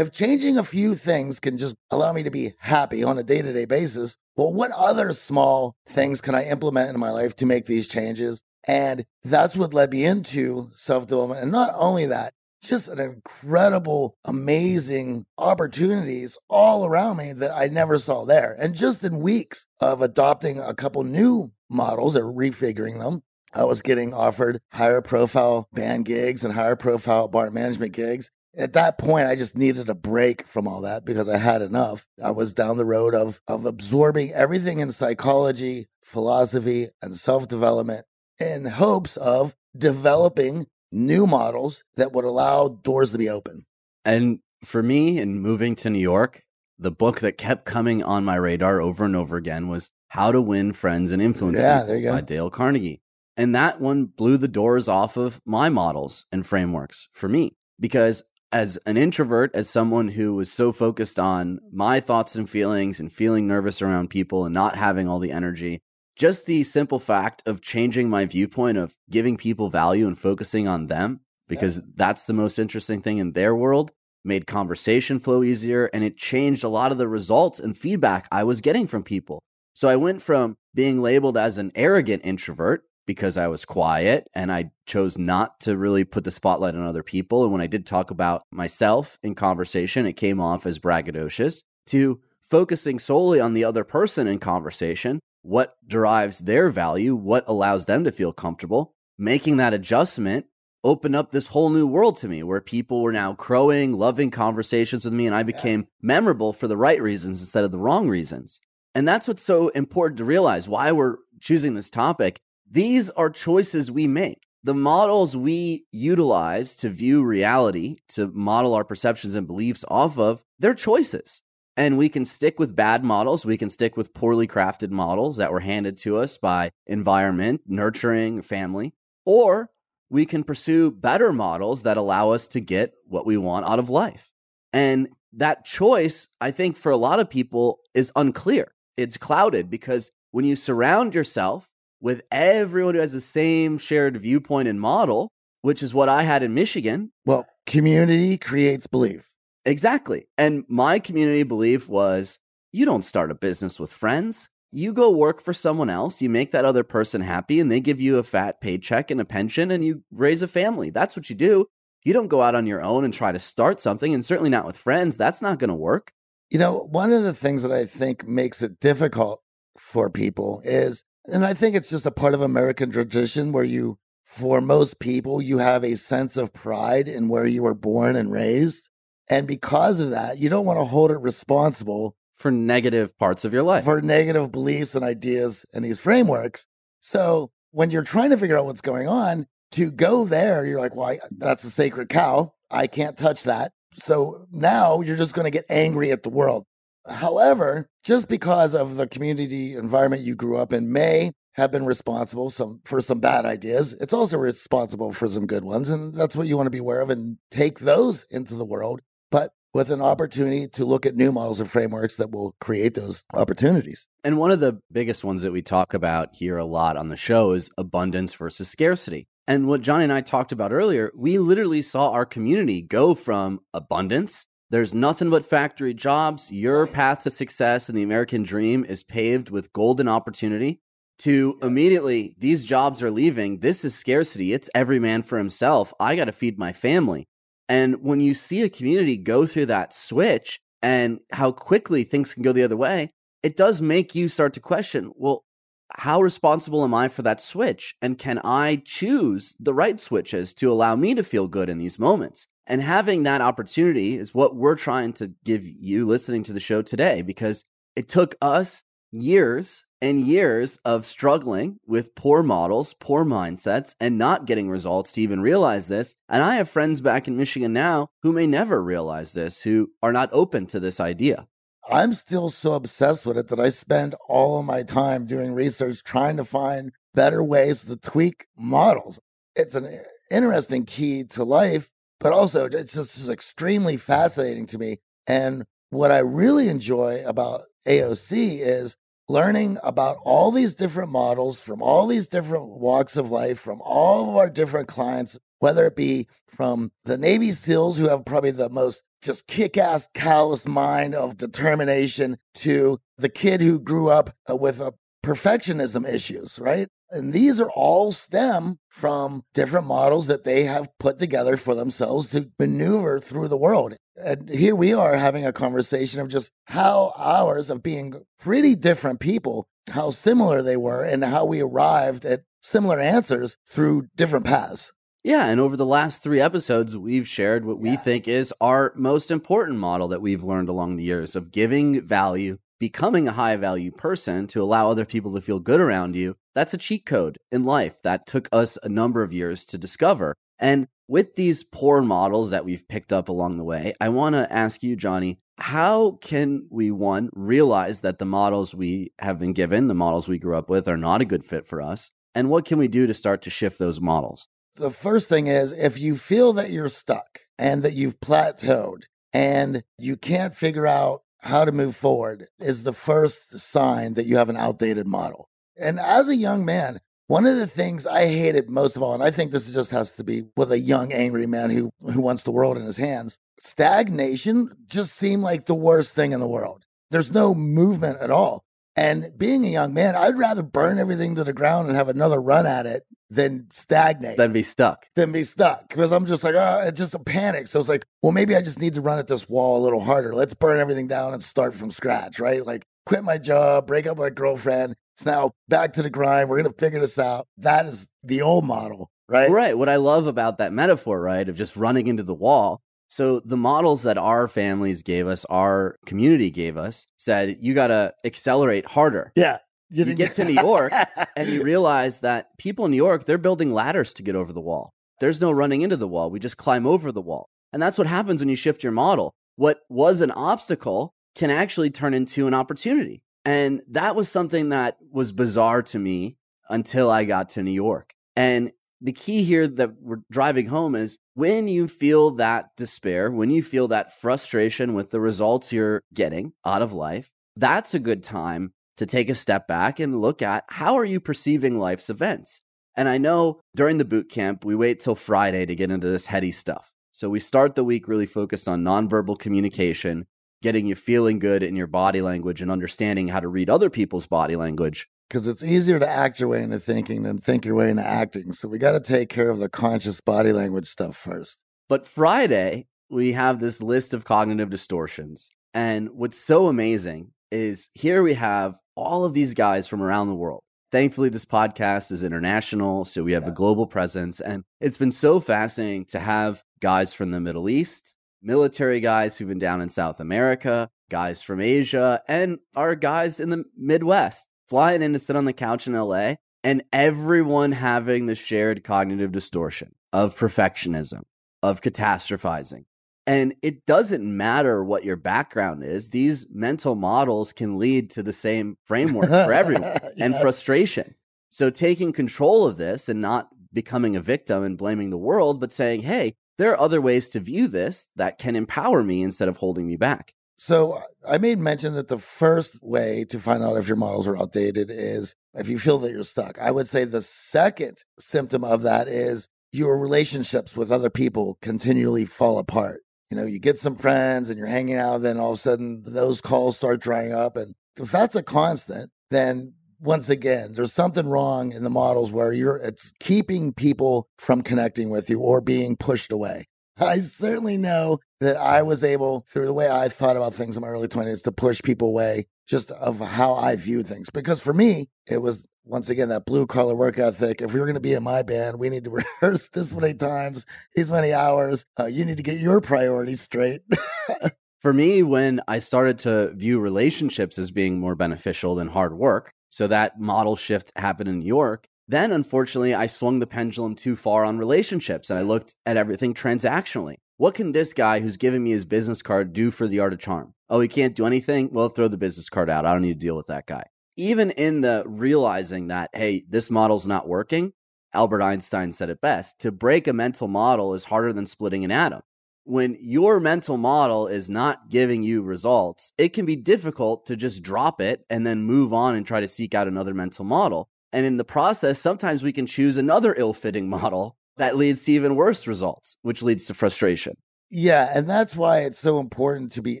If 0.00 0.12
changing 0.12 0.56
a 0.56 0.64
few 0.64 0.94
things 0.94 1.38
can 1.40 1.58
just 1.58 1.74
allow 1.90 2.14
me 2.14 2.22
to 2.22 2.30
be 2.30 2.54
happy 2.58 3.04
on 3.04 3.18
a 3.18 3.22
day-to-day 3.22 3.66
basis, 3.66 4.16
well, 4.34 4.50
what 4.50 4.70
other 4.70 5.12
small 5.12 5.74
things 5.86 6.22
can 6.22 6.34
I 6.34 6.44
implement 6.44 6.88
in 6.88 6.98
my 6.98 7.10
life 7.10 7.36
to 7.36 7.44
make 7.44 7.66
these 7.66 7.86
changes? 7.86 8.42
And 8.66 9.04
that's 9.24 9.56
what 9.56 9.74
led 9.74 9.92
me 9.92 10.06
into 10.06 10.70
self-development. 10.74 11.42
And 11.42 11.52
not 11.52 11.74
only 11.76 12.06
that, 12.06 12.32
just 12.62 12.88
an 12.88 12.98
incredible, 12.98 14.16
amazing 14.24 15.26
opportunities 15.36 16.38
all 16.48 16.86
around 16.86 17.18
me 17.18 17.34
that 17.34 17.54
I 17.54 17.66
never 17.66 17.98
saw 17.98 18.24
there. 18.24 18.56
And 18.58 18.74
just 18.74 19.04
in 19.04 19.20
weeks 19.20 19.66
of 19.80 20.00
adopting 20.00 20.58
a 20.60 20.72
couple 20.72 21.04
new 21.04 21.52
models 21.68 22.16
or 22.16 22.24
refiguring 22.24 23.00
them, 23.00 23.20
I 23.52 23.64
was 23.64 23.82
getting 23.82 24.14
offered 24.14 24.60
higher 24.72 25.02
profile 25.02 25.68
band 25.74 26.06
gigs 26.06 26.42
and 26.42 26.54
higher 26.54 26.76
profile 26.76 27.28
bar 27.28 27.50
management 27.50 27.92
gigs. 27.92 28.30
At 28.56 28.72
that 28.72 28.98
point, 28.98 29.26
I 29.26 29.36
just 29.36 29.56
needed 29.56 29.88
a 29.88 29.94
break 29.94 30.46
from 30.46 30.66
all 30.66 30.80
that 30.80 31.04
because 31.04 31.28
I 31.28 31.36
had 31.36 31.62
enough. 31.62 32.06
I 32.22 32.32
was 32.32 32.52
down 32.52 32.76
the 32.76 32.84
road 32.84 33.14
of, 33.14 33.40
of 33.46 33.64
absorbing 33.64 34.32
everything 34.32 34.80
in 34.80 34.90
psychology, 34.90 35.86
philosophy, 36.04 36.88
and 37.00 37.16
self 37.16 37.46
development 37.46 38.06
in 38.40 38.64
hopes 38.64 39.16
of 39.16 39.54
developing 39.76 40.66
new 40.90 41.26
models 41.26 41.84
that 41.96 42.12
would 42.12 42.24
allow 42.24 42.68
doors 42.68 43.12
to 43.12 43.18
be 43.18 43.28
open. 43.28 43.66
And 44.04 44.40
for 44.64 44.82
me, 44.82 45.18
in 45.18 45.38
moving 45.38 45.74
to 45.76 45.90
New 45.90 46.00
York, 46.00 46.44
the 46.78 46.90
book 46.90 47.20
that 47.20 47.38
kept 47.38 47.64
coming 47.64 48.02
on 48.02 48.24
my 48.24 48.36
radar 48.36 48.80
over 48.80 49.04
and 49.04 49.14
over 49.14 49.36
again 49.36 49.68
was 49.68 49.90
How 50.08 50.32
to 50.32 50.40
Win 50.40 50.72
Friends 50.72 51.10
and 51.10 51.22
Influence 51.22 51.60
yeah, 51.60 51.84
People 51.86 52.12
by 52.12 52.20
Dale 52.22 52.50
Carnegie. 52.50 53.02
And 53.36 53.54
that 53.54 53.80
one 53.80 54.06
blew 54.06 54.36
the 54.36 54.48
doors 54.48 54.88
off 54.88 55.16
of 55.16 55.40
my 55.44 55.68
models 55.68 56.26
and 56.32 56.44
frameworks 56.44 57.08
for 57.12 57.28
me 57.28 57.56
because 57.78 58.22
as 58.52 58.76
an 58.86 58.96
introvert, 58.96 59.50
as 59.54 59.68
someone 59.68 60.08
who 60.08 60.34
was 60.34 60.52
so 60.52 60.72
focused 60.72 61.18
on 61.18 61.60
my 61.72 62.00
thoughts 62.00 62.34
and 62.34 62.48
feelings 62.48 62.98
and 62.98 63.12
feeling 63.12 63.46
nervous 63.46 63.80
around 63.80 64.10
people 64.10 64.44
and 64.44 64.54
not 64.54 64.76
having 64.76 65.08
all 65.08 65.18
the 65.18 65.32
energy, 65.32 65.80
just 66.16 66.46
the 66.46 66.64
simple 66.64 66.98
fact 66.98 67.42
of 67.46 67.60
changing 67.62 68.10
my 68.10 68.26
viewpoint 68.26 68.76
of 68.76 68.96
giving 69.08 69.36
people 69.36 69.70
value 69.70 70.06
and 70.06 70.18
focusing 70.18 70.66
on 70.66 70.88
them 70.88 71.20
because 71.48 71.78
yeah. 71.78 71.84
that's 71.94 72.24
the 72.24 72.32
most 72.32 72.58
interesting 72.58 73.00
thing 73.00 73.18
in 73.18 73.32
their 73.32 73.54
world 73.54 73.92
made 74.24 74.46
conversation 74.46 75.18
flow 75.18 75.42
easier 75.42 75.88
and 75.94 76.04
it 76.04 76.16
changed 76.16 76.62
a 76.62 76.68
lot 76.68 76.92
of 76.92 76.98
the 76.98 77.08
results 77.08 77.58
and 77.58 77.76
feedback 77.76 78.28
I 78.30 78.44
was 78.44 78.60
getting 78.60 78.86
from 78.86 79.02
people. 79.02 79.42
So 79.72 79.88
I 79.88 79.96
went 79.96 80.20
from 80.20 80.56
being 80.74 81.00
labeled 81.00 81.38
as 81.38 81.56
an 81.56 81.72
arrogant 81.74 82.22
introvert 82.24 82.84
because 83.10 83.36
I 83.36 83.48
was 83.48 83.64
quiet 83.64 84.28
and 84.36 84.52
I 84.52 84.70
chose 84.86 85.18
not 85.18 85.58
to 85.62 85.76
really 85.76 86.04
put 86.04 86.22
the 86.22 86.30
spotlight 86.30 86.76
on 86.76 86.86
other 86.86 87.02
people. 87.02 87.42
And 87.42 87.50
when 87.50 87.60
I 87.60 87.66
did 87.66 87.84
talk 87.84 88.12
about 88.12 88.44
myself 88.52 89.18
in 89.24 89.34
conversation, 89.34 90.06
it 90.06 90.12
came 90.12 90.40
off 90.40 90.64
as 90.64 90.78
braggadocious 90.78 91.64
to 91.88 92.20
focusing 92.40 93.00
solely 93.00 93.40
on 93.40 93.54
the 93.54 93.64
other 93.64 93.82
person 93.82 94.28
in 94.28 94.38
conversation 94.38 95.18
what 95.42 95.74
derives 95.84 96.38
their 96.38 96.70
value, 96.70 97.16
what 97.16 97.42
allows 97.48 97.86
them 97.86 98.04
to 98.04 98.12
feel 98.12 98.32
comfortable, 98.32 98.94
making 99.18 99.56
that 99.56 99.74
adjustment 99.74 100.46
opened 100.84 101.16
up 101.16 101.32
this 101.32 101.48
whole 101.48 101.70
new 101.70 101.88
world 101.88 102.16
to 102.18 102.28
me 102.28 102.44
where 102.44 102.60
people 102.60 103.02
were 103.02 103.12
now 103.12 103.34
crowing, 103.34 103.92
loving 103.92 104.30
conversations 104.30 105.04
with 105.04 105.14
me, 105.14 105.26
and 105.26 105.34
I 105.34 105.42
became 105.42 105.80
yeah. 105.80 105.86
memorable 106.00 106.52
for 106.52 106.68
the 106.68 106.76
right 106.76 107.02
reasons 107.02 107.40
instead 107.40 107.64
of 107.64 107.72
the 107.72 107.78
wrong 107.78 108.08
reasons. 108.08 108.60
And 108.94 109.08
that's 109.08 109.26
what's 109.26 109.42
so 109.42 109.68
important 109.70 110.18
to 110.18 110.24
realize 110.24 110.68
why 110.68 110.92
we're 110.92 111.16
choosing 111.40 111.74
this 111.74 111.90
topic. 111.90 112.40
These 112.72 113.10
are 113.10 113.30
choices 113.30 113.90
we 113.90 114.06
make. 114.06 114.46
The 114.62 114.74
models 114.74 115.36
we 115.36 115.86
utilize 115.90 116.76
to 116.76 116.88
view 116.88 117.24
reality, 117.24 117.96
to 118.10 118.28
model 118.28 118.74
our 118.74 118.84
perceptions 118.84 119.34
and 119.34 119.44
beliefs 119.44 119.84
off 119.88 120.18
of, 120.18 120.44
they're 120.60 120.74
choices. 120.74 121.42
And 121.76 121.98
we 121.98 122.08
can 122.08 122.24
stick 122.24 122.60
with 122.60 122.76
bad 122.76 123.02
models. 123.02 123.44
We 123.44 123.56
can 123.56 123.70
stick 123.70 123.96
with 123.96 124.14
poorly 124.14 124.46
crafted 124.46 124.90
models 124.90 125.38
that 125.38 125.50
were 125.50 125.60
handed 125.60 125.96
to 125.98 126.18
us 126.18 126.38
by 126.38 126.70
environment, 126.86 127.62
nurturing, 127.66 128.42
family. 128.42 128.94
Or 129.26 129.70
we 130.08 130.24
can 130.24 130.44
pursue 130.44 130.92
better 130.92 131.32
models 131.32 131.82
that 131.82 131.96
allow 131.96 132.30
us 132.30 132.46
to 132.48 132.60
get 132.60 132.94
what 133.04 133.26
we 133.26 133.36
want 133.36 133.66
out 133.66 133.80
of 133.80 133.90
life. 133.90 134.30
And 134.72 135.08
that 135.32 135.64
choice, 135.64 136.28
I 136.40 136.52
think, 136.52 136.76
for 136.76 136.92
a 136.92 136.96
lot 136.96 137.18
of 137.18 137.30
people 137.30 137.80
is 137.94 138.12
unclear. 138.14 138.74
It's 138.96 139.16
clouded 139.16 139.70
because 139.70 140.12
when 140.30 140.44
you 140.44 140.54
surround 140.54 141.16
yourself 141.16 141.69
with 142.00 142.22
everyone 142.30 142.94
who 142.94 143.00
has 143.00 143.12
the 143.12 143.20
same 143.20 143.78
shared 143.78 144.16
viewpoint 144.16 144.68
and 144.68 144.80
model, 144.80 145.28
which 145.62 145.82
is 145.82 145.94
what 145.94 146.08
I 146.08 146.22
had 146.22 146.42
in 146.42 146.54
Michigan. 146.54 147.12
Well, 147.26 147.46
community 147.66 148.38
creates 148.38 148.86
belief. 148.86 149.34
Exactly. 149.64 150.26
And 150.38 150.64
my 150.68 150.98
community 150.98 151.42
belief 151.42 151.88
was 151.88 152.38
you 152.72 152.86
don't 152.86 153.02
start 153.02 153.30
a 153.30 153.34
business 153.34 153.78
with 153.78 153.92
friends. 153.92 154.48
You 154.72 154.92
go 154.92 155.10
work 155.10 155.40
for 155.40 155.52
someone 155.52 155.90
else, 155.90 156.22
you 156.22 156.30
make 156.30 156.52
that 156.52 156.64
other 156.64 156.84
person 156.84 157.22
happy, 157.22 157.58
and 157.58 157.72
they 157.72 157.80
give 157.80 158.00
you 158.00 158.18
a 158.18 158.22
fat 158.22 158.60
paycheck 158.60 159.10
and 159.10 159.20
a 159.20 159.24
pension, 159.24 159.72
and 159.72 159.84
you 159.84 160.04
raise 160.12 160.42
a 160.42 160.48
family. 160.48 160.90
That's 160.90 161.16
what 161.16 161.28
you 161.28 161.34
do. 161.34 161.66
You 162.04 162.12
don't 162.12 162.28
go 162.28 162.40
out 162.40 162.54
on 162.54 162.66
your 162.66 162.80
own 162.80 163.04
and 163.04 163.12
try 163.12 163.32
to 163.32 163.38
start 163.40 163.80
something, 163.80 164.14
and 164.14 164.24
certainly 164.24 164.48
not 164.48 164.64
with 164.64 164.78
friends. 164.78 165.16
That's 165.16 165.42
not 165.42 165.58
going 165.58 165.70
to 165.70 165.74
work. 165.74 166.12
You 166.50 166.60
know, 166.60 166.88
one 166.90 167.12
of 167.12 167.24
the 167.24 167.34
things 167.34 167.64
that 167.64 167.72
I 167.72 167.84
think 167.84 168.26
makes 168.28 168.62
it 168.62 168.78
difficult 168.78 169.42
for 169.76 170.08
people 170.08 170.62
is, 170.64 171.02
and 171.26 171.44
I 171.44 171.54
think 171.54 171.76
it's 171.76 171.90
just 171.90 172.06
a 172.06 172.10
part 172.10 172.34
of 172.34 172.40
American 172.40 172.90
tradition 172.90 173.52
where 173.52 173.64
you, 173.64 173.98
for 174.24 174.60
most 174.60 174.98
people, 174.98 175.42
you 175.42 175.58
have 175.58 175.84
a 175.84 175.96
sense 175.96 176.36
of 176.36 176.52
pride 176.52 177.08
in 177.08 177.28
where 177.28 177.46
you 177.46 177.62
were 177.62 177.74
born 177.74 178.16
and 178.16 178.32
raised. 178.32 178.88
And 179.28 179.46
because 179.46 180.00
of 180.00 180.10
that, 180.10 180.38
you 180.38 180.48
don't 180.48 180.66
want 180.66 180.78
to 180.78 180.84
hold 180.84 181.10
it 181.10 181.20
responsible 181.20 182.16
for 182.34 182.50
negative 182.50 183.16
parts 183.18 183.44
of 183.44 183.52
your 183.52 183.62
life, 183.62 183.84
for 183.84 184.00
negative 184.00 184.50
beliefs 184.50 184.94
and 184.94 185.04
ideas 185.04 185.66
and 185.74 185.84
these 185.84 186.00
frameworks. 186.00 186.66
So 187.00 187.50
when 187.70 187.90
you're 187.90 188.02
trying 188.02 188.30
to 188.30 188.38
figure 188.38 188.58
out 188.58 188.64
what's 188.64 188.80
going 188.80 189.08
on, 189.08 189.46
to 189.72 189.92
go 189.92 190.24
there, 190.24 190.66
you're 190.66 190.80
like, 190.80 190.96
well, 190.96 191.16
that's 191.30 191.64
a 191.64 191.70
sacred 191.70 192.08
cow. 192.08 192.54
I 192.70 192.86
can't 192.86 193.16
touch 193.16 193.44
that. 193.44 193.72
So 193.94 194.46
now 194.50 195.00
you're 195.00 195.16
just 195.16 195.34
going 195.34 195.44
to 195.44 195.50
get 195.50 195.66
angry 195.68 196.10
at 196.10 196.22
the 196.22 196.30
world. 196.30 196.64
However, 197.08 197.86
just 198.04 198.28
because 198.28 198.74
of 198.74 198.96
the 198.96 199.06
community 199.06 199.74
environment 199.74 200.22
you 200.22 200.34
grew 200.34 200.58
up 200.58 200.72
in 200.72 200.92
may 200.92 201.32
have 201.54 201.72
been 201.72 201.84
responsible 201.84 202.48
some 202.50 202.80
for 202.84 203.00
some 203.00 203.20
bad 203.20 203.44
ideas. 203.44 203.94
It's 204.00 204.12
also 204.12 204.38
responsible 204.38 205.12
for 205.12 205.28
some 205.28 205.46
good 205.46 205.64
ones, 205.64 205.88
and 205.88 206.14
that's 206.14 206.36
what 206.36 206.46
you 206.46 206.56
want 206.56 206.66
to 206.66 206.70
be 206.70 206.78
aware 206.78 207.00
of 207.00 207.10
and 207.10 207.38
take 207.50 207.80
those 207.80 208.24
into 208.30 208.54
the 208.54 208.64
world 208.64 209.00
but 209.30 209.52
with 209.72 209.90
an 209.90 210.02
opportunity 210.02 210.66
to 210.66 210.84
look 210.84 211.06
at 211.06 211.14
new 211.14 211.30
models 211.30 211.60
and 211.60 211.70
frameworks 211.70 212.16
that 212.16 212.30
will 212.30 212.56
create 212.60 212.94
those 212.94 213.22
opportunities. 213.34 214.08
And 214.24 214.36
one 214.36 214.50
of 214.50 214.60
the 214.60 214.80
biggest 214.90 215.22
ones 215.22 215.42
that 215.42 215.52
we 215.52 215.62
talk 215.62 215.94
about 215.94 216.30
here 216.32 216.58
a 216.58 216.64
lot 216.64 216.96
on 216.96 217.08
the 217.08 217.16
show 217.16 217.52
is 217.52 217.70
abundance 217.78 218.34
versus 218.34 218.68
scarcity. 218.68 219.28
And 219.46 219.66
what 219.66 219.80
Johnny 219.80 220.04
and 220.04 220.12
I 220.12 220.20
talked 220.20 220.52
about 220.52 220.72
earlier, 220.72 221.10
we 221.16 221.38
literally 221.38 221.82
saw 221.82 222.10
our 222.10 222.26
community 222.26 222.82
go 222.82 223.14
from 223.14 223.60
abundance. 223.72 224.46
There's 224.70 224.94
nothing 224.94 225.30
but 225.30 225.44
factory 225.44 225.92
jobs. 225.94 226.50
Your 226.52 226.86
path 226.86 227.24
to 227.24 227.30
success 227.30 227.88
and 227.88 227.98
the 227.98 228.04
American 228.04 228.44
dream 228.44 228.84
is 228.84 229.02
paved 229.02 229.50
with 229.50 229.72
golden 229.72 230.06
opportunity. 230.06 230.80
To 231.20 231.58
immediately, 231.60 232.36
these 232.38 232.64
jobs 232.64 233.02
are 233.02 233.10
leaving. 233.10 233.58
This 233.58 233.84
is 233.84 233.96
scarcity. 233.96 234.52
It's 234.52 234.70
every 234.72 235.00
man 235.00 235.22
for 235.22 235.38
himself. 235.38 235.92
I 235.98 236.14
got 236.14 236.26
to 236.26 236.32
feed 236.32 236.56
my 236.56 236.72
family. 236.72 237.26
And 237.68 238.02
when 238.02 238.20
you 238.20 238.32
see 238.32 238.62
a 238.62 238.68
community 238.68 239.16
go 239.16 239.44
through 239.44 239.66
that 239.66 239.92
switch 239.92 240.60
and 240.82 241.18
how 241.32 241.50
quickly 241.50 242.04
things 242.04 242.32
can 242.32 242.44
go 242.44 242.52
the 242.52 242.62
other 242.62 242.76
way, 242.76 243.10
it 243.42 243.56
does 243.56 243.82
make 243.82 244.14
you 244.14 244.28
start 244.28 244.54
to 244.54 244.60
question, 244.60 245.12
well, 245.16 245.44
how 245.92 246.22
responsible 246.22 246.84
am 246.84 246.94
I 246.94 247.08
for 247.08 247.22
that 247.22 247.40
switch? 247.40 247.96
And 248.00 248.16
can 248.16 248.40
I 248.44 248.80
choose 248.84 249.56
the 249.58 249.74
right 249.74 249.98
switches 249.98 250.54
to 250.54 250.70
allow 250.70 250.94
me 250.94 251.16
to 251.16 251.24
feel 251.24 251.48
good 251.48 251.68
in 251.68 251.78
these 251.78 251.98
moments? 251.98 252.46
And 252.70 252.80
having 252.80 253.24
that 253.24 253.40
opportunity 253.40 254.16
is 254.16 254.32
what 254.32 254.54
we're 254.54 254.76
trying 254.76 255.12
to 255.14 255.32
give 255.44 255.66
you 255.66 256.06
listening 256.06 256.44
to 256.44 256.52
the 256.52 256.60
show 256.60 256.82
today 256.82 257.20
because 257.20 257.64
it 257.96 258.08
took 258.08 258.36
us 258.40 258.84
years 259.10 259.84
and 260.00 260.20
years 260.20 260.78
of 260.84 261.04
struggling 261.04 261.78
with 261.84 262.14
poor 262.14 262.44
models, 262.44 262.94
poor 262.94 263.24
mindsets, 263.24 263.96
and 263.98 264.18
not 264.18 264.46
getting 264.46 264.70
results 264.70 265.10
to 265.12 265.20
even 265.20 265.40
realize 265.40 265.88
this. 265.88 266.14
And 266.28 266.44
I 266.44 266.54
have 266.54 266.70
friends 266.70 267.00
back 267.00 267.26
in 267.26 267.36
Michigan 267.36 267.72
now 267.72 268.10
who 268.22 268.32
may 268.32 268.46
never 268.46 268.80
realize 268.80 269.32
this, 269.32 269.64
who 269.64 269.90
are 270.00 270.12
not 270.12 270.28
open 270.30 270.66
to 270.66 270.78
this 270.78 271.00
idea. 271.00 271.48
I'm 271.90 272.12
still 272.12 272.50
so 272.50 272.74
obsessed 272.74 273.26
with 273.26 273.36
it 273.36 273.48
that 273.48 273.58
I 273.58 273.70
spend 273.70 274.14
all 274.28 274.60
of 274.60 274.66
my 274.66 274.84
time 274.84 275.24
doing 275.24 275.54
research 275.54 276.04
trying 276.04 276.36
to 276.36 276.44
find 276.44 276.92
better 277.16 277.42
ways 277.42 277.82
to 277.86 277.96
tweak 277.96 278.46
models. 278.56 279.18
It's 279.56 279.74
an 279.74 279.88
interesting 280.30 280.84
key 280.84 281.24
to 281.30 281.42
life, 281.42 281.90
but 282.20 282.32
also 282.32 282.66
it's 282.66 282.94
just, 282.94 283.16
just 283.16 283.30
extremely 283.30 283.96
fascinating 283.96 284.66
to 284.66 284.78
me. 284.78 284.98
And 285.26 285.64
what 285.90 286.12
I 286.12 286.18
really 286.18 286.68
enjoy 286.68 287.22
about 287.26 287.62
AOC 287.86 288.60
is 288.60 288.96
learning 289.28 289.78
about 289.82 290.18
all 290.24 290.50
these 290.50 290.74
different 290.74 291.10
models 291.10 291.60
from 291.60 291.82
all 291.82 292.06
these 292.06 292.28
different 292.28 292.66
walks 292.66 293.16
of 293.16 293.30
life, 293.30 293.58
from 293.58 293.80
all 293.82 294.30
of 294.30 294.36
our 294.36 294.50
different 294.50 294.88
clients, 294.88 295.38
whether 295.60 295.86
it 295.86 295.96
be 295.96 296.26
from 296.48 296.90
the 297.04 297.16
Navy 297.16 297.52
SEALs, 297.52 297.96
who 297.96 298.08
have 298.08 298.24
probably 298.24 298.50
the 298.50 298.68
most 298.68 299.02
just 299.22 299.46
kick 299.46 299.76
ass, 299.76 300.08
callous 300.14 300.66
mind 300.66 301.14
of 301.14 301.36
determination, 301.36 302.36
to 302.54 302.98
the 303.18 303.28
kid 303.28 303.60
who 303.60 303.78
grew 303.78 304.08
up 304.08 304.30
uh, 304.48 304.56
with 304.56 304.80
a 304.80 304.94
perfectionism 305.22 306.08
issues, 306.08 306.58
right? 306.58 306.88
And 307.10 307.32
these 307.32 307.60
are 307.60 307.70
all 307.70 308.12
stem 308.12 308.78
from 308.88 309.42
different 309.52 309.86
models 309.86 310.28
that 310.28 310.44
they 310.44 310.64
have 310.64 310.88
put 310.98 311.18
together 311.18 311.56
for 311.56 311.74
themselves 311.74 312.30
to 312.30 312.50
maneuver 312.58 313.18
through 313.18 313.48
the 313.48 313.56
world. 313.56 313.94
And 314.16 314.48
here 314.48 314.76
we 314.76 314.92
are 314.92 315.16
having 315.16 315.44
a 315.44 315.52
conversation 315.52 316.20
of 316.20 316.28
just 316.28 316.52
how 316.66 317.12
ours 317.16 317.68
of 317.68 317.82
being 317.82 318.14
pretty 318.38 318.76
different 318.76 319.18
people, 319.18 319.66
how 319.90 320.10
similar 320.10 320.62
they 320.62 320.76
were, 320.76 321.02
and 321.02 321.24
how 321.24 321.44
we 321.44 321.60
arrived 321.60 322.24
at 322.24 322.42
similar 322.60 323.00
answers 323.00 323.56
through 323.68 324.08
different 324.16 324.46
paths. 324.46 324.92
Yeah, 325.22 325.46
and 325.46 325.60
over 325.60 325.76
the 325.76 325.84
last 325.84 326.22
three 326.22 326.40
episodes, 326.40 326.96
we've 326.96 327.28
shared 327.28 327.64
what 327.64 327.78
we 327.78 327.96
think 327.96 328.26
is 328.26 328.54
our 328.60 328.92
most 328.96 329.30
important 329.30 329.78
model 329.78 330.08
that 330.08 330.22
we've 330.22 330.42
learned 330.42 330.70
along 330.70 330.96
the 330.96 331.04
years 331.04 331.36
of 331.36 331.52
giving 331.52 332.06
value, 332.06 332.56
becoming 332.80 333.28
a 333.28 333.32
high 333.32 333.54
value 333.54 333.92
person 333.92 334.48
to 334.48 334.60
allow 334.60 334.90
other 334.90 335.04
people 335.04 335.34
to 335.34 335.40
feel 335.40 335.60
good 335.60 335.80
around 335.80 336.16
you. 336.16 336.34
That's 336.54 336.74
a 336.74 336.78
cheat 336.78 337.06
code 337.06 337.38
in 337.52 337.64
life 337.64 338.02
that 338.02 338.26
took 338.26 338.48
us 338.50 338.76
a 338.82 338.88
number 338.88 339.22
of 339.22 339.32
years 339.32 339.64
to 339.66 339.78
discover. 339.78 340.34
And 340.58 340.88
with 341.06 341.36
these 341.36 341.62
poor 341.62 342.02
models 342.02 342.50
that 342.50 342.64
we've 342.64 342.88
picked 342.88 343.12
up 343.12 343.28
along 343.28 343.58
the 343.58 343.64
way, 343.64 343.92
I 344.00 344.08
want 344.08 344.34
to 344.34 344.52
ask 344.52 344.82
you, 344.82 344.96
Johnny, 344.96 345.38
how 345.58 346.18
can 346.20 346.66
we, 346.70 346.90
one, 346.90 347.30
realize 347.32 348.00
that 348.00 348.18
the 348.18 348.24
models 348.24 348.74
we 348.74 349.12
have 349.20 349.38
been 349.38 349.52
given, 349.52 349.86
the 349.86 349.94
models 349.94 350.26
we 350.26 350.38
grew 350.38 350.56
up 350.56 350.68
with, 350.68 350.88
are 350.88 350.96
not 350.96 351.20
a 351.20 351.26
good 351.26 351.44
fit 351.44 351.66
for 351.66 351.80
us? 351.80 352.10
And 352.34 352.50
what 352.50 352.64
can 352.64 352.78
we 352.78 352.88
do 352.88 353.06
to 353.06 353.14
start 353.14 353.42
to 353.42 353.50
shift 353.50 353.78
those 353.78 354.00
models? 354.00 354.48
the 354.80 354.90
first 354.90 355.28
thing 355.28 355.46
is 355.46 355.72
if 355.72 355.98
you 355.98 356.16
feel 356.16 356.54
that 356.54 356.70
you're 356.70 356.88
stuck 356.88 357.40
and 357.58 357.82
that 357.82 357.92
you've 357.92 358.18
plateaued 358.18 359.04
and 359.32 359.82
you 359.98 360.16
can't 360.16 360.56
figure 360.56 360.86
out 360.86 361.20
how 361.42 361.64
to 361.64 361.72
move 361.72 361.96
forward 361.96 362.46
is 362.58 362.82
the 362.82 362.92
first 362.92 363.58
sign 363.58 364.14
that 364.14 364.26
you 364.26 364.36
have 364.36 364.48
an 364.48 364.56
outdated 364.56 365.06
model. 365.06 365.48
And 365.76 365.98
as 365.98 366.28
a 366.28 366.36
young 366.36 366.64
man, 366.64 366.98
one 367.26 367.46
of 367.46 367.56
the 367.56 367.66
things 367.66 368.06
I 368.06 368.26
hated 368.26 368.68
most 368.68 368.96
of 368.96 369.02
all, 369.02 369.14
and 369.14 369.22
I 369.22 369.30
think 369.30 369.52
this 369.52 369.72
just 369.72 369.92
has 369.92 370.16
to 370.16 370.24
be 370.24 370.42
with 370.56 370.72
a 370.72 370.78
young, 370.78 371.12
angry 371.12 371.46
man 371.46 371.70
who, 371.70 371.90
who 372.00 372.20
wants 372.20 372.42
the 372.42 372.50
world 372.50 372.76
in 372.76 372.84
his 372.84 372.96
hands, 372.96 373.38
stagnation 373.60 374.76
just 374.86 375.12
seemed 375.14 375.42
like 375.42 375.66
the 375.66 375.74
worst 375.74 376.14
thing 376.14 376.32
in 376.32 376.40
the 376.40 376.48
world. 376.48 376.84
There's 377.10 377.30
no 377.30 377.54
movement 377.54 378.18
at 378.20 378.30
all. 378.30 378.64
And 378.96 379.32
being 379.38 379.64
a 379.64 379.68
young 379.68 379.94
man, 379.94 380.16
I'd 380.16 380.36
rather 380.36 380.62
burn 380.62 380.98
everything 380.98 381.36
to 381.36 381.44
the 381.44 381.52
ground 381.52 381.88
and 381.88 381.96
have 381.96 382.08
another 382.08 382.40
run 382.40 382.66
at 382.66 382.86
it 382.86 383.04
than 383.30 383.68
stagnate 383.72 384.36
Than 384.36 384.52
be 384.52 384.64
stuck. 384.64 385.06
than 385.14 385.30
be 385.30 385.44
stuck 385.44 385.88
because 385.88 386.10
I'm 386.12 386.26
just 386.26 386.42
like, 386.42 386.56
oh, 386.56 386.82
it's 386.84 386.98
just 386.98 387.14
a 387.14 387.20
panic. 387.20 387.68
So 387.68 387.78
it's 387.78 387.88
like, 387.88 388.04
well, 388.22 388.32
maybe 388.32 388.56
I 388.56 388.60
just 388.60 388.80
need 388.80 388.94
to 388.94 389.00
run 389.00 389.20
at 389.20 389.28
this 389.28 389.48
wall 389.48 389.80
a 389.80 389.84
little 389.84 390.00
harder. 390.00 390.34
Let's 390.34 390.54
burn 390.54 390.78
everything 390.80 391.06
down 391.06 391.32
and 391.32 391.42
start 391.42 391.74
from 391.74 391.92
scratch, 391.92 392.40
right? 392.40 392.66
Like, 392.66 392.84
quit 393.06 393.22
my 393.22 393.38
job, 393.38 393.86
break 393.86 394.06
up 394.06 394.16
with 394.16 394.26
my 394.26 394.30
girlfriend. 394.30 394.94
It's 395.16 395.24
now 395.24 395.52
back 395.68 395.92
to 395.92 396.02
the 396.02 396.10
grind. 396.10 396.48
We're 396.48 396.60
going 396.60 396.72
to 396.72 396.78
figure 396.78 397.00
this 397.00 397.18
out. 397.18 397.46
That 397.58 397.86
is 397.86 398.08
the 398.24 398.42
old 398.42 398.64
model, 398.64 399.10
right? 399.28 399.50
Right. 399.50 399.78
What 399.78 399.88
I 399.88 399.96
love 399.96 400.26
about 400.26 400.58
that 400.58 400.72
metaphor, 400.72 401.20
right, 401.20 401.48
of 401.48 401.56
just 401.56 401.76
running 401.76 402.08
into 402.08 402.24
the 402.24 402.34
wall. 402.34 402.80
So 403.10 403.40
the 403.40 403.56
models 403.56 404.04
that 404.04 404.16
our 404.16 404.46
families 404.46 405.02
gave 405.02 405.26
us, 405.26 405.44
our 405.46 405.96
community 406.06 406.50
gave 406.50 406.76
us, 406.76 407.08
said 407.16 407.56
you 407.60 407.74
got 407.74 407.88
to 407.88 408.14
accelerate 408.24 408.86
harder. 408.86 409.32
Yeah. 409.34 409.58
You 409.90 410.14
get 410.14 410.34
to 410.34 410.44
New 410.44 410.54
York 410.54 410.92
And 411.36 411.48
you 411.48 411.64
realize 411.64 412.20
that 412.20 412.56
people 412.58 412.84
in 412.84 412.92
New 412.92 412.96
York, 412.96 413.24
they're 413.24 413.38
building 413.38 413.72
ladders 413.72 414.14
to 414.14 414.22
get 414.22 414.36
over 414.36 414.52
the 414.52 414.60
wall. 414.60 414.94
There's 415.18 415.40
no 415.40 415.50
running 415.50 415.82
into 415.82 415.96
the 415.96 416.06
wall. 416.06 416.30
We 416.30 416.38
just 416.38 416.56
climb 416.56 416.86
over 416.86 417.10
the 417.10 417.20
wall. 417.20 417.48
And 417.72 417.82
that's 417.82 417.98
what 417.98 418.06
happens 418.06 418.40
when 418.40 418.48
you 418.48 418.54
shift 418.54 418.84
your 418.84 418.92
model. 418.92 419.34
What 419.56 419.80
was 419.88 420.20
an 420.20 420.30
obstacle 420.30 421.12
can 421.34 421.50
actually 421.50 421.90
turn 421.90 422.14
into 422.14 422.46
an 422.46 422.54
opportunity. 422.54 423.22
And 423.44 423.82
that 423.88 424.14
was 424.14 424.28
something 424.28 424.68
that 424.68 424.98
was 425.10 425.32
bizarre 425.32 425.82
to 425.82 425.98
me 425.98 426.36
until 426.68 427.10
I 427.10 427.24
got 427.24 427.48
to 427.50 427.62
New 427.62 427.70
York. 427.72 428.14
And 428.36 428.72
the 429.00 429.12
key 429.12 429.44
here 429.44 429.66
that 429.66 429.94
we're 430.00 430.22
driving 430.30 430.66
home 430.66 430.94
is 430.94 431.18
when 431.34 431.68
you 431.68 431.88
feel 431.88 432.32
that 432.32 432.76
despair, 432.76 433.30
when 433.30 433.50
you 433.50 433.62
feel 433.62 433.88
that 433.88 434.12
frustration 434.12 434.94
with 434.94 435.10
the 435.10 435.20
results 435.20 435.72
you're 435.72 436.02
getting 436.12 436.52
out 436.64 436.82
of 436.82 436.92
life, 436.92 437.32
that's 437.56 437.94
a 437.94 437.98
good 437.98 438.22
time 438.22 438.72
to 438.98 439.06
take 439.06 439.30
a 439.30 439.34
step 439.34 439.66
back 439.66 439.98
and 439.98 440.20
look 440.20 440.42
at 440.42 440.64
how 440.68 440.96
are 440.96 441.04
you 441.04 441.20
perceiving 441.20 441.78
life's 441.78 442.10
events. 442.10 442.60
And 442.96 443.08
I 443.08 443.16
know 443.16 443.60
during 443.74 443.98
the 443.98 444.04
boot 444.04 444.30
camp, 444.30 444.64
we 444.64 444.74
wait 444.74 445.00
till 445.00 445.14
Friday 445.14 445.64
to 445.64 445.74
get 445.74 445.90
into 445.90 446.08
this 446.08 446.26
heady 446.26 446.52
stuff. 446.52 446.92
So 447.12 447.30
we 447.30 447.40
start 447.40 447.74
the 447.74 447.84
week 447.84 448.08
really 448.08 448.26
focused 448.26 448.68
on 448.68 448.84
nonverbal 448.84 449.38
communication, 449.38 450.26
getting 450.62 450.86
you 450.86 450.94
feeling 450.94 451.38
good 451.38 451.62
in 451.62 451.76
your 451.76 451.86
body 451.86 452.20
language 452.20 452.60
and 452.60 452.70
understanding 452.70 453.28
how 453.28 453.40
to 453.40 453.48
read 453.48 453.70
other 453.70 453.88
people's 453.88 454.26
body 454.26 454.56
language. 454.56 455.08
Because 455.30 455.46
it's 455.46 455.62
easier 455.62 456.00
to 456.00 456.08
act 456.08 456.40
your 456.40 456.48
way 456.48 456.62
into 456.62 456.80
thinking 456.80 457.22
than 457.22 457.38
think 457.38 457.64
your 457.64 457.76
way 457.76 457.88
into 457.88 458.04
acting. 458.04 458.52
So 458.52 458.66
we 458.66 458.78
got 458.78 458.92
to 458.92 459.00
take 459.00 459.28
care 459.28 459.48
of 459.48 459.60
the 459.60 459.68
conscious 459.68 460.20
body 460.20 460.52
language 460.52 460.86
stuff 460.86 461.16
first. 461.16 461.64
But 461.88 462.04
Friday, 462.04 462.88
we 463.08 463.32
have 463.32 463.60
this 463.60 463.80
list 463.80 464.12
of 464.12 464.24
cognitive 464.24 464.70
distortions. 464.70 465.48
And 465.72 466.10
what's 466.10 466.36
so 466.36 466.66
amazing 466.66 467.30
is 467.52 467.90
here 467.94 468.24
we 468.24 468.34
have 468.34 468.80
all 468.96 469.24
of 469.24 469.32
these 469.32 469.54
guys 469.54 469.86
from 469.86 470.02
around 470.02 470.26
the 470.26 470.34
world. 470.34 470.62
Thankfully, 470.90 471.28
this 471.28 471.44
podcast 471.44 472.10
is 472.10 472.24
international, 472.24 473.04
so 473.04 473.22
we 473.22 473.32
have 473.32 473.46
a 473.46 473.52
global 473.52 473.86
presence. 473.86 474.40
And 474.40 474.64
it's 474.80 474.96
been 474.96 475.12
so 475.12 475.38
fascinating 475.38 476.06
to 476.06 476.18
have 476.18 476.64
guys 476.80 477.14
from 477.14 477.30
the 477.30 477.40
Middle 477.40 477.68
East, 477.68 478.16
military 478.42 478.98
guys 478.98 479.36
who've 479.36 479.48
been 479.48 479.60
down 479.60 479.80
in 479.80 479.88
South 479.90 480.18
America, 480.18 480.88
guys 481.08 481.40
from 481.40 481.60
Asia, 481.60 482.20
and 482.26 482.58
our 482.74 482.96
guys 482.96 483.38
in 483.38 483.50
the 483.50 483.64
Midwest 483.76 484.49
flying 484.70 485.02
in 485.02 485.12
to 485.12 485.18
sit 485.18 485.36
on 485.36 485.44
the 485.44 485.52
couch 485.52 485.86
in 485.86 485.92
LA, 485.92 486.34
and 486.62 486.82
everyone 486.92 487.72
having 487.72 488.26
the 488.26 488.34
shared 488.34 488.84
cognitive 488.84 489.32
distortion 489.32 489.94
of 490.12 490.36
perfectionism, 490.36 491.22
of 491.62 491.80
catastrophizing. 491.80 492.84
And 493.26 493.54
it 493.62 493.84
doesn't 493.86 494.24
matter 494.24 494.82
what 494.82 495.04
your 495.04 495.16
background 495.16 495.84
is, 495.84 496.08
these 496.08 496.46
mental 496.50 496.94
models 496.94 497.52
can 497.52 497.78
lead 497.78 498.10
to 498.12 498.22
the 498.22 498.32
same 498.32 498.76
framework 498.86 499.28
for 499.28 499.52
everyone 499.52 499.98
and 500.18 500.34
frustration. 500.36 501.14
So 501.50 501.70
taking 501.70 502.12
control 502.12 502.66
of 502.66 502.76
this 502.76 503.08
and 503.08 503.20
not 503.20 503.48
becoming 503.72 504.16
a 504.16 504.22
victim 504.22 504.62
and 504.62 504.78
blaming 504.78 505.10
the 505.10 505.18
world, 505.18 505.60
but 505.60 505.72
saying, 505.72 506.02
hey, 506.02 506.34
there 506.58 506.72
are 506.72 506.80
other 506.80 507.00
ways 507.00 507.28
to 507.30 507.40
view 507.40 507.68
this 507.68 508.08
that 508.16 508.38
can 508.38 508.56
empower 508.56 509.02
me 509.02 509.22
instead 509.22 509.48
of 509.48 509.58
holding 509.58 509.86
me 509.86 509.96
back. 509.96 510.34
So 510.62 511.02
I 511.26 511.38
made 511.38 511.58
mention 511.58 511.94
that 511.94 512.08
the 512.08 512.18
first 512.18 512.82
way 512.82 513.24
to 513.30 513.38
find 513.38 513.64
out 513.64 513.78
if 513.78 513.88
your 513.88 513.96
models 513.96 514.28
are 514.28 514.36
outdated 514.36 514.90
is 514.90 515.34
if 515.54 515.70
you 515.70 515.78
feel 515.78 515.96
that 516.00 516.12
you're 516.12 516.22
stuck. 516.22 516.58
I 516.58 516.70
would 516.70 516.86
say 516.86 517.06
the 517.06 517.22
second 517.22 518.04
symptom 518.18 518.62
of 518.62 518.82
that 518.82 519.08
is 519.08 519.48
your 519.72 519.96
relationships 519.96 520.76
with 520.76 520.92
other 520.92 521.08
people 521.08 521.56
continually 521.62 522.26
fall 522.26 522.58
apart. 522.58 523.00
You 523.30 523.38
know, 523.38 523.46
you 523.46 523.58
get 523.58 523.78
some 523.78 523.96
friends 523.96 524.50
and 524.50 524.58
you're 524.58 524.68
hanging 524.68 524.96
out, 524.96 525.22
then 525.22 525.40
all 525.40 525.52
of 525.52 525.58
a 525.58 525.60
sudden 525.62 526.02
those 526.04 526.42
calls 526.42 526.76
start 526.76 527.00
drying 527.00 527.32
up. 527.32 527.56
And 527.56 527.72
if 527.96 528.12
that's 528.12 528.36
a 528.36 528.42
constant, 528.42 529.10
then 529.30 529.72
once 529.98 530.28
again, 530.28 530.74
there's 530.74 530.92
something 530.92 531.26
wrong 531.26 531.72
in 531.72 531.84
the 531.84 531.88
models 531.90 532.30
where 532.32 532.52
you're 532.52 532.76
it's 532.76 533.12
keeping 533.18 533.72
people 533.72 534.28
from 534.36 534.60
connecting 534.60 535.08
with 535.08 535.30
you 535.30 535.40
or 535.40 535.62
being 535.62 535.96
pushed 535.96 536.30
away. 536.30 536.66
I 537.00 537.18
certainly 537.18 537.76
know 537.76 538.18
that 538.40 538.56
I 538.56 538.82
was 538.82 539.04
able, 539.04 539.44
through 539.48 539.66
the 539.66 539.72
way 539.72 539.90
I 539.90 540.08
thought 540.08 540.36
about 540.36 540.54
things 540.54 540.76
in 540.76 540.82
my 540.82 540.88
early 540.88 541.08
20s, 541.08 541.42
to 541.44 541.52
push 541.52 541.80
people 541.82 542.08
away 542.08 542.46
just 542.68 542.90
of 542.92 543.18
how 543.20 543.54
I 543.54 543.76
view 543.76 544.02
things. 544.02 544.30
Because 544.30 544.60
for 544.60 544.72
me, 544.72 545.08
it 545.26 545.38
was 545.38 545.66
once 545.84 546.10
again 546.10 546.28
that 546.28 546.44
blue 546.44 546.66
collar 546.66 546.94
work 546.94 547.18
ethic. 547.18 547.60
If 547.60 547.74
we 547.74 547.80
are 547.80 547.84
going 547.84 547.94
to 547.94 548.00
be 548.00 548.12
in 548.12 548.22
my 548.22 548.42
band, 548.42 548.78
we 548.78 548.88
need 548.88 549.04
to 549.04 549.10
rehearse 549.40 549.68
this 549.70 549.94
many 549.94 550.14
times, 550.14 550.66
these 550.94 551.10
many 551.10 551.32
hours. 551.32 551.84
Uh, 551.98 552.06
you 552.06 552.24
need 552.24 552.36
to 552.36 552.42
get 552.42 552.58
your 552.58 552.80
priorities 552.80 553.40
straight. 553.40 553.82
For 554.80 554.94
me, 554.94 555.22
when 555.22 555.60
I 555.68 555.78
started 555.78 556.18
to 556.20 556.54
view 556.54 556.80
relationships 556.80 557.58
as 557.58 557.70
being 557.70 557.98
more 557.98 558.14
beneficial 558.14 558.74
than 558.74 558.88
hard 558.88 559.14
work, 559.14 559.52
so 559.68 559.86
that 559.86 560.18
model 560.18 560.56
shift 560.56 560.90
happened 560.96 561.28
in 561.28 561.40
New 561.40 561.46
York, 561.46 561.86
then 562.10 562.32
unfortunately 562.32 562.94
I 562.94 563.06
swung 563.06 563.38
the 563.38 563.46
pendulum 563.46 563.94
too 563.94 564.16
far 564.16 564.44
on 564.44 564.58
relationships 564.58 565.30
and 565.30 565.38
I 565.38 565.42
looked 565.42 565.74
at 565.86 565.96
everything 565.96 566.34
transactionally. 566.34 567.16
What 567.36 567.54
can 567.54 567.72
this 567.72 567.92
guy 567.92 568.20
who's 568.20 568.36
giving 568.36 568.62
me 568.64 568.70
his 568.70 568.84
business 568.84 569.22
card 569.22 569.52
do 569.52 569.70
for 569.70 569.86
the 569.86 570.00
art 570.00 570.12
of 570.12 570.18
charm? 570.18 570.54
Oh, 570.68 570.80
he 570.80 570.88
can't 570.88 571.16
do 571.16 571.26
anything? 571.26 571.70
Well, 571.72 571.88
throw 571.88 572.08
the 572.08 572.18
business 572.18 572.48
card 572.48 572.68
out. 572.68 572.84
I 572.84 572.92
don't 572.92 573.02
need 573.02 573.20
to 573.20 573.26
deal 573.26 573.36
with 573.36 573.46
that 573.46 573.66
guy. 573.66 573.84
Even 574.16 574.50
in 574.50 574.82
the 574.82 575.04
realizing 575.06 575.88
that, 575.88 576.10
hey, 576.12 576.44
this 576.48 576.70
model's 576.70 577.06
not 577.06 577.28
working, 577.28 577.72
Albert 578.12 578.42
Einstein 578.42 578.92
said 578.92 579.08
it 579.08 579.20
best 579.20 579.60
to 579.60 579.72
break 579.72 580.06
a 580.06 580.12
mental 580.12 580.48
model 580.48 580.94
is 580.94 581.04
harder 581.04 581.32
than 581.32 581.46
splitting 581.46 581.84
an 581.84 581.90
atom 581.90 582.22
when 582.64 582.96
your 583.00 583.40
mental 583.40 583.76
model 583.76 584.28
is 584.28 584.48
not 584.48 584.88
giving 584.90 585.24
you 585.24 585.42
results, 585.42 586.12
it 586.18 586.28
can 586.28 586.46
be 586.46 586.56
difficult 586.56 587.26
to 587.26 587.34
just 587.34 587.62
drop 587.62 588.00
it 588.00 588.24
and 588.30 588.46
then 588.46 588.62
move 588.62 588.92
on 588.92 589.16
and 589.16 589.26
try 589.26 589.40
to 589.40 589.48
seek 589.48 589.74
out 589.74 589.88
another 589.88 590.14
mental 590.14 590.44
model. 590.44 590.88
And 591.12 591.26
in 591.26 591.36
the 591.36 591.44
process, 591.44 591.98
sometimes 591.98 592.42
we 592.42 592.52
can 592.52 592.66
choose 592.66 592.96
another 592.96 593.34
ill 593.36 593.52
fitting 593.52 593.88
model 593.88 594.36
that 594.56 594.76
leads 594.76 595.04
to 595.04 595.12
even 595.12 595.34
worse 595.34 595.66
results, 595.66 596.16
which 596.22 596.42
leads 596.42 596.66
to 596.66 596.74
frustration. 596.74 597.36
Yeah, 597.70 598.10
and 598.12 598.28
that's 598.28 598.56
why 598.56 598.80
it's 598.80 598.98
so 598.98 599.20
important 599.20 599.72
to 599.72 599.82
be 599.82 600.00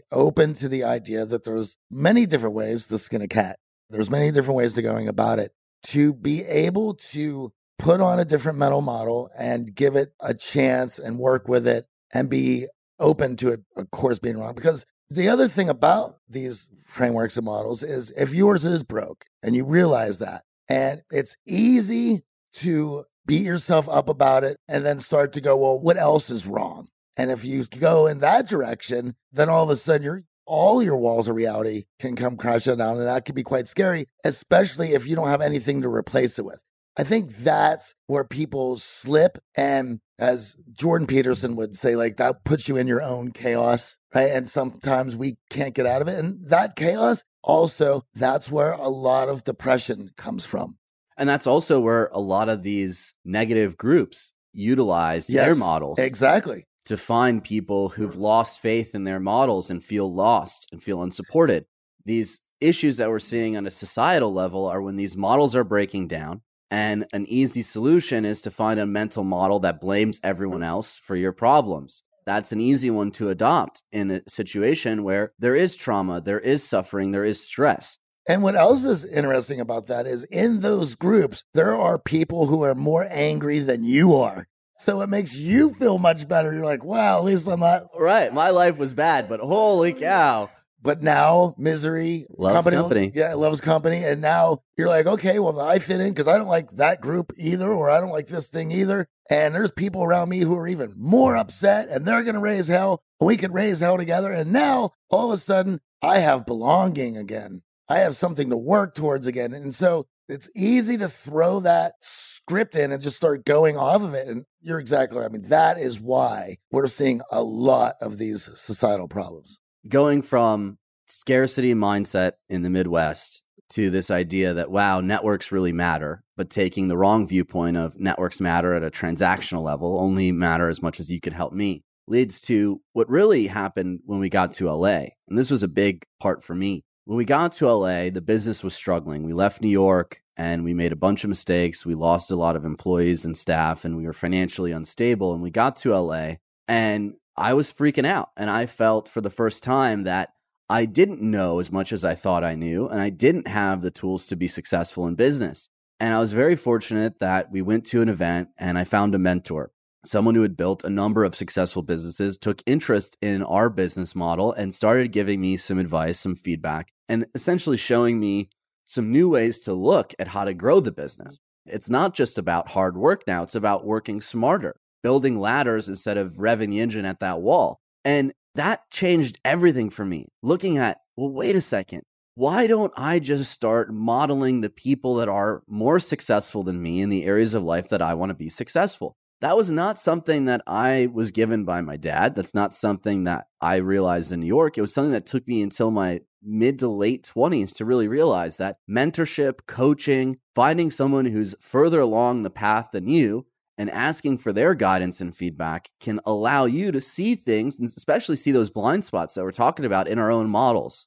open 0.10 0.54
to 0.54 0.68
the 0.68 0.84
idea 0.84 1.24
that 1.24 1.44
there's 1.44 1.76
many 1.90 2.26
different 2.26 2.54
ways 2.54 2.86
to 2.88 2.98
skin 2.98 3.22
a 3.22 3.28
cat. 3.28 3.58
There's 3.90 4.10
many 4.10 4.30
different 4.30 4.56
ways 4.56 4.74
to 4.74 4.82
going 4.82 5.08
about 5.08 5.38
it. 5.38 5.52
to 5.82 6.12
be 6.12 6.44
able 6.44 6.94
to 6.94 7.52
put 7.78 8.00
on 8.00 8.20
a 8.20 8.24
different 8.24 8.58
mental 8.58 8.82
model 8.82 9.30
and 9.38 9.74
give 9.74 9.96
it 9.96 10.12
a 10.20 10.34
chance 10.34 10.98
and 10.98 11.18
work 11.18 11.48
with 11.48 11.66
it 11.66 11.86
and 12.12 12.28
be 12.28 12.66
open 12.98 13.36
to 13.36 13.48
it, 13.48 13.60
of 13.76 13.90
course, 13.90 14.18
being 14.18 14.38
wrong. 14.38 14.54
Because 14.54 14.84
the 15.08 15.28
other 15.28 15.48
thing 15.48 15.68
about 15.68 16.16
these 16.28 16.68
frameworks 16.84 17.36
and 17.36 17.46
models 17.46 17.82
is 17.82 18.10
if 18.12 18.34
yours 18.34 18.64
is 18.64 18.82
broke 18.82 19.24
and 19.42 19.54
you 19.54 19.64
realize 19.64 20.18
that, 20.18 20.42
and 20.70 21.02
it's 21.10 21.36
easy 21.46 22.22
to 22.54 23.04
beat 23.26 23.42
yourself 23.42 23.88
up 23.88 24.08
about 24.08 24.44
it 24.44 24.56
and 24.68 24.84
then 24.86 25.00
start 25.00 25.32
to 25.34 25.40
go, 25.40 25.56
well, 25.56 25.78
what 25.78 25.96
else 25.96 26.30
is 26.30 26.46
wrong? 26.46 26.88
And 27.16 27.30
if 27.30 27.44
you 27.44 27.64
go 27.64 28.06
in 28.06 28.18
that 28.18 28.48
direction, 28.48 29.14
then 29.32 29.48
all 29.48 29.64
of 29.64 29.70
a 29.70 29.76
sudden 29.76 30.02
you're 30.02 30.22
all 30.46 30.82
your 30.82 30.96
walls 30.96 31.28
of 31.28 31.36
reality 31.36 31.84
can 32.00 32.16
come 32.16 32.36
crashing 32.36 32.78
down. 32.78 32.96
And 32.96 33.06
that 33.06 33.24
can 33.24 33.36
be 33.36 33.44
quite 33.44 33.68
scary, 33.68 34.06
especially 34.24 34.94
if 34.94 35.06
you 35.06 35.14
don't 35.14 35.28
have 35.28 35.42
anything 35.42 35.82
to 35.82 35.88
replace 35.88 36.38
it 36.38 36.44
with. 36.44 36.64
I 36.96 37.04
think 37.04 37.30
that's 37.30 37.94
where 38.08 38.24
people 38.24 38.76
slip. 38.78 39.38
And 39.56 40.00
as 40.20 40.54
Jordan 40.74 41.06
Peterson 41.06 41.56
would 41.56 41.74
say, 41.74 41.96
like 41.96 42.18
that 42.18 42.44
puts 42.44 42.68
you 42.68 42.76
in 42.76 42.86
your 42.86 43.02
own 43.02 43.32
chaos, 43.32 43.98
right? 44.14 44.30
And 44.30 44.48
sometimes 44.48 45.16
we 45.16 45.38
can't 45.48 45.74
get 45.74 45.86
out 45.86 46.02
of 46.02 46.08
it. 46.08 46.18
And 46.18 46.46
that 46.48 46.76
chaos 46.76 47.24
also, 47.42 48.02
that's 48.14 48.50
where 48.50 48.72
a 48.72 48.88
lot 48.88 49.30
of 49.30 49.44
depression 49.44 50.10
comes 50.18 50.44
from. 50.44 50.76
And 51.16 51.28
that's 51.28 51.46
also 51.46 51.80
where 51.80 52.10
a 52.12 52.20
lot 52.20 52.50
of 52.50 52.62
these 52.62 53.14
negative 53.24 53.78
groups 53.78 54.32
utilize 54.52 55.28
yes, 55.30 55.44
their 55.44 55.54
models. 55.54 55.98
Exactly. 55.98 56.66
To 56.86 56.96
find 56.96 57.42
people 57.42 57.88
who've 57.88 58.16
lost 58.16 58.60
faith 58.60 58.94
in 58.94 59.04
their 59.04 59.20
models 59.20 59.70
and 59.70 59.82
feel 59.82 60.12
lost 60.12 60.68
and 60.70 60.82
feel 60.82 61.02
unsupported. 61.02 61.64
These 62.04 62.40
issues 62.60 62.98
that 62.98 63.08
we're 63.08 63.18
seeing 63.20 63.56
on 63.56 63.66
a 63.66 63.70
societal 63.70 64.32
level 64.32 64.66
are 64.66 64.82
when 64.82 64.96
these 64.96 65.16
models 65.16 65.56
are 65.56 65.64
breaking 65.64 66.08
down 66.08 66.42
and 66.70 67.06
an 67.12 67.26
easy 67.26 67.62
solution 67.62 68.24
is 68.24 68.40
to 68.42 68.50
find 68.50 68.78
a 68.78 68.86
mental 68.86 69.24
model 69.24 69.58
that 69.60 69.80
blames 69.80 70.20
everyone 70.22 70.62
else 70.62 70.96
for 70.96 71.16
your 71.16 71.32
problems. 71.32 72.02
That's 72.26 72.52
an 72.52 72.60
easy 72.60 72.90
one 72.90 73.10
to 73.12 73.28
adopt 73.28 73.82
in 73.90 74.10
a 74.10 74.22
situation 74.28 75.02
where 75.02 75.32
there 75.38 75.56
is 75.56 75.74
trauma, 75.74 76.20
there 76.20 76.38
is 76.38 76.62
suffering, 76.62 77.12
there 77.12 77.24
is 77.24 77.44
stress. 77.44 77.98
And 78.28 78.42
what 78.42 78.54
else 78.54 78.84
is 78.84 79.04
interesting 79.04 79.58
about 79.58 79.88
that 79.88 80.06
is 80.06 80.24
in 80.24 80.60
those 80.60 80.94
groups, 80.94 81.42
there 81.54 81.76
are 81.76 81.98
people 81.98 82.46
who 82.46 82.62
are 82.62 82.74
more 82.74 83.06
angry 83.10 83.58
than 83.58 83.82
you 83.82 84.14
are. 84.14 84.46
So 84.78 85.00
it 85.00 85.08
makes 85.08 85.34
you 85.36 85.74
feel 85.74 85.98
much 85.98 86.28
better. 86.28 86.54
You're 86.54 86.64
like, 86.64 86.84
wow, 86.84 87.18
at 87.18 87.24
least 87.24 87.48
I'm 87.48 87.60
not. 87.60 87.82
Right. 87.98 88.32
My 88.32 88.50
life 88.50 88.78
was 88.78 88.94
bad, 88.94 89.28
but 89.28 89.40
holy 89.40 89.92
cow. 89.92 90.50
But 90.82 91.02
now 91.02 91.54
misery 91.58 92.26
loves 92.30 92.54
company, 92.54 92.76
company. 92.76 93.12
Yeah, 93.14 93.34
loves 93.34 93.60
company. 93.60 94.04
And 94.04 94.20
now 94.20 94.62
you're 94.76 94.88
like, 94.88 95.06
okay, 95.06 95.38
well, 95.38 95.60
I 95.60 95.78
fit 95.78 96.00
in 96.00 96.08
because 96.08 96.28
I 96.28 96.38
don't 96.38 96.48
like 96.48 96.70
that 96.72 97.00
group 97.00 97.32
either, 97.36 97.70
or 97.70 97.90
I 97.90 98.00
don't 98.00 98.10
like 98.10 98.28
this 98.28 98.48
thing 98.48 98.70
either. 98.70 99.06
And 99.28 99.54
there's 99.54 99.70
people 99.70 100.02
around 100.02 100.30
me 100.30 100.40
who 100.40 100.56
are 100.56 100.66
even 100.66 100.94
more 100.96 101.36
upset 101.36 101.88
and 101.88 102.06
they're 102.06 102.22
going 102.22 102.34
to 102.34 102.40
raise 102.40 102.66
hell. 102.66 103.02
We 103.20 103.36
could 103.36 103.52
raise 103.52 103.80
hell 103.80 103.98
together. 103.98 104.32
And 104.32 104.52
now 104.52 104.90
all 105.10 105.30
of 105.30 105.34
a 105.34 105.38
sudden 105.38 105.80
I 106.02 106.18
have 106.18 106.46
belonging 106.46 107.16
again. 107.18 107.60
I 107.88 107.98
have 107.98 108.16
something 108.16 108.48
to 108.50 108.56
work 108.56 108.94
towards 108.94 109.26
again. 109.26 109.52
And 109.52 109.74
so 109.74 110.06
it's 110.28 110.48
easy 110.56 110.96
to 110.96 111.08
throw 111.08 111.60
that 111.60 111.94
script 112.00 112.74
in 112.74 112.90
and 112.90 113.02
just 113.02 113.16
start 113.16 113.44
going 113.44 113.76
off 113.76 114.02
of 114.02 114.14
it. 114.14 114.28
And 114.28 114.46
you're 114.62 114.78
exactly 114.78 115.18
right. 115.18 115.26
I 115.26 115.32
mean, 115.32 115.48
that 115.48 115.76
is 115.76 116.00
why 116.00 116.56
we're 116.70 116.86
seeing 116.86 117.20
a 117.30 117.42
lot 117.42 117.96
of 118.00 118.16
these 118.16 118.44
societal 118.58 119.08
problems 119.08 119.60
going 119.88 120.22
from 120.22 120.78
scarcity 121.08 121.74
mindset 121.74 122.32
in 122.48 122.62
the 122.62 122.70
Midwest 122.70 123.42
to 123.70 123.90
this 123.90 124.10
idea 124.10 124.54
that, 124.54 124.70
wow, 124.70 125.00
networks 125.00 125.52
really 125.52 125.72
matter, 125.72 126.22
but 126.36 126.50
taking 126.50 126.88
the 126.88 126.96
wrong 126.96 127.26
viewpoint 127.26 127.76
of 127.76 127.98
networks 127.98 128.40
matter 128.40 128.74
at 128.74 128.82
a 128.82 128.90
transactional 128.90 129.62
level, 129.62 130.00
only 130.00 130.32
matter 130.32 130.68
as 130.68 130.82
much 130.82 130.98
as 130.98 131.10
you 131.10 131.20
could 131.20 131.32
help 131.32 131.52
me, 131.52 131.82
leads 132.08 132.40
to 132.40 132.80
what 132.92 133.08
really 133.08 133.46
happened 133.46 134.00
when 134.04 134.18
we 134.18 134.28
got 134.28 134.52
to 134.52 134.70
LA. 134.70 135.04
And 135.28 135.38
this 135.38 135.50
was 135.50 135.62
a 135.62 135.68
big 135.68 136.04
part 136.20 136.42
for 136.42 136.54
me. 136.54 136.82
When 137.04 137.16
we 137.16 137.24
got 137.24 137.52
to 137.52 137.68
LA, 137.68 138.10
the 138.10 138.22
business 138.24 138.62
was 138.62 138.74
struggling. 138.74 139.22
We 139.22 139.32
left 139.32 139.62
New 139.62 139.68
York 139.68 140.20
and 140.36 140.64
we 140.64 140.74
made 140.74 140.92
a 140.92 140.96
bunch 140.96 141.22
of 141.22 141.28
mistakes. 141.28 141.86
We 141.86 141.94
lost 141.94 142.30
a 142.30 142.36
lot 142.36 142.56
of 142.56 142.64
employees 142.64 143.24
and 143.24 143.36
staff, 143.36 143.84
and 143.84 143.96
we 143.96 144.06
were 144.06 144.12
financially 144.12 144.72
unstable. 144.72 145.34
And 145.34 145.42
we 145.42 145.50
got 145.50 145.76
to 145.76 145.94
LA, 145.94 146.36
and 146.66 147.14
I 147.36 147.54
was 147.54 147.72
freaking 147.72 148.06
out. 148.06 148.30
And 148.36 148.50
I 148.50 148.66
felt 148.66 149.08
for 149.08 149.20
the 149.20 149.30
first 149.30 149.62
time 149.62 150.04
that 150.04 150.30
I 150.68 150.84
didn't 150.84 151.20
know 151.20 151.58
as 151.58 151.72
much 151.72 151.92
as 151.92 152.04
I 152.04 152.14
thought 152.14 152.44
I 152.44 152.54
knew, 152.54 152.86
and 152.86 153.00
I 153.00 153.10
didn't 153.10 153.48
have 153.48 153.82
the 153.82 153.90
tools 153.90 154.26
to 154.28 154.36
be 154.36 154.46
successful 154.46 155.06
in 155.06 155.16
business. 155.16 155.68
And 155.98 156.14
I 156.14 156.20
was 156.20 156.32
very 156.32 156.54
fortunate 156.54 157.18
that 157.18 157.50
we 157.50 157.60
went 157.60 157.84
to 157.86 158.02
an 158.02 158.08
event 158.08 158.50
and 158.58 158.78
I 158.78 158.84
found 158.84 159.14
a 159.14 159.18
mentor, 159.18 159.72
someone 160.04 160.34
who 160.34 160.42
had 160.42 160.56
built 160.56 160.84
a 160.84 160.90
number 160.90 161.24
of 161.24 161.34
successful 161.34 161.82
businesses, 161.82 162.38
took 162.38 162.62
interest 162.66 163.18
in 163.20 163.42
our 163.42 163.68
business 163.68 164.14
model, 164.14 164.52
and 164.52 164.72
started 164.72 165.12
giving 165.12 165.40
me 165.40 165.56
some 165.56 165.78
advice, 165.78 166.20
some 166.20 166.36
feedback, 166.36 166.92
and 167.08 167.26
essentially 167.34 167.76
showing 167.76 168.20
me 168.20 168.48
some 168.84 169.10
new 169.10 169.28
ways 169.28 169.60
to 169.60 169.72
look 169.72 170.14
at 170.18 170.28
how 170.28 170.44
to 170.44 170.54
grow 170.54 170.78
the 170.80 170.92
business. 170.92 171.38
It's 171.66 171.90
not 171.90 172.14
just 172.14 172.38
about 172.38 172.70
hard 172.70 172.96
work 172.96 173.24
now, 173.26 173.42
it's 173.42 173.54
about 173.54 173.84
working 173.84 174.20
smarter 174.20 174.76
building 175.02 175.40
ladders 175.40 175.88
instead 175.88 176.16
of 176.16 176.34
revving 176.34 176.70
the 176.70 176.80
engine 176.80 177.04
at 177.04 177.20
that 177.20 177.40
wall. 177.40 177.80
And 178.04 178.32
that 178.54 178.90
changed 178.90 179.38
everything 179.44 179.90
for 179.90 180.04
me. 180.04 180.26
Looking 180.42 180.78
at, 180.78 180.98
well, 181.16 181.30
wait 181.30 181.56
a 181.56 181.60
second. 181.60 182.02
Why 182.34 182.66
don't 182.66 182.92
I 182.96 183.18
just 183.18 183.50
start 183.52 183.92
modeling 183.92 184.60
the 184.60 184.70
people 184.70 185.16
that 185.16 185.28
are 185.28 185.62
more 185.66 186.00
successful 186.00 186.62
than 186.62 186.82
me 186.82 187.02
in 187.02 187.10
the 187.10 187.24
areas 187.24 187.54
of 187.54 187.62
life 187.62 187.88
that 187.90 188.02
I 188.02 188.14
want 188.14 188.30
to 188.30 188.34
be 188.34 188.48
successful? 188.48 189.14
That 189.40 189.56
was 189.56 189.70
not 189.70 189.98
something 189.98 190.44
that 190.46 190.62
I 190.66 191.08
was 191.12 191.30
given 191.30 191.64
by 191.64 191.80
my 191.80 191.96
dad. 191.96 192.34
That's 192.34 192.54
not 192.54 192.74
something 192.74 193.24
that 193.24 193.46
I 193.60 193.76
realized 193.76 194.32
in 194.32 194.40
New 194.40 194.46
York. 194.46 194.76
It 194.76 194.82
was 194.82 194.92
something 194.92 195.12
that 195.12 195.26
took 195.26 195.48
me 195.48 195.62
until 195.62 195.90
my 195.90 196.20
mid 196.42 196.78
to 196.80 196.88
late 196.88 197.30
20s 197.34 197.74
to 197.76 197.84
really 197.84 198.08
realize 198.08 198.56
that 198.58 198.76
mentorship, 198.88 199.66
coaching, 199.66 200.38
finding 200.54 200.90
someone 200.90 201.26
who's 201.26 201.54
further 201.60 202.00
along 202.00 202.42
the 202.42 202.50
path 202.50 202.88
than 202.92 203.08
you 203.08 203.46
and 203.80 203.88
asking 203.88 204.36
for 204.36 204.52
their 204.52 204.74
guidance 204.74 205.22
and 205.22 205.34
feedback 205.34 205.88
can 206.00 206.20
allow 206.26 206.66
you 206.66 206.92
to 206.92 207.00
see 207.00 207.34
things 207.34 207.78
and 207.78 207.88
especially 207.88 208.36
see 208.36 208.52
those 208.52 208.68
blind 208.68 209.02
spots 209.06 209.34
that 209.34 209.42
we're 209.42 209.50
talking 209.50 209.86
about 209.86 210.06
in 210.06 210.18
our 210.18 210.30
own 210.30 210.50
models. 210.50 211.06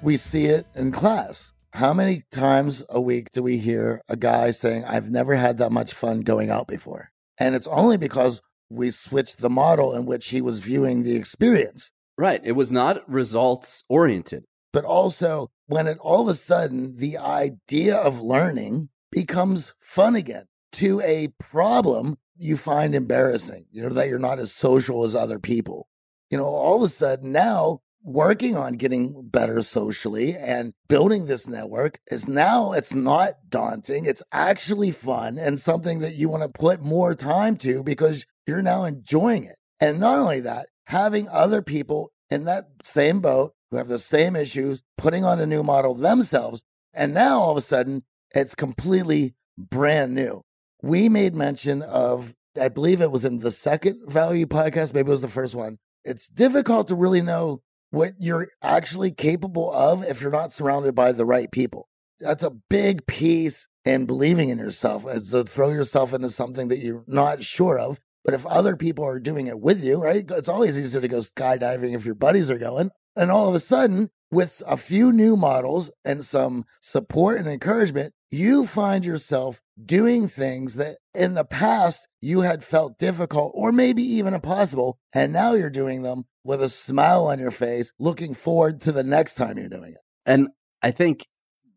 We 0.00 0.16
see 0.16 0.46
it 0.46 0.66
in 0.74 0.92
class. 0.92 1.52
How 1.74 1.92
many 1.92 2.22
times 2.30 2.82
a 2.88 3.02
week 3.02 3.32
do 3.32 3.42
we 3.42 3.58
hear 3.58 4.00
a 4.08 4.16
guy 4.16 4.50
saying, 4.50 4.86
I've 4.86 5.10
never 5.10 5.34
had 5.34 5.58
that 5.58 5.72
much 5.72 5.92
fun 5.92 6.22
going 6.22 6.48
out 6.48 6.68
before? 6.68 7.10
And 7.36 7.54
it's 7.54 7.66
only 7.66 7.98
because 7.98 8.40
we 8.70 8.90
switched 8.90 9.40
the 9.40 9.50
model 9.50 9.94
in 9.94 10.06
which 10.06 10.30
he 10.30 10.40
was 10.40 10.60
viewing 10.60 11.02
the 11.02 11.16
experience. 11.16 11.92
Right. 12.18 12.40
It 12.44 12.52
was 12.52 12.70
not 12.70 13.08
results 13.08 13.84
oriented. 13.88 14.44
But 14.72 14.84
also, 14.84 15.50
when 15.66 15.86
it 15.86 15.98
all 16.00 16.22
of 16.22 16.28
a 16.28 16.34
sudden 16.34 16.96
the 16.96 17.18
idea 17.18 17.96
of 17.96 18.20
learning 18.20 18.88
becomes 19.10 19.74
fun 19.80 20.16
again 20.16 20.46
to 20.72 21.00
a 21.02 21.28
problem 21.38 22.16
you 22.36 22.56
find 22.56 22.94
embarrassing, 22.94 23.66
you 23.70 23.82
know, 23.82 23.90
that 23.90 24.08
you're 24.08 24.18
not 24.18 24.38
as 24.38 24.52
social 24.52 25.04
as 25.04 25.14
other 25.14 25.38
people. 25.38 25.88
You 26.30 26.38
know, 26.38 26.46
all 26.46 26.78
of 26.78 26.90
a 26.90 26.92
sudden 26.92 27.32
now 27.32 27.80
working 28.02 28.56
on 28.56 28.72
getting 28.72 29.28
better 29.28 29.62
socially 29.62 30.34
and 30.34 30.72
building 30.88 31.26
this 31.26 31.46
network 31.46 32.00
is 32.10 32.26
now 32.26 32.72
it's 32.72 32.94
not 32.94 33.34
daunting. 33.48 34.06
It's 34.06 34.22
actually 34.32 34.90
fun 34.90 35.38
and 35.38 35.60
something 35.60 36.00
that 36.00 36.16
you 36.16 36.28
want 36.28 36.42
to 36.42 36.48
put 36.48 36.82
more 36.82 37.14
time 37.14 37.56
to 37.58 37.84
because 37.84 38.26
you're 38.46 38.62
now 38.62 38.84
enjoying 38.84 39.44
it. 39.44 39.56
And 39.80 40.00
not 40.00 40.18
only 40.18 40.40
that, 40.40 40.66
having 40.86 41.28
other 41.28 41.62
people 41.62 42.12
in 42.30 42.44
that 42.44 42.68
same 42.82 43.20
boat 43.20 43.54
who 43.70 43.76
have 43.76 43.88
the 43.88 43.98
same 43.98 44.36
issues, 44.36 44.82
putting 44.98 45.24
on 45.24 45.40
a 45.40 45.46
new 45.46 45.62
model 45.62 45.94
themselves. 45.94 46.62
And 46.92 47.14
now 47.14 47.40
all 47.40 47.52
of 47.52 47.56
a 47.56 47.62
sudden, 47.62 48.04
it's 48.34 48.54
completely 48.54 49.34
brand 49.56 50.14
new. 50.14 50.42
We 50.82 51.08
made 51.08 51.34
mention 51.34 51.82
of, 51.82 52.34
I 52.60 52.68
believe 52.68 53.00
it 53.00 53.10
was 53.10 53.24
in 53.24 53.38
the 53.38 53.50
second 53.50 54.10
value 54.10 54.46
podcast, 54.46 54.94
maybe 54.94 55.08
it 55.08 55.10
was 55.10 55.22
the 55.22 55.28
first 55.28 55.54
one. 55.54 55.78
It's 56.04 56.28
difficult 56.28 56.88
to 56.88 56.94
really 56.94 57.22
know 57.22 57.62
what 57.90 58.12
you're 58.18 58.48
actually 58.62 59.10
capable 59.10 59.72
of 59.72 60.02
if 60.04 60.20
you're 60.20 60.30
not 60.30 60.52
surrounded 60.52 60.94
by 60.94 61.12
the 61.12 61.24
right 61.24 61.50
people. 61.50 61.88
That's 62.20 62.42
a 62.42 62.50
big 62.50 63.06
piece 63.06 63.68
in 63.84 64.06
believing 64.06 64.48
in 64.48 64.58
yourself, 64.58 65.06
is 65.06 65.30
to 65.30 65.44
throw 65.44 65.70
yourself 65.70 66.12
into 66.12 66.30
something 66.30 66.68
that 66.68 66.78
you're 66.78 67.04
not 67.06 67.42
sure 67.42 67.78
of 67.78 67.98
but 68.24 68.34
if 68.34 68.46
other 68.46 68.76
people 68.76 69.04
are 69.04 69.18
doing 69.18 69.46
it 69.46 69.60
with 69.60 69.84
you, 69.84 70.02
right? 70.02 70.24
It's 70.30 70.48
always 70.48 70.78
easier 70.78 71.00
to 71.00 71.08
go 71.08 71.18
skydiving 71.18 71.94
if 71.94 72.04
your 72.04 72.14
buddies 72.14 72.50
are 72.50 72.58
going. 72.58 72.90
And 73.16 73.30
all 73.30 73.48
of 73.48 73.54
a 73.54 73.60
sudden, 73.60 74.10
with 74.30 74.62
a 74.66 74.76
few 74.76 75.12
new 75.12 75.36
models 75.36 75.90
and 76.04 76.24
some 76.24 76.64
support 76.80 77.38
and 77.38 77.46
encouragement, 77.46 78.14
you 78.30 78.66
find 78.66 79.04
yourself 79.04 79.60
doing 79.84 80.26
things 80.26 80.76
that 80.76 80.96
in 81.14 81.34
the 81.34 81.44
past 81.44 82.08
you 82.22 82.40
had 82.40 82.64
felt 82.64 82.98
difficult 82.98 83.52
or 83.54 83.72
maybe 83.72 84.02
even 84.02 84.32
impossible. 84.32 84.98
And 85.12 85.32
now 85.32 85.52
you're 85.52 85.68
doing 85.68 86.02
them 86.02 86.24
with 86.44 86.62
a 86.62 86.70
smile 86.70 87.26
on 87.26 87.38
your 87.38 87.50
face, 87.50 87.92
looking 87.98 88.32
forward 88.32 88.80
to 88.82 88.92
the 88.92 89.04
next 89.04 89.34
time 89.34 89.58
you're 89.58 89.68
doing 89.68 89.92
it. 89.92 90.00
And 90.24 90.48
I 90.80 90.92
think 90.92 91.26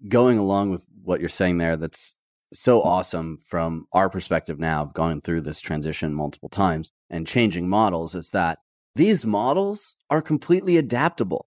going 0.08 0.38
along 0.38 0.70
with 0.70 0.86
what 1.04 1.20
you're 1.20 1.30
saying 1.30 1.58
there, 1.58 1.76
that's 1.76 2.16
so 2.54 2.82
awesome 2.82 3.38
from 3.38 3.88
our 3.92 4.10
perspective 4.10 4.60
now 4.60 4.82
of 4.82 4.94
going 4.94 5.22
through 5.22 5.42
this 5.42 5.60
transition 5.60 6.14
multiple 6.14 6.50
times 6.50 6.92
and 7.10 7.28
changing 7.28 7.68
models 7.68 8.16
is 8.16 8.32
that 8.32 8.60
these 8.96 9.26
models 9.26 9.96
are 10.10 10.22
completely 10.22 10.78
adaptable. 10.78 11.48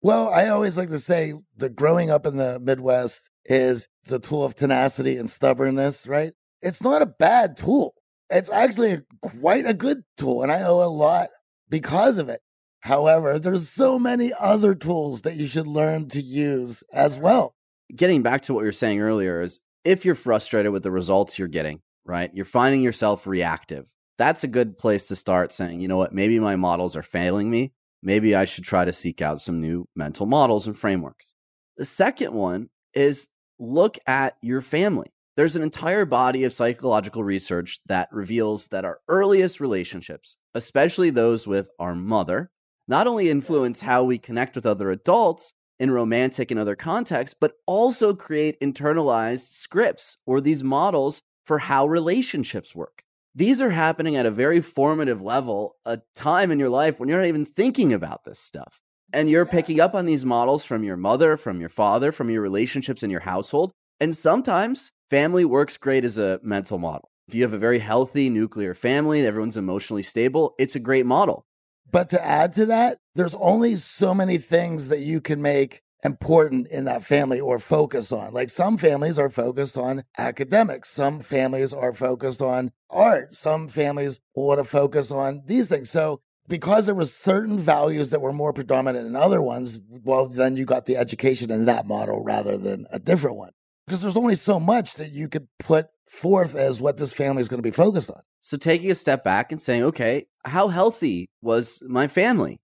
Well, 0.00 0.28
I 0.30 0.48
always 0.48 0.78
like 0.78 0.90
to 0.90 0.98
say 0.98 1.34
that 1.56 1.76
growing 1.76 2.10
up 2.10 2.24
in 2.24 2.36
the 2.36 2.60
Midwest 2.60 3.30
is 3.44 3.88
the 4.06 4.18
tool 4.18 4.44
of 4.44 4.54
tenacity 4.54 5.16
and 5.16 5.28
stubbornness, 5.28 6.06
right? 6.06 6.32
It's 6.62 6.82
not 6.82 7.02
a 7.02 7.06
bad 7.06 7.56
tool. 7.56 7.94
It's 8.30 8.50
actually 8.50 8.92
a, 8.92 9.02
quite 9.22 9.66
a 9.66 9.74
good 9.74 10.02
tool, 10.16 10.42
and 10.42 10.52
I 10.52 10.62
owe 10.62 10.82
a 10.84 10.88
lot 10.88 11.28
because 11.68 12.18
of 12.18 12.28
it. 12.28 12.40
However, 12.80 13.38
there's 13.38 13.68
so 13.68 13.98
many 13.98 14.32
other 14.38 14.74
tools 14.74 15.22
that 15.22 15.36
you 15.36 15.46
should 15.46 15.66
learn 15.66 16.08
to 16.10 16.20
use 16.20 16.84
as 16.92 17.18
well. 17.18 17.54
Getting 17.94 18.22
back 18.22 18.42
to 18.42 18.54
what 18.54 18.60
you 18.60 18.66
were 18.66 18.72
saying 18.72 19.00
earlier 19.00 19.40
is 19.40 19.60
if 19.88 20.04
you're 20.04 20.14
frustrated 20.14 20.72
with 20.72 20.82
the 20.82 20.90
results 20.90 21.38
you're 21.38 21.48
getting, 21.48 21.80
right? 22.04 22.30
You're 22.34 22.44
finding 22.44 22.82
yourself 22.82 23.26
reactive. 23.26 23.92
That's 24.18 24.44
a 24.44 24.48
good 24.48 24.76
place 24.76 25.08
to 25.08 25.16
start 25.16 25.52
saying, 25.52 25.80
you 25.80 25.88
know 25.88 25.96
what, 25.96 26.12
maybe 26.12 26.38
my 26.38 26.56
models 26.56 26.96
are 26.96 27.02
failing 27.02 27.50
me 27.50 27.72
maybe 28.02 28.34
I 28.34 28.44
should 28.44 28.64
try 28.64 28.84
to 28.84 28.92
seek 28.92 29.20
out 29.22 29.40
some 29.40 29.60
new 29.60 29.86
mental 29.96 30.26
models 30.26 30.66
and 30.66 30.76
frameworks. 30.76 31.34
The 31.76 31.84
second 31.84 32.34
one 32.34 32.68
is 32.94 33.28
look 33.58 33.98
at 34.06 34.36
your 34.42 34.62
family. 34.62 35.08
There's 35.36 35.56
an 35.56 35.62
entire 35.62 36.04
body 36.04 36.44
of 36.44 36.52
psychological 36.52 37.22
research 37.22 37.78
that 37.86 38.08
reveals 38.10 38.68
that 38.68 38.84
our 38.84 38.98
earliest 39.08 39.60
relationships, 39.60 40.36
especially 40.54 41.10
those 41.10 41.46
with 41.46 41.70
our 41.78 41.94
mother, 41.94 42.50
not 42.88 43.06
only 43.06 43.30
influence 43.30 43.82
how 43.82 44.02
we 44.02 44.18
connect 44.18 44.56
with 44.56 44.66
other 44.66 44.90
adults 44.90 45.52
in 45.78 45.90
romantic 45.90 46.50
and 46.50 46.58
other 46.58 46.76
contexts, 46.76 47.36
but 47.40 47.54
also 47.66 48.14
create 48.14 48.60
internalized 48.60 49.52
scripts 49.52 50.16
or 50.26 50.40
these 50.40 50.64
models 50.64 51.22
for 51.44 51.58
how 51.58 51.86
relationships 51.86 52.74
work 52.74 53.04
these 53.38 53.60
are 53.60 53.70
happening 53.70 54.16
at 54.16 54.26
a 54.26 54.32
very 54.32 54.60
formative 54.60 55.22
level, 55.22 55.76
a 55.86 56.00
time 56.16 56.50
in 56.50 56.58
your 56.58 56.70
life 56.70 56.98
when 56.98 57.08
you're 57.08 57.20
not 57.20 57.28
even 57.28 57.44
thinking 57.44 57.92
about 57.92 58.24
this 58.24 58.40
stuff. 58.40 58.80
And 59.12 59.30
you're 59.30 59.46
picking 59.46 59.80
up 59.80 59.94
on 59.94 60.06
these 60.06 60.24
models 60.24 60.64
from 60.64 60.82
your 60.82 60.96
mother, 60.96 61.36
from 61.36 61.60
your 61.60 61.68
father, 61.68 62.10
from 62.10 62.30
your 62.30 62.42
relationships 62.42 63.04
in 63.04 63.10
your 63.10 63.20
household. 63.20 63.70
And 64.00 64.16
sometimes 64.16 64.90
family 65.08 65.44
works 65.44 65.76
great 65.76 66.04
as 66.04 66.18
a 66.18 66.40
mental 66.42 66.78
model. 66.78 67.10
If 67.28 67.34
you 67.34 67.42
have 67.42 67.52
a 67.52 67.58
very 67.58 67.78
healthy 67.78 68.28
nuclear 68.28 68.74
family, 68.74 69.24
everyone's 69.24 69.56
emotionally 69.56 70.02
stable, 70.02 70.56
it's 70.58 70.74
a 70.74 70.80
great 70.80 71.06
model. 71.06 71.46
But 71.90 72.10
to 72.10 72.24
add 72.24 72.52
to 72.54 72.66
that, 72.66 72.98
there's 73.14 73.34
only 73.36 73.76
so 73.76 74.14
many 74.14 74.38
things 74.38 74.88
that 74.88 75.00
you 75.00 75.20
can 75.20 75.40
make 75.40 75.82
important 76.04 76.68
in 76.68 76.84
that 76.84 77.02
family 77.02 77.40
or 77.40 77.58
focus 77.58 78.12
on. 78.12 78.32
Like 78.32 78.50
some 78.50 78.76
families 78.76 79.18
are 79.18 79.30
focused 79.30 79.76
on 79.76 80.04
academics, 80.16 80.90
some 80.90 81.20
families 81.20 81.72
are 81.72 81.92
focused 81.92 82.40
on 82.40 82.70
art, 82.90 83.34
some 83.34 83.68
families 83.68 84.20
want 84.34 84.58
to 84.58 84.64
focus 84.64 85.10
on 85.10 85.42
these 85.46 85.68
things. 85.68 85.90
So 85.90 86.20
because 86.46 86.86
there 86.86 86.94
was 86.94 87.14
certain 87.14 87.58
values 87.58 88.10
that 88.10 88.20
were 88.20 88.32
more 88.32 88.52
predominant 88.52 89.06
in 89.06 89.16
other 89.16 89.42
ones, 89.42 89.80
well, 90.04 90.26
then 90.26 90.56
you 90.56 90.64
got 90.64 90.86
the 90.86 90.96
education 90.96 91.50
in 91.50 91.66
that 91.66 91.86
model 91.86 92.22
rather 92.22 92.56
than 92.56 92.86
a 92.90 92.98
different 92.98 93.36
one. 93.36 93.50
Because 93.88 94.02
there's 94.02 94.18
only 94.18 94.34
so 94.34 94.60
much 94.60 94.96
that 94.96 95.12
you 95.12 95.28
could 95.28 95.48
put 95.58 95.86
forth 96.10 96.54
as 96.54 96.78
what 96.78 96.98
this 96.98 97.14
family 97.14 97.40
is 97.40 97.48
going 97.48 97.62
to 97.62 97.66
be 97.66 97.74
focused 97.74 98.10
on. 98.10 98.20
So 98.40 98.58
taking 98.58 98.90
a 98.90 98.94
step 98.94 99.24
back 99.24 99.50
and 99.50 99.62
saying, 99.62 99.82
okay, 99.84 100.26
how 100.44 100.68
healthy 100.68 101.30
was 101.40 101.82
my 101.88 102.06
family 102.06 102.60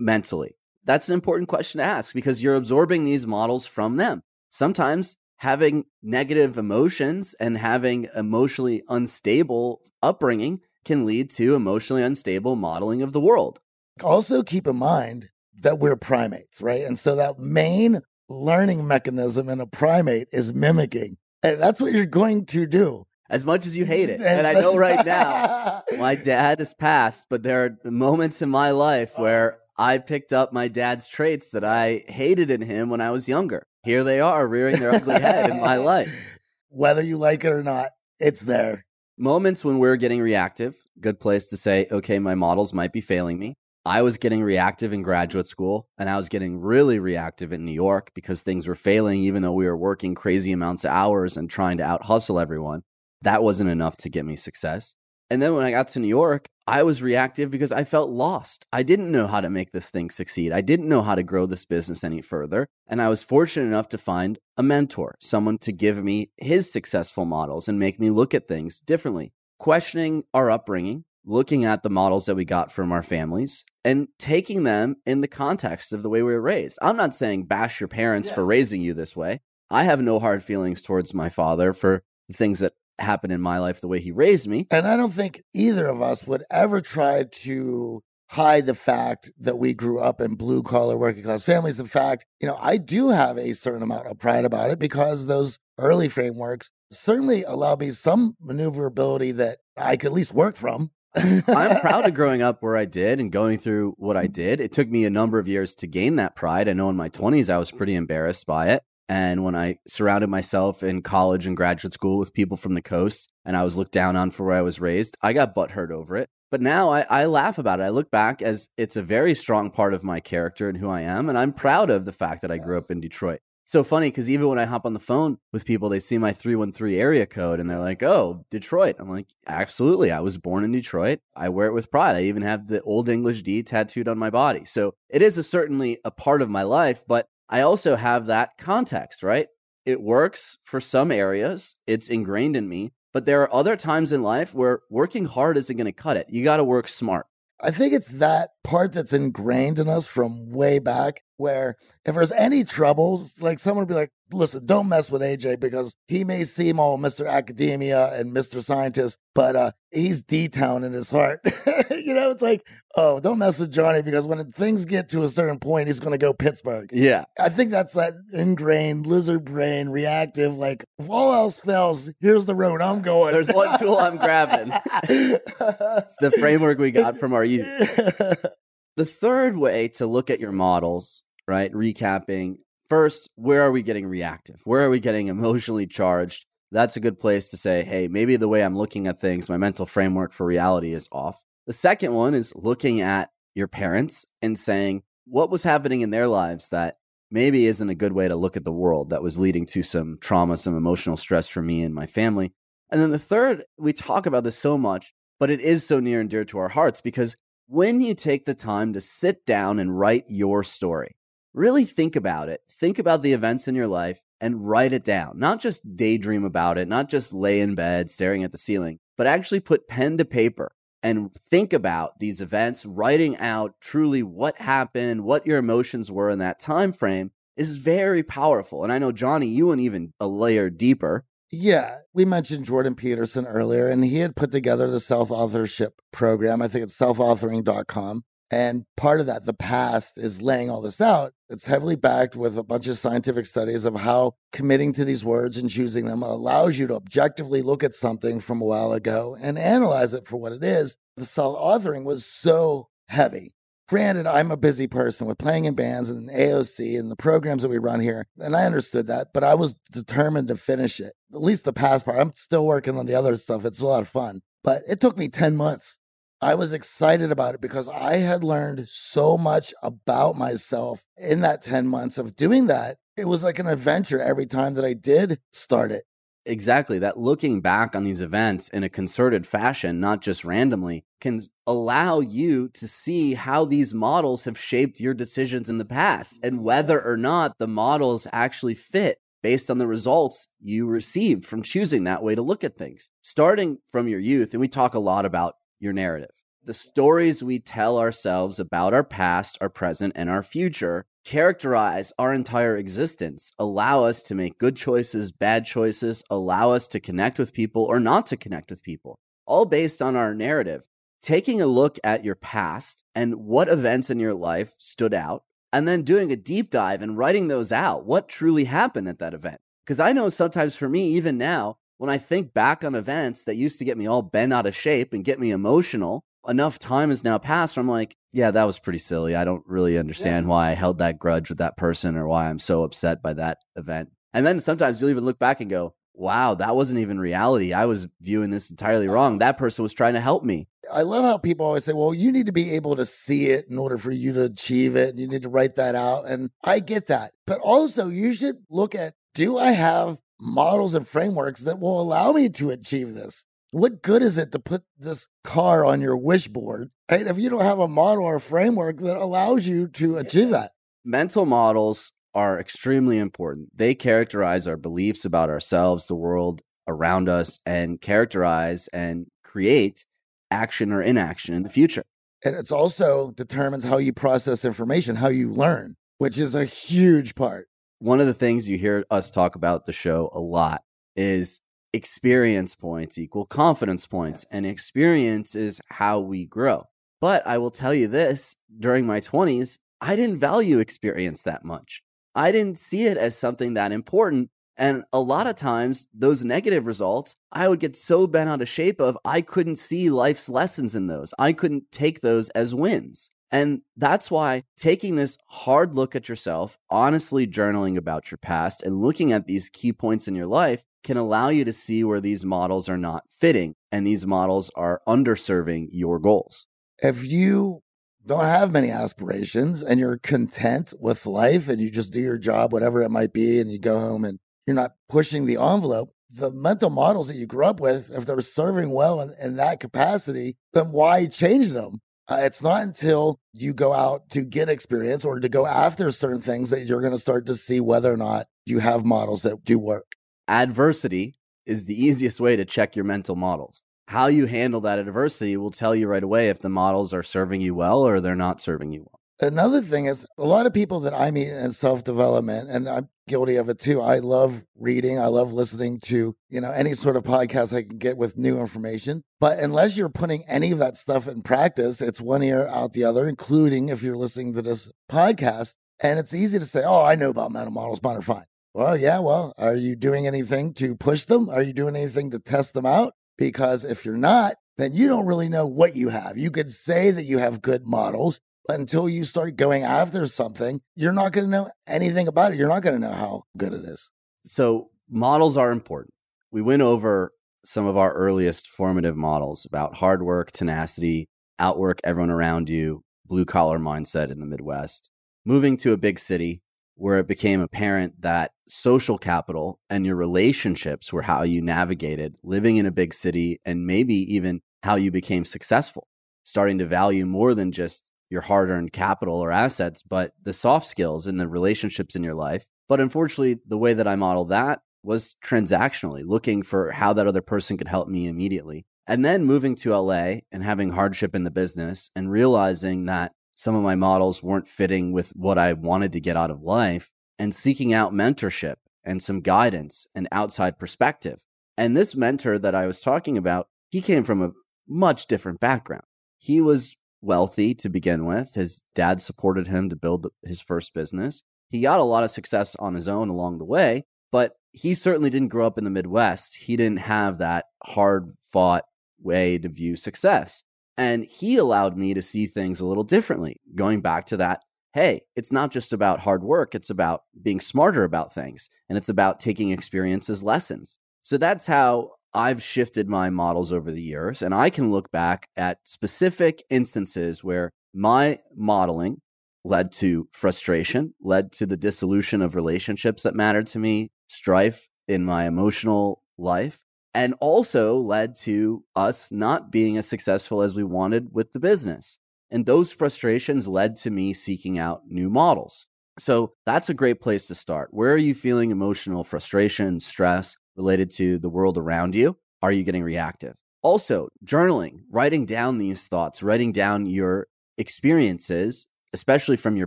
mentally? 0.00 0.56
That's 0.84 1.08
an 1.08 1.14
important 1.14 1.48
question 1.48 1.78
to 1.78 1.84
ask 1.84 2.12
because 2.12 2.42
you're 2.42 2.56
absorbing 2.56 3.04
these 3.04 3.24
models 3.24 3.66
from 3.66 3.98
them. 3.98 4.22
Sometimes 4.50 5.14
having 5.36 5.84
negative 6.02 6.58
emotions 6.58 7.36
and 7.38 7.56
having 7.56 8.08
emotionally 8.16 8.82
unstable 8.88 9.80
upbringing 10.02 10.60
can 10.84 11.06
lead 11.06 11.30
to 11.30 11.54
emotionally 11.54 12.02
unstable 12.02 12.56
modeling 12.56 13.00
of 13.00 13.12
the 13.12 13.20
world. 13.20 13.60
Also, 14.02 14.42
keep 14.42 14.66
in 14.66 14.76
mind 14.76 15.28
that 15.60 15.78
we're 15.78 15.94
primates, 15.94 16.60
right? 16.60 16.82
And 16.82 16.98
so 16.98 17.14
that 17.14 17.38
main 17.38 18.00
learning 18.34 18.86
mechanism 18.86 19.48
in 19.48 19.60
a 19.60 19.66
primate 19.66 20.28
is 20.32 20.52
mimicking. 20.52 21.16
And 21.42 21.60
that's 21.60 21.80
what 21.80 21.92
you're 21.92 22.06
going 22.06 22.46
to 22.46 22.66
do. 22.66 23.06
As 23.30 23.46
much 23.46 23.66
as 23.66 23.76
you 23.76 23.84
hate 23.84 24.10
it. 24.10 24.20
and 24.24 24.46
I 24.46 24.52
know 24.54 24.76
right 24.76 25.04
now, 25.06 25.82
my 25.98 26.14
dad 26.14 26.58
has 26.58 26.74
passed, 26.74 27.26
but 27.30 27.42
there 27.42 27.64
are 27.64 27.90
moments 27.90 28.42
in 28.42 28.50
my 28.50 28.70
life 28.70 29.18
where 29.18 29.58
I 29.76 29.98
picked 29.98 30.32
up 30.32 30.52
my 30.52 30.68
dad's 30.68 31.08
traits 31.08 31.50
that 31.50 31.64
I 31.64 32.04
hated 32.06 32.50
in 32.50 32.62
him 32.62 32.90
when 32.90 33.00
I 33.00 33.10
was 33.10 33.28
younger. 33.28 33.66
Here 33.82 34.04
they 34.04 34.20
are 34.20 34.46
rearing 34.46 34.76
their 34.76 34.94
ugly 34.94 35.20
head 35.20 35.50
in 35.50 35.60
my 35.60 35.76
life. 35.76 36.38
Whether 36.68 37.02
you 37.02 37.18
like 37.18 37.44
it 37.44 37.52
or 37.52 37.62
not, 37.62 37.90
it's 38.18 38.42
there. 38.42 38.84
Moments 39.16 39.64
when 39.64 39.78
we're 39.78 39.96
getting 39.96 40.20
reactive, 40.20 40.76
good 41.00 41.20
place 41.20 41.48
to 41.48 41.56
say, 41.56 41.86
okay, 41.90 42.18
my 42.18 42.34
models 42.34 42.72
might 42.72 42.92
be 42.92 43.00
failing 43.00 43.38
me. 43.38 43.54
I 43.86 44.00
was 44.00 44.16
getting 44.16 44.42
reactive 44.42 44.94
in 44.94 45.02
graduate 45.02 45.46
school 45.46 45.88
and 45.98 46.08
I 46.08 46.16
was 46.16 46.30
getting 46.30 46.58
really 46.58 46.98
reactive 46.98 47.52
in 47.52 47.66
New 47.66 47.72
York 47.72 48.12
because 48.14 48.40
things 48.40 48.66
were 48.66 48.74
failing, 48.74 49.20
even 49.20 49.42
though 49.42 49.52
we 49.52 49.66
were 49.66 49.76
working 49.76 50.14
crazy 50.14 50.52
amounts 50.52 50.84
of 50.84 50.90
hours 50.90 51.36
and 51.36 51.50
trying 51.50 51.78
to 51.78 51.84
out 51.84 52.06
hustle 52.06 52.40
everyone. 52.40 52.82
That 53.20 53.42
wasn't 53.42 53.70
enough 53.70 53.98
to 53.98 54.08
get 54.08 54.24
me 54.24 54.36
success. 54.36 54.94
And 55.28 55.42
then 55.42 55.54
when 55.54 55.66
I 55.66 55.70
got 55.70 55.88
to 55.88 56.00
New 56.00 56.08
York, 56.08 56.46
I 56.66 56.82
was 56.82 57.02
reactive 57.02 57.50
because 57.50 57.72
I 57.72 57.84
felt 57.84 58.08
lost. 58.08 58.64
I 58.72 58.82
didn't 58.82 59.12
know 59.12 59.26
how 59.26 59.42
to 59.42 59.50
make 59.50 59.72
this 59.72 59.90
thing 59.90 60.08
succeed. 60.08 60.50
I 60.50 60.62
didn't 60.62 60.88
know 60.88 61.02
how 61.02 61.14
to 61.14 61.22
grow 61.22 61.44
this 61.44 61.66
business 61.66 62.04
any 62.04 62.22
further. 62.22 62.66
And 62.86 63.02
I 63.02 63.10
was 63.10 63.22
fortunate 63.22 63.66
enough 63.66 63.90
to 63.90 63.98
find 63.98 64.38
a 64.56 64.62
mentor, 64.62 65.16
someone 65.20 65.58
to 65.58 65.72
give 65.72 66.02
me 66.02 66.30
his 66.38 66.72
successful 66.72 67.26
models 67.26 67.68
and 67.68 67.78
make 67.78 68.00
me 68.00 68.08
look 68.08 68.32
at 68.32 68.46
things 68.48 68.80
differently, 68.80 69.34
questioning 69.58 70.24
our 70.32 70.50
upbringing, 70.50 71.04
looking 71.24 71.64
at 71.64 71.82
the 71.82 71.90
models 71.90 72.26
that 72.26 72.34
we 72.34 72.44
got 72.44 72.72
from 72.72 72.92
our 72.92 73.02
families 73.02 73.64
and 73.84 74.08
taking 74.18 74.64
them 74.64 74.96
in 75.06 75.20
the 75.20 75.28
context 75.28 75.92
of 75.92 76.02
the 76.02 76.10
way 76.10 76.22
we 76.22 76.32
were 76.32 76.40
raised. 76.40 76.78
I'm 76.82 76.96
not 76.96 77.14
saying 77.14 77.44
bash 77.44 77.80
your 77.80 77.88
parents 77.88 78.28
yeah. 78.28 78.34
for 78.34 78.44
raising 78.44 78.82
you 78.82 78.94
this 78.94 79.16
way. 79.16 79.40
I 79.70 79.84
have 79.84 80.00
no 80.00 80.20
hard 80.20 80.42
feelings 80.42 80.82
towards 80.82 81.14
my 81.14 81.28
father 81.28 81.72
for 81.72 82.02
the 82.28 82.34
things 82.34 82.60
that 82.60 82.72
happened 82.98 83.32
in 83.32 83.40
my 83.40 83.58
life 83.58 83.80
the 83.80 83.88
way 83.88 84.00
he 84.00 84.12
raised 84.12 84.46
me. 84.46 84.66
And 84.70 84.86
I 84.86 84.96
don't 84.96 85.12
think 85.12 85.42
either 85.52 85.86
of 85.86 86.00
us 86.00 86.26
would 86.26 86.44
ever 86.50 86.80
try 86.80 87.24
to 87.24 88.02
hide 88.28 88.66
the 88.66 88.74
fact 88.74 89.30
that 89.38 89.58
we 89.58 89.74
grew 89.74 90.00
up 90.00 90.20
in 90.20 90.34
blue 90.34 90.62
collar 90.62 90.96
working 90.96 91.22
class 91.22 91.42
families. 91.42 91.78
In 91.78 91.86
fact, 91.86 92.26
you 92.40 92.48
know, 92.48 92.56
I 92.60 92.78
do 92.78 93.10
have 93.10 93.36
a 93.38 93.52
certain 93.52 93.82
amount 93.82 94.06
of 94.06 94.18
pride 94.18 94.44
about 94.44 94.70
it 94.70 94.78
because 94.78 95.26
those 95.26 95.58
early 95.78 96.08
frameworks 96.08 96.70
certainly 96.90 97.44
allow 97.44 97.76
me 97.76 97.90
some 97.90 98.34
maneuverability 98.40 99.32
that 99.32 99.58
I 99.76 99.96
could 99.96 100.08
at 100.08 100.12
least 100.12 100.32
work 100.32 100.56
from. 100.56 100.90
I'm 101.16 101.80
proud 101.80 102.06
of 102.06 102.14
growing 102.14 102.42
up 102.42 102.62
where 102.62 102.76
I 102.76 102.84
did 102.84 103.20
and 103.20 103.30
going 103.30 103.58
through 103.58 103.94
what 103.98 104.16
I 104.16 104.26
did. 104.26 104.60
It 104.60 104.72
took 104.72 104.88
me 104.88 105.04
a 105.04 105.10
number 105.10 105.38
of 105.38 105.48
years 105.48 105.74
to 105.76 105.86
gain 105.86 106.16
that 106.16 106.36
pride. 106.36 106.68
I 106.68 106.72
know 106.72 106.90
in 106.90 106.96
my 106.96 107.08
20s 107.08 107.48
I 107.48 107.58
was 107.58 107.70
pretty 107.70 107.94
embarrassed 107.94 108.46
by 108.46 108.68
it. 108.68 108.82
And 109.08 109.44
when 109.44 109.54
I 109.54 109.76
surrounded 109.86 110.28
myself 110.28 110.82
in 110.82 111.02
college 111.02 111.46
and 111.46 111.56
graduate 111.56 111.92
school 111.92 112.18
with 112.18 112.32
people 112.32 112.56
from 112.56 112.74
the 112.74 112.82
coast 112.82 113.30
and 113.44 113.56
I 113.56 113.64
was 113.64 113.76
looked 113.76 113.92
down 113.92 114.16
on 114.16 114.30
for 114.30 114.46
where 114.46 114.56
I 114.56 114.62
was 114.62 114.80
raised, 114.80 115.16
I 115.20 115.34
got 115.34 115.54
butthurt 115.54 115.90
over 115.90 116.16
it. 116.16 116.30
But 116.50 116.62
now 116.62 116.90
I, 116.90 117.04
I, 117.10 117.26
laugh 117.26 117.58
about 117.58 117.80
it. 117.80 117.84
I 117.84 117.88
look 117.88 118.10
back 118.10 118.40
as 118.40 118.68
it's 118.76 118.96
a 118.96 119.02
very 119.02 119.34
strong 119.34 119.70
part 119.70 119.92
of 119.92 120.04
my 120.04 120.20
character 120.20 120.68
and 120.68 120.78
who 120.78 120.88
I 120.88 121.00
am. 121.00 121.28
And 121.28 121.36
I'm 121.36 121.52
proud 121.52 121.90
of 121.90 122.04
the 122.04 122.12
fact 122.12 122.42
that 122.42 122.50
I 122.52 122.58
grew 122.58 122.78
up 122.78 122.90
in 122.90 123.00
Detroit. 123.00 123.40
So 123.66 123.82
funny 123.82 124.08
because 124.08 124.28
even 124.28 124.48
when 124.48 124.58
I 124.58 124.66
hop 124.66 124.84
on 124.84 124.92
the 124.92 125.00
phone 125.00 125.38
with 125.52 125.64
people, 125.64 125.88
they 125.88 126.00
see 126.00 126.18
my 126.18 126.32
313 126.32 126.98
area 126.98 127.24
code 127.24 127.60
and 127.60 127.68
they're 127.68 127.78
like, 127.78 128.02
oh, 128.02 128.44
Detroit. 128.50 128.96
I'm 128.98 129.08
like, 129.08 129.26
absolutely. 129.46 130.10
I 130.10 130.20
was 130.20 130.36
born 130.36 130.64
in 130.64 130.72
Detroit. 130.72 131.20
I 131.34 131.48
wear 131.48 131.68
it 131.68 131.72
with 131.72 131.90
pride. 131.90 132.16
I 132.16 132.24
even 132.24 132.42
have 132.42 132.66
the 132.66 132.82
Old 132.82 133.08
English 133.08 133.42
D 133.42 133.62
tattooed 133.62 134.08
on 134.08 134.18
my 134.18 134.28
body. 134.28 134.66
So 134.66 134.94
it 135.08 135.22
is 135.22 135.38
a, 135.38 135.42
certainly 135.42 135.98
a 136.04 136.10
part 136.10 136.42
of 136.42 136.50
my 136.50 136.62
life, 136.62 137.02
but 137.08 137.26
I 137.48 137.62
also 137.62 137.96
have 137.96 138.26
that 138.26 138.58
context, 138.58 139.22
right? 139.22 139.48
It 139.86 140.00
works 140.00 140.58
for 140.62 140.80
some 140.80 141.10
areas, 141.10 141.76
it's 141.86 142.08
ingrained 142.08 142.56
in 142.56 142.68
me, 142.68 142.92
but 143.12 143.26
there 143.26 143.42
are 143.42 143.54
other 143.54 143.76
times 143.76 144.12
in 144.12 144.22
life 144.22 144.54
where 144.54 144.80
working 144.90 145.24
hard 145.24 145.56
isn't 145.56 145.76
going 145.76 145.86
to 145.86 145.92
cut 145.92 146.16
it. 146.16 146.26
You 146.30 146.42
got 146.42 146.56
to 146.56 146.64
work 146.64 146.88
smart. 146.88 147.26
I 147.60 147.70
think 147.70 147.94
it's 147.94 148.08
that 148.08 148.50
part 148.62 148.92
that's 148.92 149.12
ingrained 149.12 149.78
in 149.78 149.88
us 149.88 150.06
from 150.06 150.50
way 150.50 150.80
back 150.80 151.22
where 151.36 151.76
if 152.04 152.14
there's 152.14 152.32
any 152.32 152.64
troubles, 152.64 153.40
like 153.40 153.58
someone 153.58 153.82
would 153.82 153.88
be 153.88 153.94
like, 153.94 154.12
listen, 154.32 154.66
don't 154.66 154.88
mess 154.88 155.10
with 155.10 155.22
AJ 155.22 155.60
because 155.60 155.96
he 156.08 156.24
may 156.24 156.44
seem 156.44 156.78
all 156.78 156.98
Mr. 156.98 157.28
Academia 157.28 158.12
and 158.18 158.34
Mr. 158.34 158.62
Scientist, 158.62 159.18
but 159.34 159.56
uh, 159.56 159.70
he's 159.90 160.22
D 160.22 160.48
Town 160.48 160.84
in 160.84 160.92
his 160.92 161.10
heart. 161.10 161.40
you 161.90 162.14
know, 162.14 162.30
it's 162.30 162.42
like, 162.42 162.66
oh, 162.96 163.20
don't 163.20 163.38
mess 163.38 163.58
with 163.58 163.72
Johnny 163.72 164.02
because 164.02 164.26
when 164.26 164.50
things 164.52 164.84
get 164.84 165.08
to 165.10 165.22
a 165.22 165.28
certain 165.28 165.58
point, 165.58 165.86
he's 165.86 166.00
going 166.00 166.12
to 166.12 166.18
go 166.18 166.32
Pittsburgh. 166.32 166.90
Yeah. 166.92 167.24
I 167.38 167.48
think 167.48 167.70
that's 167.70 167.94
that 167.94 168.14
ingrained 168.32 169.06
lizard 169.06 169.44
brain, 169.44 169.88
reactive, 169.88 170.56
like, 170.56 170.84
if 170.98 171.08
all 171.08 171.32
else 171.32 171.58
fails, 171.58 172.10
here's 172.20 172.46
the 172.46 172.54
road 172.54 172.80
I'm 172.80 173.02
going. 173.02 173.32
There's 173.32 173.48
one 173.48 173.78
tool 173.78 173.98
I'm 173.98 174.16
grabbing. 174.16 174.72
it's 175.08 176.14
the 176.20 176.32
framework 176.38 176.78
we 176.78 176.90
got 176.90 177.16
from 177.16 177.32
our 177.32 177.44
youth. 177.44 178.46
The 178.96 179.04
third 179.04 179.56
way 179.56 179.88
to 179.88 180.06
look 180.06 180.30
at 180.30 180.40
your 180.40 180.52
models, 180.52 181.24
right? 181.48 181.72
Recapping 181.72 182.58
first, 182.88 183.28
where 183.34 183.62
are 183.62 183.72
we 183.72 183.82
getting 183.82 184.06
reactive? 184.06 184.60
Where 184.64 184.82
are 184.82 184.90
we 184.90 185.00
getting 185.00 185.26
emotionally 185.28 185.86
charged? 185.86 186.46
That's 186.70 186.96
a 186.96 187.00
good 187.00 187.18
place 187.18 187.50
to 187.50 187.56
say, 187.56 187.84
hey, 187.84 188.08
maybe 188.08 188.36
the 188.36 188.48
way 188.48 188.64
I'm 188.64 188.76
looking 188.76 189.06
at 189.06 189.20
things, 189.20 189.48
my 189.48 189.56
mental 189.56 189.86
framework 189.86 190.32
for 190.32 190.46
reality 190.46 190.92
is 190.92 191.08
off. 191.12 191.42
The 191.66 191.72
second 191.72 192.12
one 192.12 192.34
is 192.34 192.54
looking 192.56 193.00
at 193.00 193.30
your 193.54 193.68
parents 193.68 194.26
and 194.42 194.58
saying, 194.58 195.02
what 195.26 195.50
was 195.50 195.62
happening 195.62 196.02
in 196.02 196.10
their 196.10 196.28
lives 196.28 196.68
that 196.70 196.96
maybe 197.30 197.66
isn't 197.66 197.88
a 197.88 197.94
good 197.94 198.12
way 198.12 198.28
to 198.28 198.36
look 198.36 198.56
at 198.56 198.64
the 198.64 198.72
world 198.72 199.10
that 199.10 199.22
was 199.22 199.38
leading 199.38 199.66
to 199.66 199.82
some 199.82 200.18
trauma, 200.20 200.56
some 200.56 200.76
emotional 200.76 201.16
stress 201.16 201.48
for 201.48 201.62
me 201.62 201.82
and 201.82 201.94
my 201.94 202.06
family. 202.06 202.52
And 202.90 203.00
then 203.00 203.10
the 203.10 203.18
third, 203.18 203.64
we 203.78 203.92
talk 203.92 204.26
about 204.26 204.44
this 204.44 204.58
so 204.58 204.76
much, 204.76 205.12
but 205.40 205.50
it 205.50 205.60
is 205.60 205.86
so 205.86 206.00
near 206.00 206.20
and 206.20 206.30
dear 206.30 206.44
to 206.44 206.58
our 206.58 206.68
hearts 206.68 207.00
because 207.00 207.36
when 207.66 208.00
you 208.00 208.14
take 208.14 208.44
the 208.44 208.54
time 208.54 208.92
to 208.92 209.00
sit 209.00 209.46
down 209.46 209.78
and 209.78 209.98
write 209.98 210.24
your 210.28 210.62
story, 210.62 211.16
really 211.52 211.84
think 211.84 212.16
about 212.16 212.48
it, 212.48 212.60
think 212.70 212.98
about 212.98 213.22
the 213.22 213.32
events 213.32 213.66
in 213.68 213.74
your 213.74 213.86
life 213.86 214.22
and 214.40 214.66
write 214.66 214.92
it 214.92 215.04
down. 215.04 215.38
Not 215.38 215.60
just 215.60 215.96
daydream 215.96 216.44
about 216.44 216.76
it, 216.76 216.88
not 216.88 217.08
just 217.08 217.32
lay 217.32 217.60
in 217.60 217.74
bed 217.74 218.10
staring 218.10 218.44
at 218.44 218.52
the 218.52 218.58
ceiling, 218.58 218.98
but 219.16 219.26
actually 219.26 219.60
put 219.60 219.88
pen 219.88 220.18
to 220.18 220.24
paper 220.24 220.72
and 221.02 221.30
think 221.34 221.72
about 221.72 222.18
these 222.18 222.40
events, 222.40 222.86
writing 222.86 223.36
out 223.36 223.74
truly 223.80 224.22
what 224.22 224.56
happened, 224.56 225.22
what 225.22 225.46
your 225.46 225.58
emotions 225.58 226.10
were 226.10 226.30
in 226.30 226.38
that 226.38 226.58
time 226.58 226.92
frame 226.92 227.30
is 227.56 227.76
very 227.76 228.22
powerful. 228.22 228.82
And 228.82 228.92
I 228.92 228.98
know 228.98 229.12
Johnny, 229.12 229.46
you 229.46 229.68
went 229.68 229.80
even 229.80 230.12
a 230.18 230.26
layer 230.26 230.70
deeper 230.70 231.24
yeah, 231.54 231.98
we 232.12 232.24
mentioned 232.24 232.64
Jordan 232.64 232.94
Peterson 232.94 233.46
earlier, 233.46 233.88
and 233.88 234.04
he 234.04 234.18
had 234.18 234.36
put 234.36 234.52
together 234.52 234.90
the 234.90 235.00
self 235.00 235.30
authorship 235.30 235.94
program. 236.12 236.62
I 236.62 236.68
think 236.68 236.84
it's 236.84 236.98
selfauthoring.com. 236.98 238.22
And 238.50 238.84
part 238.96 239.20
of 239.20 239.26
that, 239.26 239.46
the 239.46 239.54
past, 239.54 240.18
is 240.18 240.42
laying 240.42 240.70
all 240.70 240.80
this 240.80 241.00
out. 241.00 241.32
It's 241.48 241.66
heavily 241.66 241.96
backed 241.96 242.36
with 242.36 242.56
a 242.58 242.62
bunch 242.62 242.86
of 242.86 242.98
scientific 242.98 243.46
studies 243.46 243.84
of 243.84 243.96
how 243.96 244.32
committing 244.52 244.92
to 244.92 245.04
these 245.04 245.24
words 245.24 245.56
and 245.56 245.70
choosing 245.70 246.06
them 246.06 246.22
allows 246.22 246.78
you 246.78 246.86
to 246.86 246.94
objectively 246.94 247.62
look 247.62 247.82
at 247.82 247.94
something 247.94 248.40
from 248.40 248.60
a 248.60 248.64
while 248.64 248.92
ago 248.92 249.36
and 249.40 249.58
analyze 249.58 250.14
it 250.14 250.26
for 250.26 250.36
what 250.36 250.52
it 250.52 250.62
is. 250.62 250.96
The 251.16 251.24
self 251.24 251.58
authoring 251.58 252.04
was 252.04 252.24
so 252.24 252.88
heavy 253.08 253.53
Granted, 253.86 254.26
I'm 254.26 254.50
a 254.50 254.56
busy 254.56 254.86
person 254.86 255.26
with 255.26 255.36
playing 255.36 255.66
in 255.66 255.74
bands 255.74 256.08
and 256.08 256.30
AOC 256.30 256.98
and 256.98 257.10
the 257.10 257.16
programs 257.16 257.60
that 257.62 257.68
we 257.68 257.76
run 257.76 258.00
here, 258.00 258.26
and 258.38 258.56
I 258.56 258.64
understood 258.64 259.08
that, 259.08 259.28
but 259.34 259.44
I 259.44 259.54
was 259.54 259.74
determined 259.92 260.48
to 260.48 260.56
finish 260.56 261.00
it. 261.00 261.12
At 261.34 261.42
least 261.42 261.66
the 261.66 261.72
past 261.74 262.06
part. 262.06 262.18
I'm 262.18 262.32
still 262.34 262.64
working 262.64 262.96
on 262.96 263.04
the 263.04 263.14
other 263.14 263.36
stuff. 263.36 263.66
It's 263.66 263.80
a 263.80 263.86
lot 263.86 264.00
of 264.00 264.08
fun, 264.08 264.40
but 264.62 264.82
it 264.88 265.02
took 265.02 265.18
me 265.18 265.28
10 265.28 265.54
months. 265.56 265.98
I 266.40 266.54
was 266.54 266.72
excited 266.72 267.30
about 267.30 267.54
it 267.54 267.60
because 267.60 267.88
I 267.88 268.16
had 268.16 268.42
learned 268.42 268.88
so 268.88 269.36
much 269.36 269.74
about 269.82 270.36
myself 270.36 271.04
in 271.18 271.40
that 271.42 271.60
10 271.60 271.86
months 271.86 272.16
of 272.16 272.36
doing 272.36 272.66
that. 272.68 272.96
It 273.18 273.26
was 273.26 273.44
like 273.44 273.58
an 273.58 273.66
adventure 273.66 274.20
every 274.20 274.46
time 274.46 274.74
that 274.74 274.84
I 274.84 274.94
did 274.94 275.40
start 275.52 275.92
it. 275.92 276.04
Exactly. 276.46 276.98
That 276.98 277.16
looking 277.16 277.60
back 277.60 277.96
on 277.96 278.04
these 278.04 278.20
events 278.20 278.68
in 278.68 278.84
a 278.84 278.88
concerted 278.88 279.46
fashion, 279.46 279.98
not 279.98 280.20
just 280.20 280.44
randomly, 280.44 281.04
can 281.20 281.40
allow 281.66 282.20
you 282.20 282.68
to 282.70 282.86
see 282.86 283.34
how 283.34 283.64
these 283.64 283.94
models 283.94 284.44
have 284.44 284.58
shaped 284.58 285.00
your 285.00 285.14
decisions 285.14 285.70
in 285.70 285.78
the 285.78 285.84
past 285.86 286.38
and 286.42 286.62
whether 286.62 287.00
or 287.02 287.16
not 287.16 287.56
the 287.58 287.66
models 287.66 288.26
actually 288.32 288.74
fit 288.74 289.18
based 289.42 289.70
on 289.70 289.78
the 289.78 289.86
results 289.86 290.48
you 290.60 290.86
received 290.86 291.44
from 291.44 291.62
choosing 291.62 292.04
that 292.04 292.22
way 292.22 292.34
to 292.34 292.42
look 292.42 292.62
at 292.62 292.76
things. 292.76 293.10
Starting 293.22 293.78
from 293.90 294.08
your 294.08 294.20
youth, 294.20 294.52
and 294.52 294.60
we 294.60 294.68
talk 294.68 294.94
a 294.94 294.98
lot 294.98 295.24
about 295.24 295.54
your 295.80 295.92
narrative. 295.92 296.30
The 296.64 296.74
stories 296.74 297.42
we 297.42 297.58
tell 297.58 297.98
ourselves 297.98 298.58
about 298.58 298.94
our 298.94 299.04
past, 299.04 299.58
our 299.60 299.68
present, 299.68 300.12
and 300.16 300.30
our 300.30 300.42
future 300.42 301.06
characterize 301.24 302.12
our 302.18 302.34
entire 302.34 302.76
existence, 302.76 303.52
allow 303.58 304.04
us 304.04 304.22
to 304.24 304.34
make 304.34 304.58
good 304.58 304.76
choices, 304.76 305.32
bad 305.32 305.64
choices, 305.64 306.22
allow 306.28 306.70
us 306.70 306.86
to 306.88 307.00
connect 307.00 307.38
with 307.38 307.54
people 307.54 307.82
or 307.82 307.98
not 307.98 308.26
to 308.26 308.36
connect 308.36 308.70
with 308.70 308.82
people, 308.82 309.18
all 309.46 309.64
based 309.64 310.02
on 310.02 310.16
our 310.16 310.34
narrative. 310.34 310.86
Taking 311.22 311.62
a 311.62 311.66
look 311.66 311.98
at 312.04 312.24
your 312.24 312.34
past 312.34 313.02
and 313.14 313.36
what 313.36 313.68
events 313.68 314.10
in 314.10 314.20
your 314.20 314.34
life 314.34 314.74
stood 314.78 315.14
out, 315.14 315.44
and 315.72 315.88
then 315.88 316.02
doing 316.02 316.30
a 316.30 316.36
deep 316.36 316.68
dive 316.70 317.00
and 317.00 317.16
writing 317.16 317.48
those 317.48 317.72
out. 317.72 318.04
What 318.04 318.28
truly 318.28 318.64
happened 318.64 319.08
at 319.08 319.18
that 319.20 319.34
event? 319.34 319.60
Because 319.84 319.98
I 319.98 320.12
know 320.12 320.28
sometimes 320.28 320.76
for 320.76 320.88
me, 320.88 321.08
even 321.08 321.38
now, 321.38 321.78
when 321.96 322.10
I 322.10 322.18
think 322.18 322.52
back 322.52 322.84
on 322.84 322.94
events 322.94 323.44
that 323.44 323.56
used 323.56 323.78
to 323.78 323.84
get 323.84 323.96
me 323.96 324.06
all 324.06 324.22
bent 324.22 324.52
out 324.52 324.66
of 324.66 324.76
shape 324.76 325.12
and 325.12 325.24
get 325.24 325.40
me 325.40 325.50
emotional, 325.50 326.24
enough 326.48 326.78
time 326.78 327.10
has 327.10 327.24
now 327.24 327.38
passed 327.38 327.76
where 327.76 327.82
I'm 327.82 327.88
like, 327.88 328.16
yeah, 328.32 328.50
that 328.50 328.64
was 328.64 328.78
pretty 328.78 328.98
silly. 328.98 329.36
I 329.36 329.44
don't 329.44 329.62
really 329.66 329.98
understand 329.98 330.46
yeah. 330.46 330.50
why 330.50 330.70
I 330.70 330.74
held 330.74 330.98
that 330.98 331.18
grudge 331.18 331.48
with 331.48 331.58
that 331.58 331.76
person 331.76 332.16
or 332.16 332.26
why 332.26 332.48
I'm 332.48 332.58
so 332.58 332.82
upset 332.82 333.22
by 333.22 333.34
that 333.34 333.58
event. 333.76 334.10
And 334.32 334.46
then 334.46 334.60
sometimes 334.60 335.00
you'll 335.00 335.10
even 335.10 335.24
look 335.24 335.38
back 335.38 335.60
and 335.60 335.70
go, 335.70 335.94
wow, 336.14 336.54
that 336.54 336.76
wasn't 336.76 337.00
even 337.00 337.18
reality. 337.18 337.72
I 337.72 337.86
was 337.86 338.08
viewing 338.20 338.50
this 338.50 338.70
entirely 338.70 339.08
wrong. 339.08 339.38
That 339.38 339.58
person 339.58 339.82
was 339.82 339.94
trying 339.94 340.14
to 340.14 340.20
help 340.20 340.44
me. 340.44 340.68
I 340.92 341.02
love 341.02 341.24
how 341.24 341.38
people 341.38 341.66
always 341.66 341.84
say, 341.84 341.92
well, 341.92 342.14
you 342.14 342.30
need 342.30 342.46
to 342.46 342.52
be 342.52 342.72
able 342.72 342.96
to 342.96 343.06
see 343.06 343.46
it 343.46 343.66
in 343.68 343.78
order 343.78 343.98
for 343.98 344.10
you 344.10 344.32
to 344.32 344.42
achieve 344.44 344.96
it. 344.96 345.10
And 345.10 345.18
You 345.18 345.28
need 345.28 345.42
to 345.42 345.48
write 345.48 345.76
that 345.76 345.94
out. 345.94 346.26
And 346.26 346.50
I 346.62 346.80
get 346.80 347.06
that. 347.06 347.32
But 347.46 347.60
also, 347.60 348.08
you 348.08 348.32
should 348.32 348.56
look 348.70 348.94
at 348.94 349.14
do 349.34 349.58
I 349.58 349.72
have 349.72 350.18
models 350.40 350.94
and 350.94 351.06
frameworks 351.06 351.60
that 351.62 351.80
will 351.80 352.00
allow 352.00 352.32
me 352.32 352.48
to 352.50 352.70
achieve 352.70 353.14
this? 353.14 353.44
What 353.74 354.02
good 354.02 354.22
is 354.22 354.38
it 354.38 354.52
to 354.52 354.60
put 354.60 354.84
this 354.96 355.26
car 355.42 355.84
on 355.84 356.00
your 356.00 356.16
wish 356.16 356.46
board, 356.46 356.92
right? 357.10 357.26
If 357.26 357.38
you 357.38 357.50
don't 357.50 357.64
have 357.64 357.80
a 357.80 357.88
model 357.88 358.22
or 358.22 358.36
a 358.36 358.40
framework 358.40 358.98
that 358.98 359.16
allows 359.16 359.66
you 359.66 359.88
to 359.88 360.16
achieve 360.16 360.50
that. 360.50 360.70
Mental 361.04 361.44
models 361.44 362.12
are 362.34 362.60
extremely 362.60 363.18
important. 363.18 363.76
They 363.76 363.96
characterize 363.96 364.68
our 364.68 364.76
beliefs 364.76 365.24
about 365.24 365.50
ourselves, 365.50 366.06
the 366.06 366.14
world 366.14 366.62
around 366.86 367.28
us, 367.28 367.58
and 367.66 368.00
characterize 368.00 368.86
and 368.88 369.26
create 369.42 370.04
action 370.52 370.92
or 370.92 371.02
inaction 371.02 371.52
in 371.52 371.64
the 371.64 371.68
future. 371.68 372.04
And 372.44 372.54
it's 372.54 372.70
also 372.70 373.32
determines 373.32 373.82
how 373.82 373.96
you 373.96 374.12
process 374.12 374.64
information, 374.64 375.16
how 375.16 375.28
you 375.28 375.52
learn, 375.52 375.96
which 376.18 376.38
is 376.38 376.54
a 376.54 376.64
huge 376.64 377.34
part. 377.34 377.66
One 377.98 378.20
of 378.20 378.26
the 378.26 378.34
things 378.34 378.68
you 378.68 378.78
hear 378.78 379.04
us 379.10 379.32
talk 379.32 379.56
about 379.56 379.84
the 379.84 379.92
show 379.92 380.30
a 380.32 380.38
lot 380.38 380.82
is 381.16 381.60
experience 381.94 382.74
points 382.74 383.16
equal 383.18 383.46
confidence 383.46 384.06
points, 384.06 384.44
and 384.50 384.66
experience 384.66 385.54
is 385.54 385.80
how 385.88 386.18
we 386.18 386.44
grow. 386.44 386.82
But 387.20 387.46
I 387.46 387.56
will 387.58 387.70
tell 387.70 387.94
you 387.94 388.08
this 388.08 388.56
during 388.78 389.06
my 389.06 389.20
20s, 389.20 389.78
I 390.00 390.16
didn't 390.16 390.38
value 390.38 390.80
experience 390.80 391.42
that 391.42 391.64
much. 391.64 392.02
I 392.34 392.50
didn't 392.50 392.78
see 392.78 393.06
it 393.06 393.16
as 393.16 393.36
something 393.38 393.74
that 393.74 393.92
important. 393.92 394.50
And 394.76 395.04
a 395.12 395.20
lot 395.20 395.46
of 395.46 395.54
times, 395.54 396.08
those 396.12 396.44
negative 396.44 396.84
results, 396.84 397.36
I 397.52 397.68
would 397.68 397.78
get 397.78 397.94
so 397.94 398.26
bent 398.26 398.50
out 398.50 398.60
of 398.60 398.68
shape 398.68 399.00
of 399.00 399.16
I 399.24 399.40
couldn't 399.40 399.76
see 399.76 400.10
life's 400.10 400.48
lessons 400.48 400.96
in 400.96 401.06
those. 401.06 401.32
I 401.38 401.52
couldn't 401.52 401.92
take 401.92 402.20
those 402.20 402.48
as 402.50 402.74
wins. 402.74 403.30
And 403.52 403.82
that's 403.96 404.32
why 404.32 404.64
taking 404.76 405.14
this 405.14 405.38
hard 405.46 405.94
look 405.94 406.16
at 406.16 406.28
yourself, 406.28 406.76
honestly 406.90 407.46
journaling 407.46 407.96
about 407.96 408.32
your 408.32 408.38
past, 408.38 408.82
and 408.82 409.00
looking 409.00 409.30
at 409.30 409.46
these 409.46 409.70
key 409.70 409.92
points 409.92 410.26
in 410.26 410.34
your 410.34 410.46
life 410.46 410.84
can 411.04 411.16
allow 411.16 411.50
you 411.50 411.64
to 411.64 411.72
see 411.72 412.02
where 412.02 412.20
these 412.20 412.44
models 412.44 412.88
are 412.88 412.98
not 412.98 413.24
fitting 413.28 413.74
and 413.92 414.06
these 414.06 414.26
models 414.26 414.70
are 414.74 415.00
underserving 415.06 415.88
your 415.92 416.18
goals. 416.18 416.66
If 416.98 417.24
you 417.24 417.82
don't 418.26 418.44
have 418.44 418.72
many 418.72 418.90
aspirations 418.90 419.82
and 419.82 420.00
you're 420.00 420.16
content 420.16 420.94
with 420.98 421.26
life 421.26 421.68
and 421.68 421.80
you 421.80 421.90
just 421.90 422.12
do 422.12 422.20
your 422.20 422.38
job, 422.38 422.72
whatever 422.72 423.02
it 423.02 423.10
might 423.10 423.32
be, 423.32 423.60
and 423.60 423.70
you 423.70 423.78
go 423.78 424.00
home 424.00 424.24
and 424.24 424.38
you're 424.66 424.74
not 424.74 424.94
pushing 425.10 425.44
the 425.44 425.58
envelope, 425.58 426.10
the 426.30 426.50
mental 426.50 426.90
models 426.90 427.28
that 427.28 427.36
you 427.36 427.46
grew 427.46 427.66
up 427.66 427.80
with, 427.80 428.10
if 428.10 428.24
they're 428.24 428.40
serving 428.40 428.90
well 428.90 429.20
in, 429.20 429.34
in 429.40 429.56
that 429.56 429.78
capacity, 429.78 430.56
then 430.72 430.90
why 430.90 431.26
change 431.26 431.72
them? 431.72 432.00
Uh, 432.26 432.38
it's 432.40 432.62
not 432.62 432.82
until 432.82 433.38
you 433.52 433.74
go 433.74 433.92
out 433.92 434.30
to 434.30 434.46
get 434.46 434.70
experience 434.70 435.26
or 435.26 435.38
to 435.38 435.48
go 435.50 435.66
after 435.66 436.10
certain 436.10 436.40
things 436.40 436.70
that 436.70 436.86
you're 436.86 437.02
going 437.02 437.12
to 437.12 437.18
start 437.18 437.44
to 437.44 437.54
see 437.54 437.80
whether 437.80 438.10
or 438.10 438.16
not 438.16 438.46
you 438.64 438.78
have 438.78 439.04
models 439.04 439.42
that 439.42 439.62
do 439.62 439.78
work 439.78 440.14
adversity 440.48 441.34
is 441.66 441.86
the 441.86 442.02
easiest 442.02 442.40
way 442.40 442.56
to 442.56 442.64
check 442.64 442.96
your 442.96 443.04
mental 443.04 443.36
models. 443.36 443.82
How 444.08 444.26
you 444.26 444.46
handle 444.46 444.80
that 444.82 444.98
adversity 444.98 445.56
will 445.56 445.70
tell 445.70 445.94
you 445.94 446.06
right 446.06 446.22
away 446.22 446.48
if 446.48 446.60
the 446.60 446.68
models 446.68 447.14
are 447.14 447.22
serving 447.22 447.62
you 447.62 447.74
well 447.74 448.00
or 448.00 448.20
they're 448.20 448.36
not 448.36 448.60
serving 448.60 448.92
you 448.92 449.00
well. 449.00 449.20
Another 449.40 449.80
thing 449.80 450.06
is 450.06 450.24
a 450.38 450.44
lot 450.44 450.66
of 450.66 450.72
people 450.72 451.00
that 451.00 451.14
I 451.14 451.32
meet 451.32 451.48
in 451.48 451.72
self 451.72 452.04
development, 452.04 452.70
and 452.70 452.88
I'm 452.88 453.08
guilty 453.26 453.56
of 453.56 453.68
it 453.68 453.80
too. 453.80 454.00
I 454.00 454.18
love 454.18 454.64
reading. 454.76 455.18
I 455.18 455.26
love 455.26 455.52
listening 455.52 455.98
to, 456.04 456.36
you 456.48 456.60
know, 456.60 456.70
any 456.70 456.94
sort 456.94 457.16
of 457.16 457.24
podcast 457.24 457.76
I 457.76 457.82
can 457.82 457.98
get 457.98 458.16
with 458.16 458.38
new 458.38 458.60
information. 458.60 459.24
But 459.40 459.58
unless 459.58 459.96
you're 459.96 460.08
putting 460.08 460.44
any 460.44 460.70
of 460.70 460.78
that 460.78 460.96
stuff 460.96 461.26
in 461.26 461.42
practice, 461.42 462.00
it's 462.00 462.20
one 462.20 462.44
ear 462.44 462.68
out 462.68 462.92
the 462.92 463.04
other, 463.04 463.26
including 463.26 463.88
if 463.88 464.04
you're 464.04 464.16
listening 464.16 464.54
to 464.54 464.62
this 464.62 464.90
podcast. 465.10 465.74
And 466.00 466.20
it's 466.20 466.34
easy 466.34 466.60
to 466.60 466.64
say, 466.64 466.82
oh, 466.84 467.02
I 467.02 467.16
know 467.16 467.30
about 467.30 467.50
mental 467.50 467.72
models, 467.72 468.00
are 468.04 468.22
fine. 468.22 468.44
Well, 468.74 468.96
yeah, 468.96 469.20
well, 469.20 469.54
are 469.56 469.76
you 469.76 469.94
doing 469.94 470.26
anything 470.26 470.74
to 470.74 470.96
push 470.96 471.26
them? 471.26 471.48
Are 471.48 471.62
you 471.62 471.72
doing 471.72 471.94
anything 471.94 472.32
to 472.32 472.40
test 472.40 472.74
them 472.74 472.84
out? 472.84 473.12
Because 473.38 473.84
if 473.84 474.04
you're 474.04 474.16
not, 474.16 474.54
then 474.76 474.94
you 474.94 475.06
don't 475.06 475.26
really 475.26 475.48
know 475.48 475.64
what 475.64 475.94
you 475.94 476.08
have. 476.08 476.36
You 476.36 476.50
could 476.50 476.72
say 476.72 477.12
that 477.12 477.22
you 477.22 477.38
have 477.38 477.62
good 477.62 477.86
models, 477.86 478.40
but 478.66 478.80
until 478.80 479.08
you 479.08 479.22
start 479.22 479.54
going 479.54 479.84
after 479.84 480.26
something, 480.26 480.80
you're 480.96 481.12
not 481.12 481.30
going 481.30 481.46
to 481.46 481.50
know 481.52 481.70
anything 481.86 482.26
about 482.26 482.52
it. 482.52 482.58
You're 482.58 482.68
not 482.68 482.82
going 482.82 483.00
to 483.00 483.06
know 483.08 483.14
how 483.14 483.44
good 483.56 483.72
it 483.72 483.84
is. 483.84 484.10
So, 484.44 484.90
models 485.08 485.56
are 485.56 485.70
important. 485.70 486.12
We 486.50 486.60
went 486.60 486.82
over 486.82 487.30
some 487.64 487.86
of 487.86 487.96
our 487.96 488.12
earliest 488.12 488.68
formative 488.68 489.16
models 489.16 489.64
about 489.64 489.98
hard 489.98 490.20
work, 490.20 490.50
tenacity, 490.50 491.28
outwork 491.60 492.00
everyone 492.02 492.30
around 492.30 492.68
you, 492.68 493.04
blue 493.24 493.44
collar 493.44 493.78
mindset 493.78 494.32
in 494.32 494.40
the 494.40 494.46
Midwest. 494.46 495.12
Moving 495.44 495.76
to 495.76 495.92
a 495.92 495.96
big 495.96 496.18
city 496.18 496.60
where 496.96 497.18
it 497.18 497.26
became 497.26 497.60
apparent 497.60 498.20
that 498.22 498.52
social 498.68 499.18
capital 499.18 499.80
and 499.90 500.06
your 500.06 500.16
relationships 500.16 501.12
were 501.12 501.22
how 501.22 501.42
you 501.42 501.60
navigated 501.60 502.36
living 502.42 502.76
in 502.76 502.86
a 502.86 502.92
big 502.92 503.12
city 503.12 503.60
and 503.64 503.86
maybe 503.86 504.14
even 504.34 504.60
how 504.82 504.94
you 504.94 505.10
became 505.10 505.44
successful, 505.44 506.06
starting 506.42 506.78
to 506.78 506.86
value 506.86 507.26
more 507.26 507.54
than 507.54 507.72
just 507.72 508.04
your 508.30 508.42
hard 508.42 508.70
earned 508.70 508.92
capital 508.92 509.36
or 509.36 509.50
assets, 509.50 510.02
but 510.02 510.32
the 510.42 510.52
soft 510.52 510.86
skills 510.86 511.26
and 511.26 511.40
the 511.40 511.48
relationships 511.48 512.16
in 512.16 512.22
your 512.22 512.34
life. 512.34 512.66
But 512.88 513.00
unfortunately, 513.00 513.60
the 513.66 513.78
way 513.78 513.94
that 513.94 514.08
I 514.08 514.16
modeled 514.16 514.50
that 514.50 514.80
was 515.02 515.36
transactionally, 515.44 516.22
looking 516.24 516.62
for 516.62 516.90
how 516.90 517.12
that 517.12 517.26
other 517.26 517.42
person 517.42 517.76
could 517.76 517.88
help 517.88 518.08
me 518.08 518.26
immediately. 518.26 518.86
And 519.06 519.24
then 519.24 519.44
moving 519.44 519.74
to 519.76 519.94
LA 519.94 520.36
and 520.50 520.62
having 520.62 520.90
hardship 520.90 521.34
in 521.34 521.44
the 521.44 521.50
business 521.50 522.10
and 522.16 522.30
realizing 522.30 523.04
that 523.04 523.32
some 523.54 523.74
of 523.74 523.82
my 523.82 523.94
models 523.94 524.42
weren't 524.42 524.68
fitting 524.68 525.12
with 525.12 525.30
what 525.30 525.58
I 525.58 525.72
wanted 525.72 526.12
to 526.12 526.20
get 526.20 526.36
out 526.36 526.50
of 526.50 526.62
life 526.62 527.12
and 527.38 527.54
seeking 527.54 527.92
out 527.92 528.12
mentorship 528.12 528.76
and 529.04 529.22
some 529.22 529.40
guidance 529.40 530.06
and 530.14 530.28
outside 530.32 530.78
perspective. 530.78 531.44
And 531.76 531.96
this 531.96 532.14
mentor 532.14 532.58
that 532.58 532.74
I 532.74 532.86
was 532.86 533.00
talking 533.00 533.36
about, 533.36 533.68
he 533.90 534.00
came 534.00 534.24
from 534.24 534.42
a 534.42 534.52
much 534.88 535.26
different 535.26 535.60
background. 535.60 536.04
He 536.38 536.60
was 536.60 536.96
wealthy 537.20 537.74
to 537.74 537.88
begin 537.88 538.26
with. 538.26 538.54
His 538.54 538.82
dad 538.94 539.20
supported 539.20 539.66
him 539.66 539.88
to 539.88 539.96
build 539.96 540.28
his 540.44 540.60
first 540.60 540.94
business. 540.94 541.42
He 541.70 541.80
got 541.80 542.00
a 542.00 542.04
lot 542.04 542.24
of 542.24 542.30
success 542.30 542.76
on 542.76 542.94
his 542.94 543.08
own 543.08 543.28
along 543.28 543.58
the 543.58 543.64
way, 543.64 544.04
but 544.30 544.52
he 544.72 544.94
certainly 544.94 545.30
didn't 545.30 545.48
grow 545.48 545.66
up 545.66 545.78
in 545.78 545.84
the 545.84 545.90
Midwest. 545.90 546.56
He 546.56 546.76
didn't 546.76 547.00
have 547.00 547.38
that 547.38 547.66
hard 547.84 548.32
fought 548.40 548.84
way 549.20 549.58
to 549.58 549.68
view 549.68 549.96
success. 549.96 550.62
And 550.96 551.24
he 551.24 551.56
allowed 551.56 551.96
me 551.96 552.14
to 552.14 552.22
see 552.22 552.46
things 552.46 552.80
a 552.80 552.86
little 552.86 553.04
differently, 553.04 553.60
going 553.74 554.00
back 554.00 554.26
to 554.26 554.36
that. 554.36 554.62
Hey, 554.92 555.22
it's 555.34 555.50
not 555.50 555.72
just 555.72 555.92
about 555.92 556.20
hard 556.20 556.44
work. 556.44 556.74
It's 556.74 556.90
about 556.90 557.22
being 557.40 557.60
smarter 557.60 558.04
about 558.04 558.32
things 558.32 558.70
and 558.88 558.96
it's 558.96 559.08
about 559.08 559.40
taking 559.40 559.70
experience 559.70 560.30
as 560.30 560.44
lessons. 560.44 560.98
So 561.24 561.36
that's 561.36 561.66
how 561.66 562.12
I've 562.34 562.62
shifted 562.62 563.08
my 563.08 563.30
models 563.30 563.72
over 563.72 563.92
the 563.92 564.02
years, 564.02 564.42
and 564.42 564.52
I 564.52 564.68
can 564.68 564.90
look 564.90 565.12
back 565.12 565.48
at 565.56 565.78
specific 565.84 566.64
instances 566.68 567.44
where 567.44 567.70
my 567.94 568.40
modeling 568.56 569.20
led 569.64 569.92
to 569.92 570.28
frustration, 570.32 571.14
led 571.22 571.52
to 571.52 571.64
the 571.64 571.76
dissolution 571.76 572.42
of 572.42 572.56
relationships 572.56 573.22
that 573.22 573.36
mattered 573.36 573.68
to 573.68 573.78
me, 573.78 574.10
strife 574.26 574.88
in 575.06 575.24
my 575.24 575.46
emotional 575.46 576.22
life, 576.36 576.80
and 577.14 577.34
also 577.40 577.96
led 577.98 578.34
to 578.34 578.84
us 578.96 579.30
not 579.30 579.70
being 579.70 579.96
as 579.96 580.08
successful 580.08 580.62
as 580.62 580.74
we 580.74 580.84
wanted 580.84 581.28
with 581.32 581.52
the 581.52 581.60
business. 581.60 582.18
And 582.50 582.66
those 582.66 582.92
frustrations 582.92 583.66
led 583.68 583.96
to 583.96 584.10
me 584.10 584.34
seeking 584.34 584.78
out 584.78 585.02
new 585.08 585.30
models. 585.30 585.86
So 586.18 586.54
that's 586.66 586.88
a 586.88 586.94
great 586.94 587.20
place 587.20 587.48
to 587.48 587.54
start. 587.54 587.88
Where 587.92 588.12
are 588.12 588.18
you 588.18 588.34
feeling 588.34 588.70
emotional 588.70 589.24
frustration, 589.24 589.98
stress? 590.00 590.56
related 590.76 591.10
to 591.10 591.38
the 591.38 591.48
world 591.48 591.78
around 591.78 592.14
you? 592.14 592.36
Are 592.62 592.72
you 592.72 592.82
getting 592.82 593.02
reactive? 593.02 593.54
Also, 593.82 594.28
journaling, 594.44 595.00
writing 595.10 595.44
down 595.44 595.78
these 595.78 596.06
thoughts, 596.06 596.42
writing 596.42 596.72
down 596.72 597.06
your 597.06 597.46
experiences, 597.76 598.86
especially 599.12 599.56
from 599.56 599.76
your 599.76 599.86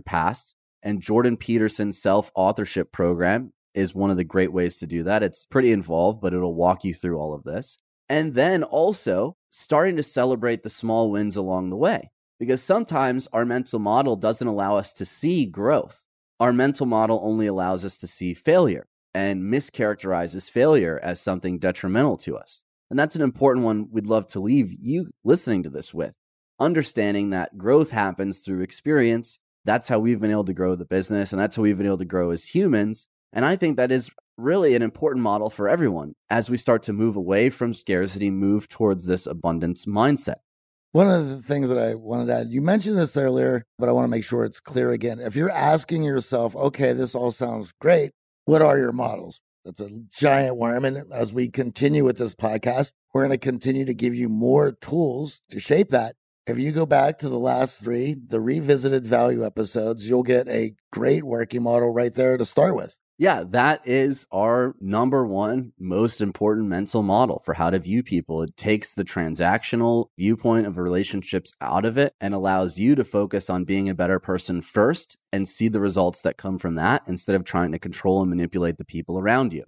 past. 0.00 0.54
And 0.82 1.02
Jordan 1.02 1.36
Peterson's 1.36 2.00
self 2.00 2.30
authorship 2.36 2.92
program 2.92 3.52
is 3.78 3.94
one 3.94 4.10
of 4.10 4.16
the 4.16 4.24
great 4.24 4.52
ways 4.52 4.78
to 4.78 4.86
do 4.86 5.04
that. 5.04 5.22
It's 5.22 5.46
pretty 5.46 5.70
involved, 5.70 6.20
but 6.20 6.34
it'll 6.34 6.54
walk 6.54 6.84
you 6.84 6.92
through 6.92 7.18
all 7.18 7.32
of 7.32 7.44
this. 7.44 7.78
And 8.08 8.34
then 8.34 8.64
also 8.64 9.36
starting 9.50 9.96
to 9.96 10.02
celebrate 10.02 10.62
the 10.62 10.70
small 10.70 11.10
wins 11.10 11.36
along 11.36 11.70
the 11.70 11.76
way, 11.76 12.10
because 12.40 12.62
sometimes 12.62 13.28
our 13.32 13.44
mental 13.44 13.78
model 13.78 14.16
doesn't 14.16 14.48
allow 14.48 14.76
us 14.76 14.92
to 14.94 15.04
see 15.04 15.46
growth. 15.46 16.06
Our 16.40 16.52
mental 16.52 16.86
model 16.86 17.20
only 17.22 17.46
allows 17.46 17.84
us 17.84 17.96
to 17.98 18.06
see 18.06 18.34
failure 18.34 18.86
and 19.14 19.42
mischaracterizes 19.42 20.50
failure 20.50 20.98
as 21.02 21.20
something 21.20 21.58
detrimental 21.58 22.16
to 22.18 22.36
us. 22.36 22.64
And 22.90 22.98
that's 22.98 23.16
an 23.16 23.22
important 23.22 23.64
one 23.64 23.88
we'd 23.90 24.06
love 24.06 24.26
to 24.28 24.40
leave 24.40 24.72
you 24.72 25.10
listening 25.24 25.62
to 25.64 25.70
this 25.70 25.92
with. 25.92 26.16
Understanding 26.58 27.30
that 27.30 27.58
growth 27.58 27.90
happens 27.90 28.40
through 28.40 28.62
experience. 28.62 29.38
That's 29.64 29.88
how 29.88 29.98
we've 29.98 30.20
been 30.20 30.30
able 30.30 30.44
to 30.44 30.54
grow 30.54 30.74
the 30.74 30.86
business, 30.86 31.32
and 31.32 31.40
that's 31.40 31.56
how 31.56 31.62
we've 31.62 31.76
been 31.76 31.86
able 31.86 31.98
to 31.98 32.04
grow 32.04 32.30
as 32.30 32.46
humans. 32.46 33.06
And 33.32 33.44
I 33.44 33.56
think 33.56 33.76
that 33.76 33.92
is 33.92 34.10
really 34.36 34.74
an 34.74 34.82
important 34.82 35.22
model 35.22 35.50
for 35.50 35.68
everyone 35.68 36.14
as 36.30 36.48
we 36.48 36.56
start 36.56 36.82
to 36.84 36.92
move 36.92 37.16
away 37.16 37.50
from 37.50 37.74
scarcity, 37.74 38.30
move 38.30 38.68
towards 38.68 39.06
this 39.06 39.26
abundance 39.26 39.84
mindset. 39.84 40.36
One 40.92 41.10
of 41.10 41.28
the 41.28 41.42
things 41.42 41.68
that 41.68 41.78
I 41.78 41.94
wanted 41.94 42.26
to 42.26 42.34
add, 42.34 42.46
you 42.48 42.62
mentioned 42.62 42.96
this 42.96 43.16
earlier, 43.16 43.64
but 43.78 43.88
I 43.88 43.92
want 43.92 44.04
to 44.04 44.10
make 44.10 44.24
sure 44.24 44.44
it's 44.44 44.60
clear 44.60 44.92
again. 44.92 45.18
If 45.20 45.36
you're 45.36 45.50
asking 45.50 46.02
yourself, 46.02 46.56
okay, 46.56 46.92
this 46.94 47.14
all 47.14 47.30
sounds 47.30 47.72
great, 47.78 48.12
what 48.46 48.62
are 48.62 48.78
your 48.78 48.92
models? 48.92 49.40
That's 49.64 49.80
a 49.80 49.90
giant 50.08 50.56
worm. 50.56 50.86
And 50.86 51.12
as 51.12 51.30
we 51.30 51.50
continue 51.50 52.04
with 52.04 52.16
this 52.16 52.34
podcast, 52.34 52.92
we're 53.12 53.20
going 53.26 53.32
to 53.32 53.38
continue 53.38 53.84
to 53.84 53.92
give 53.92 54.14
you 54.14 54.30
more 54.30 54.72
tools 54.72 55.42
to 55.50 55.60
shape 55.60 55.90
that. 55.90 56.14
If 56.46 56.58
you 56.58 56.72
go 56.72 56.86
back 56.86 57.18
to 57.18 57.28
the 57.28 57.38
last 57.38 57.78
three, 57.78 58.14
the 58.14 58.40
revisited 58.40 59.06
value 59.06 59.44
episodes, 59.44 60.08
you'll 60.08 60.22
get 60.22 60.48
a 60.48 60.72
great 60.90 61.24
working 61.24 61.62
model 61.62 61.92
right 61.92 62.14
there 62.14 62.38
to 62.38 62.44
start 62.46 62.74
with. 62.74 62.96
Yeah, 63.20 63.42
that 63.48 63.80
is 63.84 64.28
our 64.30 64.76
number 64.80 65.26
one 65.26 65.72
most 65.76 66.20
important 66.20 66.68
mental 66.68 67.02
model 67.02 67.42
for 67.44 67.52
how 67.52 67.68
to 67.68 67.80
view 67.80 68.04
people. 68.04 68.42
It 68.42 68.56
takes 68.56 68.94
the 68.94 69.02
transactional 69.02 70.10
viewpoint 70.16 70.68
of 70.68 70.78
relationships 70.78 71.52
out 71.60 71.84
of 71.84 71.98
it 71.98 72.14
and 72.20 72.32
allows 72.32 72.78
you 72.78 72.94
to 72.94 73.02
focus 73.02 73.50
on 73.50 73.64
being 73.64 73.88
a 73.88 73.94
better 73.94 74.20
person 74.20 74.62
first 74.62 75.18
and 75.32 75.48
see 75.48 75.66
the 75.66 75.80
results 75.80 76.22
that 76.22 76.36
come 76.36 76.58
from 76.58 76.76
that 76.76 77.02
instead 77.08 77.34
of 77.34 77.42
trying 77.42 77.72
to 77.72 77.80
control 77.80 78.20
and 78.20 78.30
manipulate 78.30 78.78
the 78.78 78.84
people 78.84 79.18
around 79.18 79.52
you. 79.52 79.64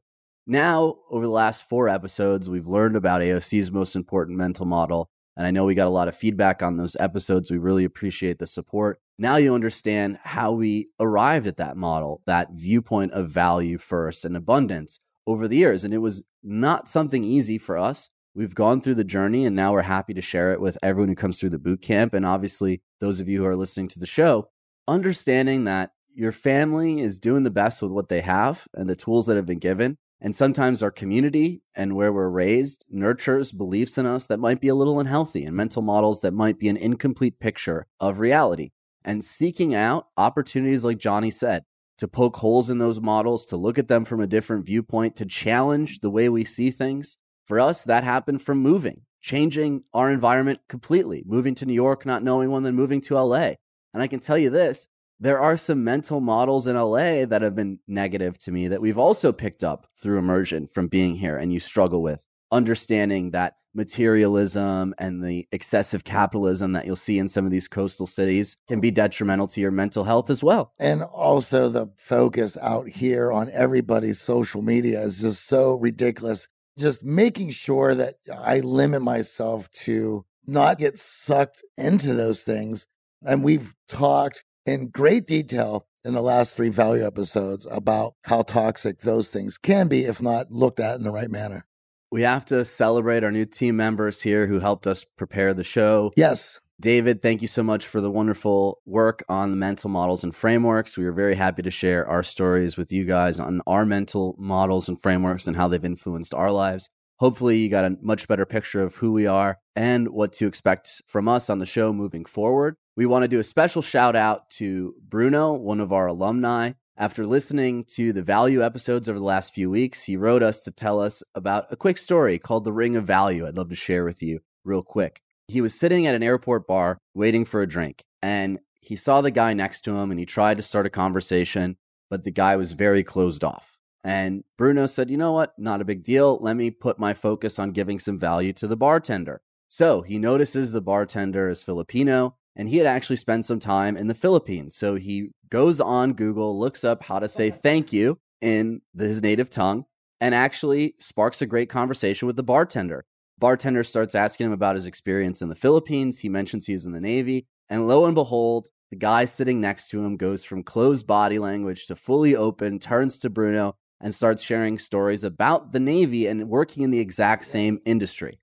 Now, 0.47 0.99
over 1.11 1.25
the 1.25 1.33
last 1.33 1.69
four 1.69 1.89
episodes, 1.89 2.49
we've 2.49 2.69
learned 2.69 2.95
about 2.95 3.21
AOC's 3.21 3.73
most 3.73 3.97
important 3.97 4.39
mental 4.39 4.65
model. 4.65 5.11
And 5.37 5.47
I 5.47 5.51
know 5.51 5.65
we 5.65 5.75
got 5.75 5.87
a 5.87 5.91
lot 5.91 6.09
of 6.09 6.17
feedback 6.17 6.63
on 6.63 6.77
those 6.77 6.97
episodes. 7.01 7.51
We 7.51 7.59
really 7.59 7.85
appreciate 7.85 8.39
the 8.39 8.47
support. 8.47 9.01
Now 9.19 9.37
you 9.37 9.55
understand 9.55 10.19
how 10.23 10.53
we 10.53 10.89
arrived 10.99 11.47
at 11.47 11.57
that 11.59 11.77
model, 11.77 12.23
that 12.27 12.49
viewpoint 12.53 13.13
of 13.13 13.31
value 13.31 13.79
first 13.79 14.25
and 14.25 14.37
abundance 14.37 15.01
over 15.27 15.47
the 15.47 15.57
years. 15.57 15.85
And 15.85 15.95
it 15.95 15.99
was 15.99 16.25
not 16.43 16.89
something 16.89 17.25
easy 17.25 17.59
for 17.59 17.79
us. 17.79 18.11
We've 18.35 18.55
gone 18.55 18.81
through 18.81 18.95
the 18.95 19.05
journey 19.05 19.45
and 19.45 19.57
now 19.57 19.73
we're 19.73 19.83
happy 19.83 20.15
to 20.15 20.21
share 20.21 20.53
it 20.53 20.61
with 20.61 20.79
everyone 20.83 21.09
who 21.09 21.15
comes 21.15 21.39
through 21.39 21.51
the 21.51 21.59
boot 21.59 21.83
camp. 21.83 22.15
And 22.15 22.25
obviously, 22.25 22.83
those 23.01 23.21
of 23.21 23.29
you 23.29 23.41
who 23.41 23.47
are 23.47 23.57
listening 23.57 23.89
to 23.89 23.99
the 23.99 24.07
show, 24.07 24.49
understanding 24.87 25.65
that 25.65 25.91
your 26.15 26.33
family 26.33 27.01
is 27.01 27.19
doing 27.19 27.45
the 27.45 27.51
best 27.51 27.83
with 27.83 27.93
what 27.93 28.09
they 28.09 28.21
have 28.21 28.67
and 28.75 28.89
the 28.89 28.97
tools 28.97 29.27
that 29.27 29.37
have 29.37 29.47
been 29.47 29.59
given. 29.59 29.99
And 30.21 30.35
sometimes 30.35 30.83
our 30.83 30.91
community 30.91 31.63
and 31.75 31.97
where 31.97 32.13
we're 32.13 32.29
raised 32.29 32.85
nurtures 32.91 33.53
beliefs 33.53 33.97
in 33.97 34.05
us 34.05 34.27
that 34.27 34.39
might 34.39 34.61
be 34.61 34.69
a 34.69 34.75
little 34.75 35.01
unhealthy 35.01 35.45
and 35.45 35.57
mental 35.57 35.81
models 35.81 36.21
that 36.21 36.35
might 36.35 36.59
be 36.59 36.69
an 36.69 36.77
incomplete 36.77 37.41
picture 37.41 37.87
of 37.99 38.19
reality 38.19 38.71
and 39.05 39.25
seeking 39.25 39.75
out 39.75 40.09
opportunities, 40.17 40.85
like 40.85 40.99
Johnny 40.99 41.31
said, 41.31 41.65
to 41.99 42.09
poke 42.09 42.37
holes 42.37 42.71
in 42.71 42.79
those 42.79 43.01
models, 43.01 43.47
to 43.47 43.57
look 43.57 43.79
at 43.79 43.89
them 43.89 44.05
from 44.05 44.21
a 44.21 44.27
different 44.27 44.67
viewpoint, 44.67 45.17
to 45.17 45.25
challenge 45.25 46.01
the 46.01 46.11
way 46.11 46.29
we 46.29 46.45
see 46.45 46.71
things. 46.71 47.17
For 47.47 47.59
us, 47.59 47.85
that 47.85 48.05
happened 48.05 48.43
from 48.43 48.59
moving, 48.59 49.03
changing 49.21 49.85
our 49.93 50.11
environment 50.11 50.61
completely, 50.69 51.23
moving 51.27 51.55
to 51.57 51.67
New 51.67 51.75
York, 51.75 52.07
not 52.07 52.23
knowing 52.23 52.51
one, 52.51 52.63
then 52.63 52.75
moving 52.75 53.01
to 53.03 53.19
LA. 53.19 53.55
And 53.93 54.03
I 54.03 54.07
can 54.07 54.21
tell 54.21 54.39
you 54.39 54.51
this 54.51 54.87
there 55.21 55.39
are 55.39 55.57
some 55.57 55.85
mental 55.85 56.21
models 56.21 56.67
in 56.67 56.77
LA 56.77 57.27
that 57.27 57.43
have 57.43 57.55
been 57.55 57.79
negative 57.87 58.39
to 58.39 58.51
me 58.51 58.69
that 58.69 58.81
we've 58.81 58.99
also 58.99 59.33
picked 59.33 59.63
up 59.63 59.87
through 60.01 60.19
immersion 60.19 60.67
from 60.67 60.89
being 60.89 61.15
here 61.17 61.37
and 61.37 61.53
you 61.53 61.61
struggle 61.61 62.03
with. 62.03 62.27
understanding 62.53 63.31
that 63.31 63.55
materialism 63.73 64.93
and 64.99 65.23
the 65.23 65.47
excessive 65.53 66.03
capitalism 66.03 66.73
that 66.73 66.85
you'll 66.85 66.97
see 66.97 67.19
in 67.19 67.29
some 67.29 67.45
of 67.45 67.53
these 67.53 67.69
coastal 67.69 68.07
cities 68.07 68.57
can 68.69 68.81
be 68.81 68.91
detrimental 68.91 69.47
to 69.47 69.61
your 69.61 69.71
mental 69.71 70.03
health 70.03 70.29
as 70.29 70.43
well. 70.43 70.73
And 70.81 71.03
also, 71.03 71.69
the 71.69 71.89
focus 71.97 72.59
out 72.61 72.89
here 72.89 73.31
on 73.31 73.49
everybody's 73.53 74.21
social 74.21 74.63
media 74.63 75.01
is 75.01 75.21
just 75.21 75.47
so 75.47 75.75
ridiculous. 75.75 76.49
Just 76.79 77.05
making 77.05 77.51
sure 77.51 77.95
that 77.95 78.15
I 78.33 78.61
limit 78.61 79.03
myself 79.03 79.71
to 79.73 80.25
not 80.47 80.79
get 80.79 80.99
sucked 80.99 81.63
into 81.77 82.15
those 82.15 82.43
things. 82.43 82.87
And 83.23 83.45
we've 83.45 83.75
talked 83.87 84.45
in 84.67 84.89
great 84.89 85.27
detail 85.27 85.87
in 86.05 86.15
the 86.15 86.23
last 86.23 86.57
three 86.57 86.69
value 86.69 87.07
episodes 87.07 87.67
about 87.71 88.15
how 88.25 88.43
toxic 88.43 89.01
those 89.01 89.29
things 89.29 89.59
can 89.59 89.89
be 89.89 90.01
if 90.01 90.23
not 90.23 90.51
looked 90.51 90.81
at 90.81 90.97
in 90.97 91.05
the 91.05 91.11
right 91.11 91.31
manner. 91.31 91.67
We 92.11 92.23
have 92.23 92.45
to 92.47 92.65
celebrate 92.65 93.23
our 93.23 93.31
new 93.31 93.45
team 93.45 93.77
members 93.77 94.23
here 94.23 94.47
who 94.47 94.59
helped 94.59 94.87
us 94.87 95.05
prepare 95.17 95.55
the 95.55 95.65
show. 95.65 96.13
Yes. 96.17 96.61
David, 96.81 97.21
thank 97.21 97.43
you 97.43 97.49
so 97.49 97.63
much 97.63 97.87
for 97.87 98.01
the 98.01 98.11
wonderful 98.11 98.81
work 98.87 99.23
on 99.29 99.51
the 99.51 99.57
mental 99.57 99.91
models 99.91 100.25
and 100.25 100.35
frameworks. 100.35 100.97
We 100.97 101.05
are 101.05 101.13
very 101.13 101.35
happy 101.35 101.61
to 101.63 101.71
share 101.71 102.09
our 102.09 102.23
stories 102.23 102.79
with 102.79 102.91
you 102.91 103.05
guys 103.05 103.39
on 103.39 103.61
our 103.67 103.85
mental 103.85 104.35
models 104.39 104.89
and 104.89 105.01
frameworks 105.01 105.47
and 105.47 105.57
how 105.57 105.69
they've 105.69 105.85
influenced 105.85 106.33
our 106.33 106.51
lives. 106.51 106.89
Hopefully, 107.19 107.59
you 107.59 107.69
got 107.69 107.85
a 107.85 107.99
much 108.01 108.27
better 108.27 108.47
picture 108.47 108.83
of 108.83 108.97
who 108.97 109.13
we 109.13 109.27
are 109.27 109.59
and 109.77 110.09
what 110.09 110.33
to 110.33 110.47
expect 110.47 111.03
from 111.07 111.29
us 111.29 111.51
on 111.51 111.59
the 111.59 111.67
show 111.67 111.93
moving 111.93 112.25
forward. 112.25 112.77
We 113.01 113.07
want 113.07 113.23
to 113.23 113.29
do 113.29 113.41
a 113.41 113.45
special 113.45 113.81
shout 113.81 114.15
out 114.15 114.51
to 114.59 114.95
Bruno, 115.01 115.55
one 115.55 115.81
of 115.81 115.91
our 115.91 116.07
alumni. 116.07 116.73
After 116.99 117.25
listening 117.25 117.85
to 117.95 118.13
the 118.13 118.23
value 118.23 118.63
episodes 118.63 119.09
over 119.09 119.19
the 119.19 119.25
last 119.25 119.55
few 119.55 119.71
weeks, 119.71 120.03
he 120.03 120.19
wrote 120.19 120.43
us 120.43 120.63
to 120.65 120.71
tell 120.71 121.01
us 121.01 121.23
about 121.35 121.65
a 121.71 121.77
quick 121.77 121.97
story 121.97 122.39
called 122.39 122.65
The 122.65 122.75
Ring 122.75 122.97
of 122.97 123.07
Value. 123.07 123.47
I'd 123.47 123.57
love 123.57 123.71
to 123.71 123.75
share 123.75 124.05
with 124.05 124.23
you 124.23 124.41
real 124.67 124.83
quick. 124.83 125.23
He 125.49 125.63
was 125.63 125.73
sitting 125.73 126.07
at 126.07 126.15
an 126.15 126.23
airport 126.23 126.67
bar 126.67 126.99
waiting 127.15 127.47
for 127.47 127.63
a 127.63 127.67
drink, 127.67 128.05
and 128.21 128.59
he 128.83 128.97
saw 128.97 129.23
the 129.23 129.31
guy 129.31 129.55
next 129.55 129.81
to 129.85 129.97
him 129.97 130.11
and 130.11 130.21
he 130.21 130.27
tried 130.27 130.59
to 130.59 130.63
start 130.63 130.85
a 130.85 130.91
conversation, 130.91 131.79
but 132.11 132.25
the 132.25 132.31
guy 132.31 132.55
was 132.57 132.73
very 132.73 133.03
closed 133.03 133.43
off. 133.43 133.79
And 134.05 134.45
Bruno 134.59 134.85
said, 134.85 135.11
You 135.11 135.17
know 135.17 135.33
what? 135.33 135.55
Not 135.59 135.81
a 135.81 135.87
big 135.87 136.03
deal. 136.03 136.39
Let 136.43 136.55
me 136.55 136.71
put 136.71 136.99
my 136.99 137.15
focus 137.15 137.59
on 137.59 137.71
giving 137.71 137.99
some 137.99 138.19
value 138.19 138.53
to 138.53 138.67
the 138.67 138.77
bartender. 138.77 139.41
So 139.71 140.03
he 140.03 140.19
notices 140.19 140.73
the 140.73 140.83
bartender 140.83 141.49
is 141.49 141.63
Filipino 141.63 142.37
and 142.57 142.69
he 142.69 142.77
had 142.77 142.87
actually 142.87 143.17
spent 143.17 143.45
some 143.45 143.61
time 143.61 143.97
in 143.97 144.09
the 144.09 144.15
Philippines. 144.15 144.77
So 144.77 144.97
he 144.97 145.31
goes 145.49 145.81
on 145.81 146.13
Google, 146.13 146.59
looks 146.59 146.85
up 146.85 147.03
how 147.03 147.19
to 147.19 147.29
say 147.29 147.51
thank 147.51 147.93
you 147.93 148.19
in 148.41 148.81
his 148.97 149.23
native 149.23 149.51
tongue, 149.51 149.85
and 150.21 150.35
actually 150.35 150.95
sparks 150.99 151.43
a 151.43 151.47
great 151.47 151.69
conversation 151.69 152.27
with 152.27 152.37
the 152.37 152.43
bartender. 152.43 153.05
Bartender 153.39 153.83
starts 153.83 154.15
asking 154.15 154.47
him 154.47 154.53
about 154.53 154.77
his 154.77 154.87
experience 154.87 155.41
in 155.41 155.49
the 155.49 155.55
Philippines. 155.55 156.19
He 156.19 156.29
mentions 156.29 156.67
he's 156.67 156.85
in 156.85 156.93
the 156.93 157.01
Navy. 157.01 157.47
And 157.71 157.89
lo 157.89 158.05
and 158.05 158.15
behold, 158.15 158.69
the 158.91 158.97
guy 158.97 159.25
sitting 159.25 159.61
next 159.61 159.89
to 159.91 160.05
him 160.05 160.17
goes 160.17 160.45
from 160.45 160.63
closed 160.63 161.07
body 161.07 161.39
language 161.39 161.87
to 161.87 161.97
fully 161.97 162.37
open, 162.37 162.79
turns 162.79 163.19
to 163.21 163.31
Bruno, 163.31 163.77
and 164.01 164.15
starts 164.15 164.43
sharing 164.43 164.79
stories 164.79 165.25
about 165.25 165.73
the 165.73 165.81
Navy 165.81 166.27
and 166.27 166.49
working 166.49 166.83
in 166.83 166.91
the 166.91 167.01
exact 167.01 167.45
same 167.45 167.79
industry. 167.85 168.41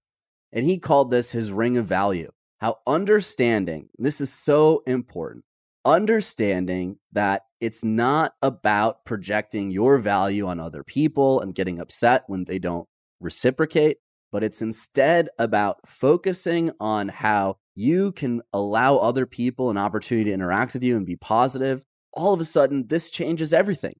And 0.53 0.65
he 0.65 0.79
called 0.79 1.11
this 1.11 1.31
his 1.31 1.51
ring 1.51 1.77
of 1.77 1.85
value. 1.85 2.31
How 2.59 2.77
understanding, 2.87 3.89
this 3.99 4.19
is 4.19 4.33
so 4.33 4.81
important, 4.87 5.45
understanding 5.85 6.97
that 7.11 7.43
it's 7.61 7.83
not 7.83 8.33
about 8.41 9.05
projecting 9.05 9.69
your 9.69 9.99
value 9.99 10.47
on 10.47 10.59
other 10.59 10.83
people 10.83 11.39
and 11.39 11.53
getting 11.53 11.79
upset 11.79 12.23
when 12.27 12.45
they 12.45 12.57
don't 12.57 12.87
reciprocate, 13.19 13.97
but 14.31 14.43
it's 14.43 14.61
instead 14.61 15.29
about 15.37 15.77
focusing 15.85 16.71
on 16.79 17.09
how 17.09 17.57
you 17.75 18.11
can 18.11 18.41
allow 18.53 18.97
other 18.97 19.27
people 19.27 19.69
an 19.69 19.77
opportunity 19.77 20.31
to 20.31 20.33
interact 20.33 20.73
with 20.73 20.83
you 20.83 20.97
and 20.97 21.05
be 21.05 21.15
positive. 21.15 21.83
All 22.13 22.33
of 22.33 22.41
a 22.41 22.45
sudden, 22.45 22.87
this 22.87 23.11
changes 23.11 23.53
everything 23.53 23.95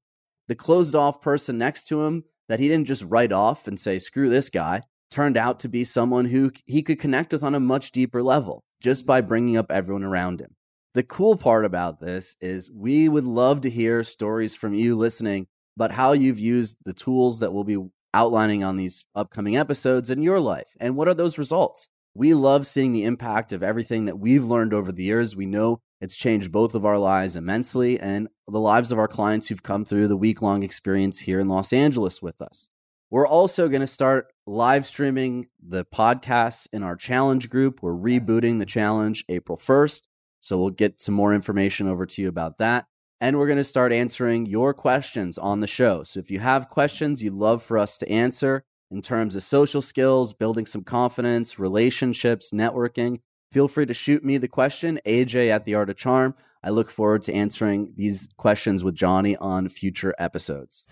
the 0.48 0.56
closed 0.56 0.96
off 0.96 1.20
person 1.20 1.58
next 1.58 1.84
to 1.84 2.02
him 2.02 2.24
that 2.48 2.58
he 2.58 2.68
didn't 2.68 2.86
just 2.86 3.04
write 3.04 3.32
off 3.32 3.68
and 3.68 3.78
say, 3.78 3.98
screw 3.98 4.30
this 4.30 4.48
guy, 4.48 4.80
turned 5.10 5.36
out 5.36 5.60
to 5.60 5.68
be 5.68 5.84
someone 5.84 6.26
who 6.26 6.50
he 6.66 6.82
could 6.82 6.98
connect 6.98 7.32
with 7.32 7.42
on 7.42 7.54
a 7.54 7.60
much 7.60 7.92
deeper 7.92 8.22
level 8.22 8.64
just 8.80 9.06
by 9.06 9.20
bringing 9.20 9.56
up 9.56 9.70
everyone 9.70 10.04
around 10.04 10.40
him. 10.40 10.54
The 10.94 11.02
cool 11.02 11.36
part 11.36 11.64
about 11.64 12.00
this 12.00 12.36
is 12.40 12.70
we 12.70 13.08
would 13.08 13.24
love 13.24 13.60
to 13.62 13.70
hear 13.70 14.02
stories 14.02 14.54
from 14.54 14.74
you 14.74 14.96
listening 14.96 15.46
about 15.76 15.92
how 15.92 16.12
you've 16.12 16.40
used 16.40 16.76
the 16.84 16.92
tools 16.92 17.40
that 17.40 17.52
we'll 17.52 17.64
be 17.64 17.78
outlining 18.14 18.64
on 18.64 18.76
these 18.76 19.06
upcoming 19.14 19.56
episodes 19.56 20.10
in 20.10 20.22
your 20.22 20.40
life 20.40 20.74
and 20.80 20.96
what 20.96 21.08
are 21.08 21.14
those 21.14 21.38
results. 21.38 21.88
We 22.14 22.34
love 22.34 22.66
seeing 22.66 22.92
the 22.92 23.04
impact 23.04 23.52
of 23.52 23.62
everything 23.62 24.06
that 24.06 24.18
we've 24.18 24.44
learned 24.44 24.74
over 24.74 24.90
the 24.90 25.04
years. 25.04 25.36
We 25.36 25.46
know 25.46 25.80
it's 26.00 26.16
changed 26.16 26.50
both 26.50 26.74
of 26.74 26.84
our 26.84 26.98
lives 26.98 27.36
immensely 27.36 28.00
and 28.00 28.28
the 28.48 28.58
lives 28.58 28.90
of 28.90 28.98
our 28.98 29.06
clients 29.06 29.48
who've 29.48 29.62
come 29.62 29.84
through 29.84 30.08
the 30.08 30.16
week 30.16 30.42
long 30.42 30.62
experience 30.62 31.20
here 31.20 31.38
in 31.38 31.48
Los 31.48 31.72
Angeles 31.72 32.22
with 32.22 32.40
us. 32.40 32.68
We're 33.10 33.26
also 33.26 33.68
going 33.68 33.80
to 33.80 33.86
start 33.86 34.32
live 34.48 34.86
streaming 34.86 35.46
the 35.62 35.84
podcasts 35.84 36.66
in 36.72 36.82
our 36.82 36.96
challenge 36.96 37.48
group. 37.50 37.82
We're 37.82 37.92
rebooting 37.92 38.58
the 38.58 38.66
challenge 38.66 39.24
April 39.28 39.58
1st. 39.58 40.08
So 40.40 40.58
we'll 40.58 40.70
get 40.70 41.00
some 41.00 41.14
more 41.14 41.34
information 41.34 41.88
over 41.88 42.06
to 42.06 42.22
you 42.22 42.28
about 42.28 42.58
that. 42.58 42.86
And 43.20 43.36
we're 43.36 43.46
going 43.46 43.58
to 43.58 43.64
start 43.64 43.92
answering 43.92 44.46
your 44.46 44.72
questions 44.72 45.38
on 45.38 45.60
the 45.60 45.66
show. 45.66 46.04
So 46.04 46.20
if 46.20 46.30
you 46.30 46.38
have 46.38 46.68
questions 46.68 47.22
you'd 47.22 47.34
love 47.34 47.62
for 47.62 47.76
us 47.78 47.98
to 47.98 48.10
answer 48.10 48.64
in 48.90 49.02
terms 49.02 49.34
of 49.34 49.42
social 49.42 49.82
skills, 49.82 50.32
building 50.32 50.66
some 50.66 50.84
confidence, 50.84 51.58
relationships, 51.58 52.52
networking, 52.52 53.18
Feel 53.50 53.66
free 53.66 53.86
to 53.86 53.94
shoot 53.94 54.22
me 54.22 54.36
the 54.36 54.48
question, 54.48 55.00
AJ 55.06 55.48
at 55.48 55.64
the 55.64 55.74
Art 55.74 55.88
of 55.88 55.96
Charm. 55.96 56.34
I 56.62 56.68
look 56.68 56.90
forward 56.90 57.22
to 57.22 57.32
answering 57.32 57.94
these 57.96 58.28
questions 58.36 58.84
with 58.84 58.94
Johnny 58.94 59.36
on 59.36 59.70
future 59.70 60.14
episodes. 60.18 60.84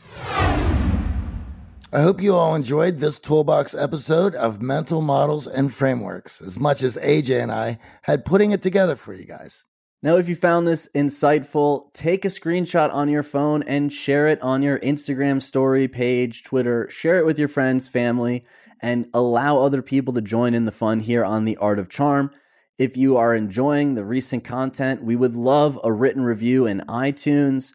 I 1.93 2.03
hope 2.03 2.21
you 2.21 2.35
all 2.35 2.57
enjoyed 2.57 2.99
this 2.99 3.21
toolbox 3.21 3.73
episode 3.73 4.35
of 4.35 4.61
Mental 4.61 5.01
Models 5.01 5.47
and 5.47 5.73
Frameworks 5.73 6.43
as 6.43 6.59
much 6.59 6.83
as 6.83 6.97
AJ 6.97 7.41
and 7.45 7.53
I 7.53 7.79
had 8.03 8.25
putting 8.25 8.51
it 8.51 8.61
together 8.61 8.97
for 8.97 9.15
you 9.15 9.25
guys. 9.25 9.67
Now, 10.03 10.17
if 10.17 10.29
you 10.29 10.35
found 10.35 10.67
this 10.67 10.89
insightful, 10.97 11.93
take 11.95 12.25
a 12.25 12.29
screenshot 12.29 12.93
on 12.93 13.09
your 13.09 13.23
phone 13.23 13.63
and 13.63 13.93
share 13.93 14.27
it 14.27 14.43
on 14.43 14.65
your 14.65 14.81
Instagram 14.81 15.41
story 15.41 15.87
page, 15.87 16.43
Twitter. 16.43 16.91
Share 16.91 17.19
it 17.19 17.25
with 17.25 17.39
your 17.39 17.47
friends, 17.47 17.87
family, 17.87 18.45
and 18.81 19.07
allow 19.15 19.59
other 19.59 19.81
people 19.81 20.13
to 20.15 20.21
join 20.21 20.55
in 20.55 20.65
the 20.65 20.73
fun 20.73 20.99
here 20.99 21.25
on 21.25 21.45
The 21.45 21.57
Art 21.59 21.79
of 21.79 21.89
Charm. 21.89 22.33
If 22.79 22.97
you 22.97 23.17
are 23.17 23.33
enjoying 23.33 23.95
the 23.95 24.05
recent 24.05 24.43
content, 24.43 25.05
we 25.05 25.15
would 25.15 25.35
love 25.35 25.79
a 25.85 25.93
written 25.93 26.25
review 26.25 26.67
in 26.67 26.81
iTunes, 26.89 27.75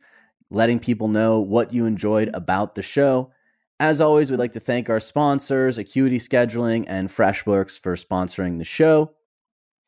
letting 0.49 0.79
people 0.79 1.07
know 1.07 1.39
what 1.39 1.71
you 1.71 1.85
enjoyed 1.85 2.29
about 2.33 2.75
the 2.75 2.83
show. 2.83 3.31
As 3.81 3.99
always, 3.99 4.29
we'd 4.29 4.37
like 4.37 4.51
to 4.51 4.59
thank 4.59 4.91
our 4.91 4.99
sponsors, 4.99 5.79
Acuity 5.79 6.19
Scheduling 6.19 6.85
and 6.87 7.09
FreshBooks, 7.09 7.79
for 7.79 7.95
sponsoring 7.95 8.59
the 8.59 8.63
show. 8.63 9.13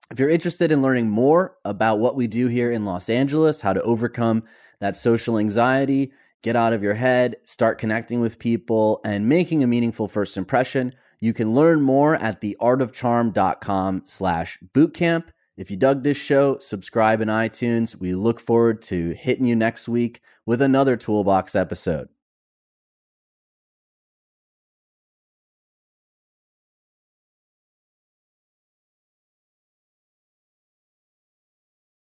If 0.09 0.17
you're 0.17 0.31
interested 0.31 0.71
in 0.71 0.81
learning 0.81 1.11
more 1.11 1.57
about 1.63 1.99
what 1.99 2.15
we 2.15 2.25
do 2.25 2.47
here 2.47 2.71
in 2.71 2.85
Los 2.85 3.07
Angeles, 3.07 3.61
how 3.61 3.71
to 3.71 3.83
overcome 3.83 4.45
that 4.79 4.95
social 4.95 5.37
anxiety, 5.37 6.11
get 6.41 6.55
out 6.55 6.73
of 6.73 6.81
your 6.81 6.95
head, 6.95 7.35
start 7.43 7.77
connecting 7.77 8.19
with 8.19 8.39
people, 8.39 8.99
and 9.05 9.29
making 9.29 9.63
a 9.63 9.67
meaningful 9.67 10.07
first 10.07 10.37
impression, 10.37 10.95
you 11.21 11.31
can 11.31 11.53
learn 11.53 11.79
more 11.79 12.15
at 12.15 12.41
theartofcharm.com 12.41 14.01
slash 14.05 14.57
bootcamp. 14.73 15.27
If 15.55 15.69
you 15.69 15.77
dug 15.77 16.01
this 16.01 16.17
show, 16.17 16.57
subscribe 16.57 17.21
in 17.21 17.27
iTunes. 17.27 17.95
We 17.95 18.15
look 18.15 18.39
forward 18.39 18.81
to 18.83 19.11
hitting 19.11 19.45
you 19.45 19.55
next 19.55 19.87
week 19.87 20.19
with 20.47 20.63
another 20.63 20.97
Toolbox 20.97 21.53
episode. 21.53 22.09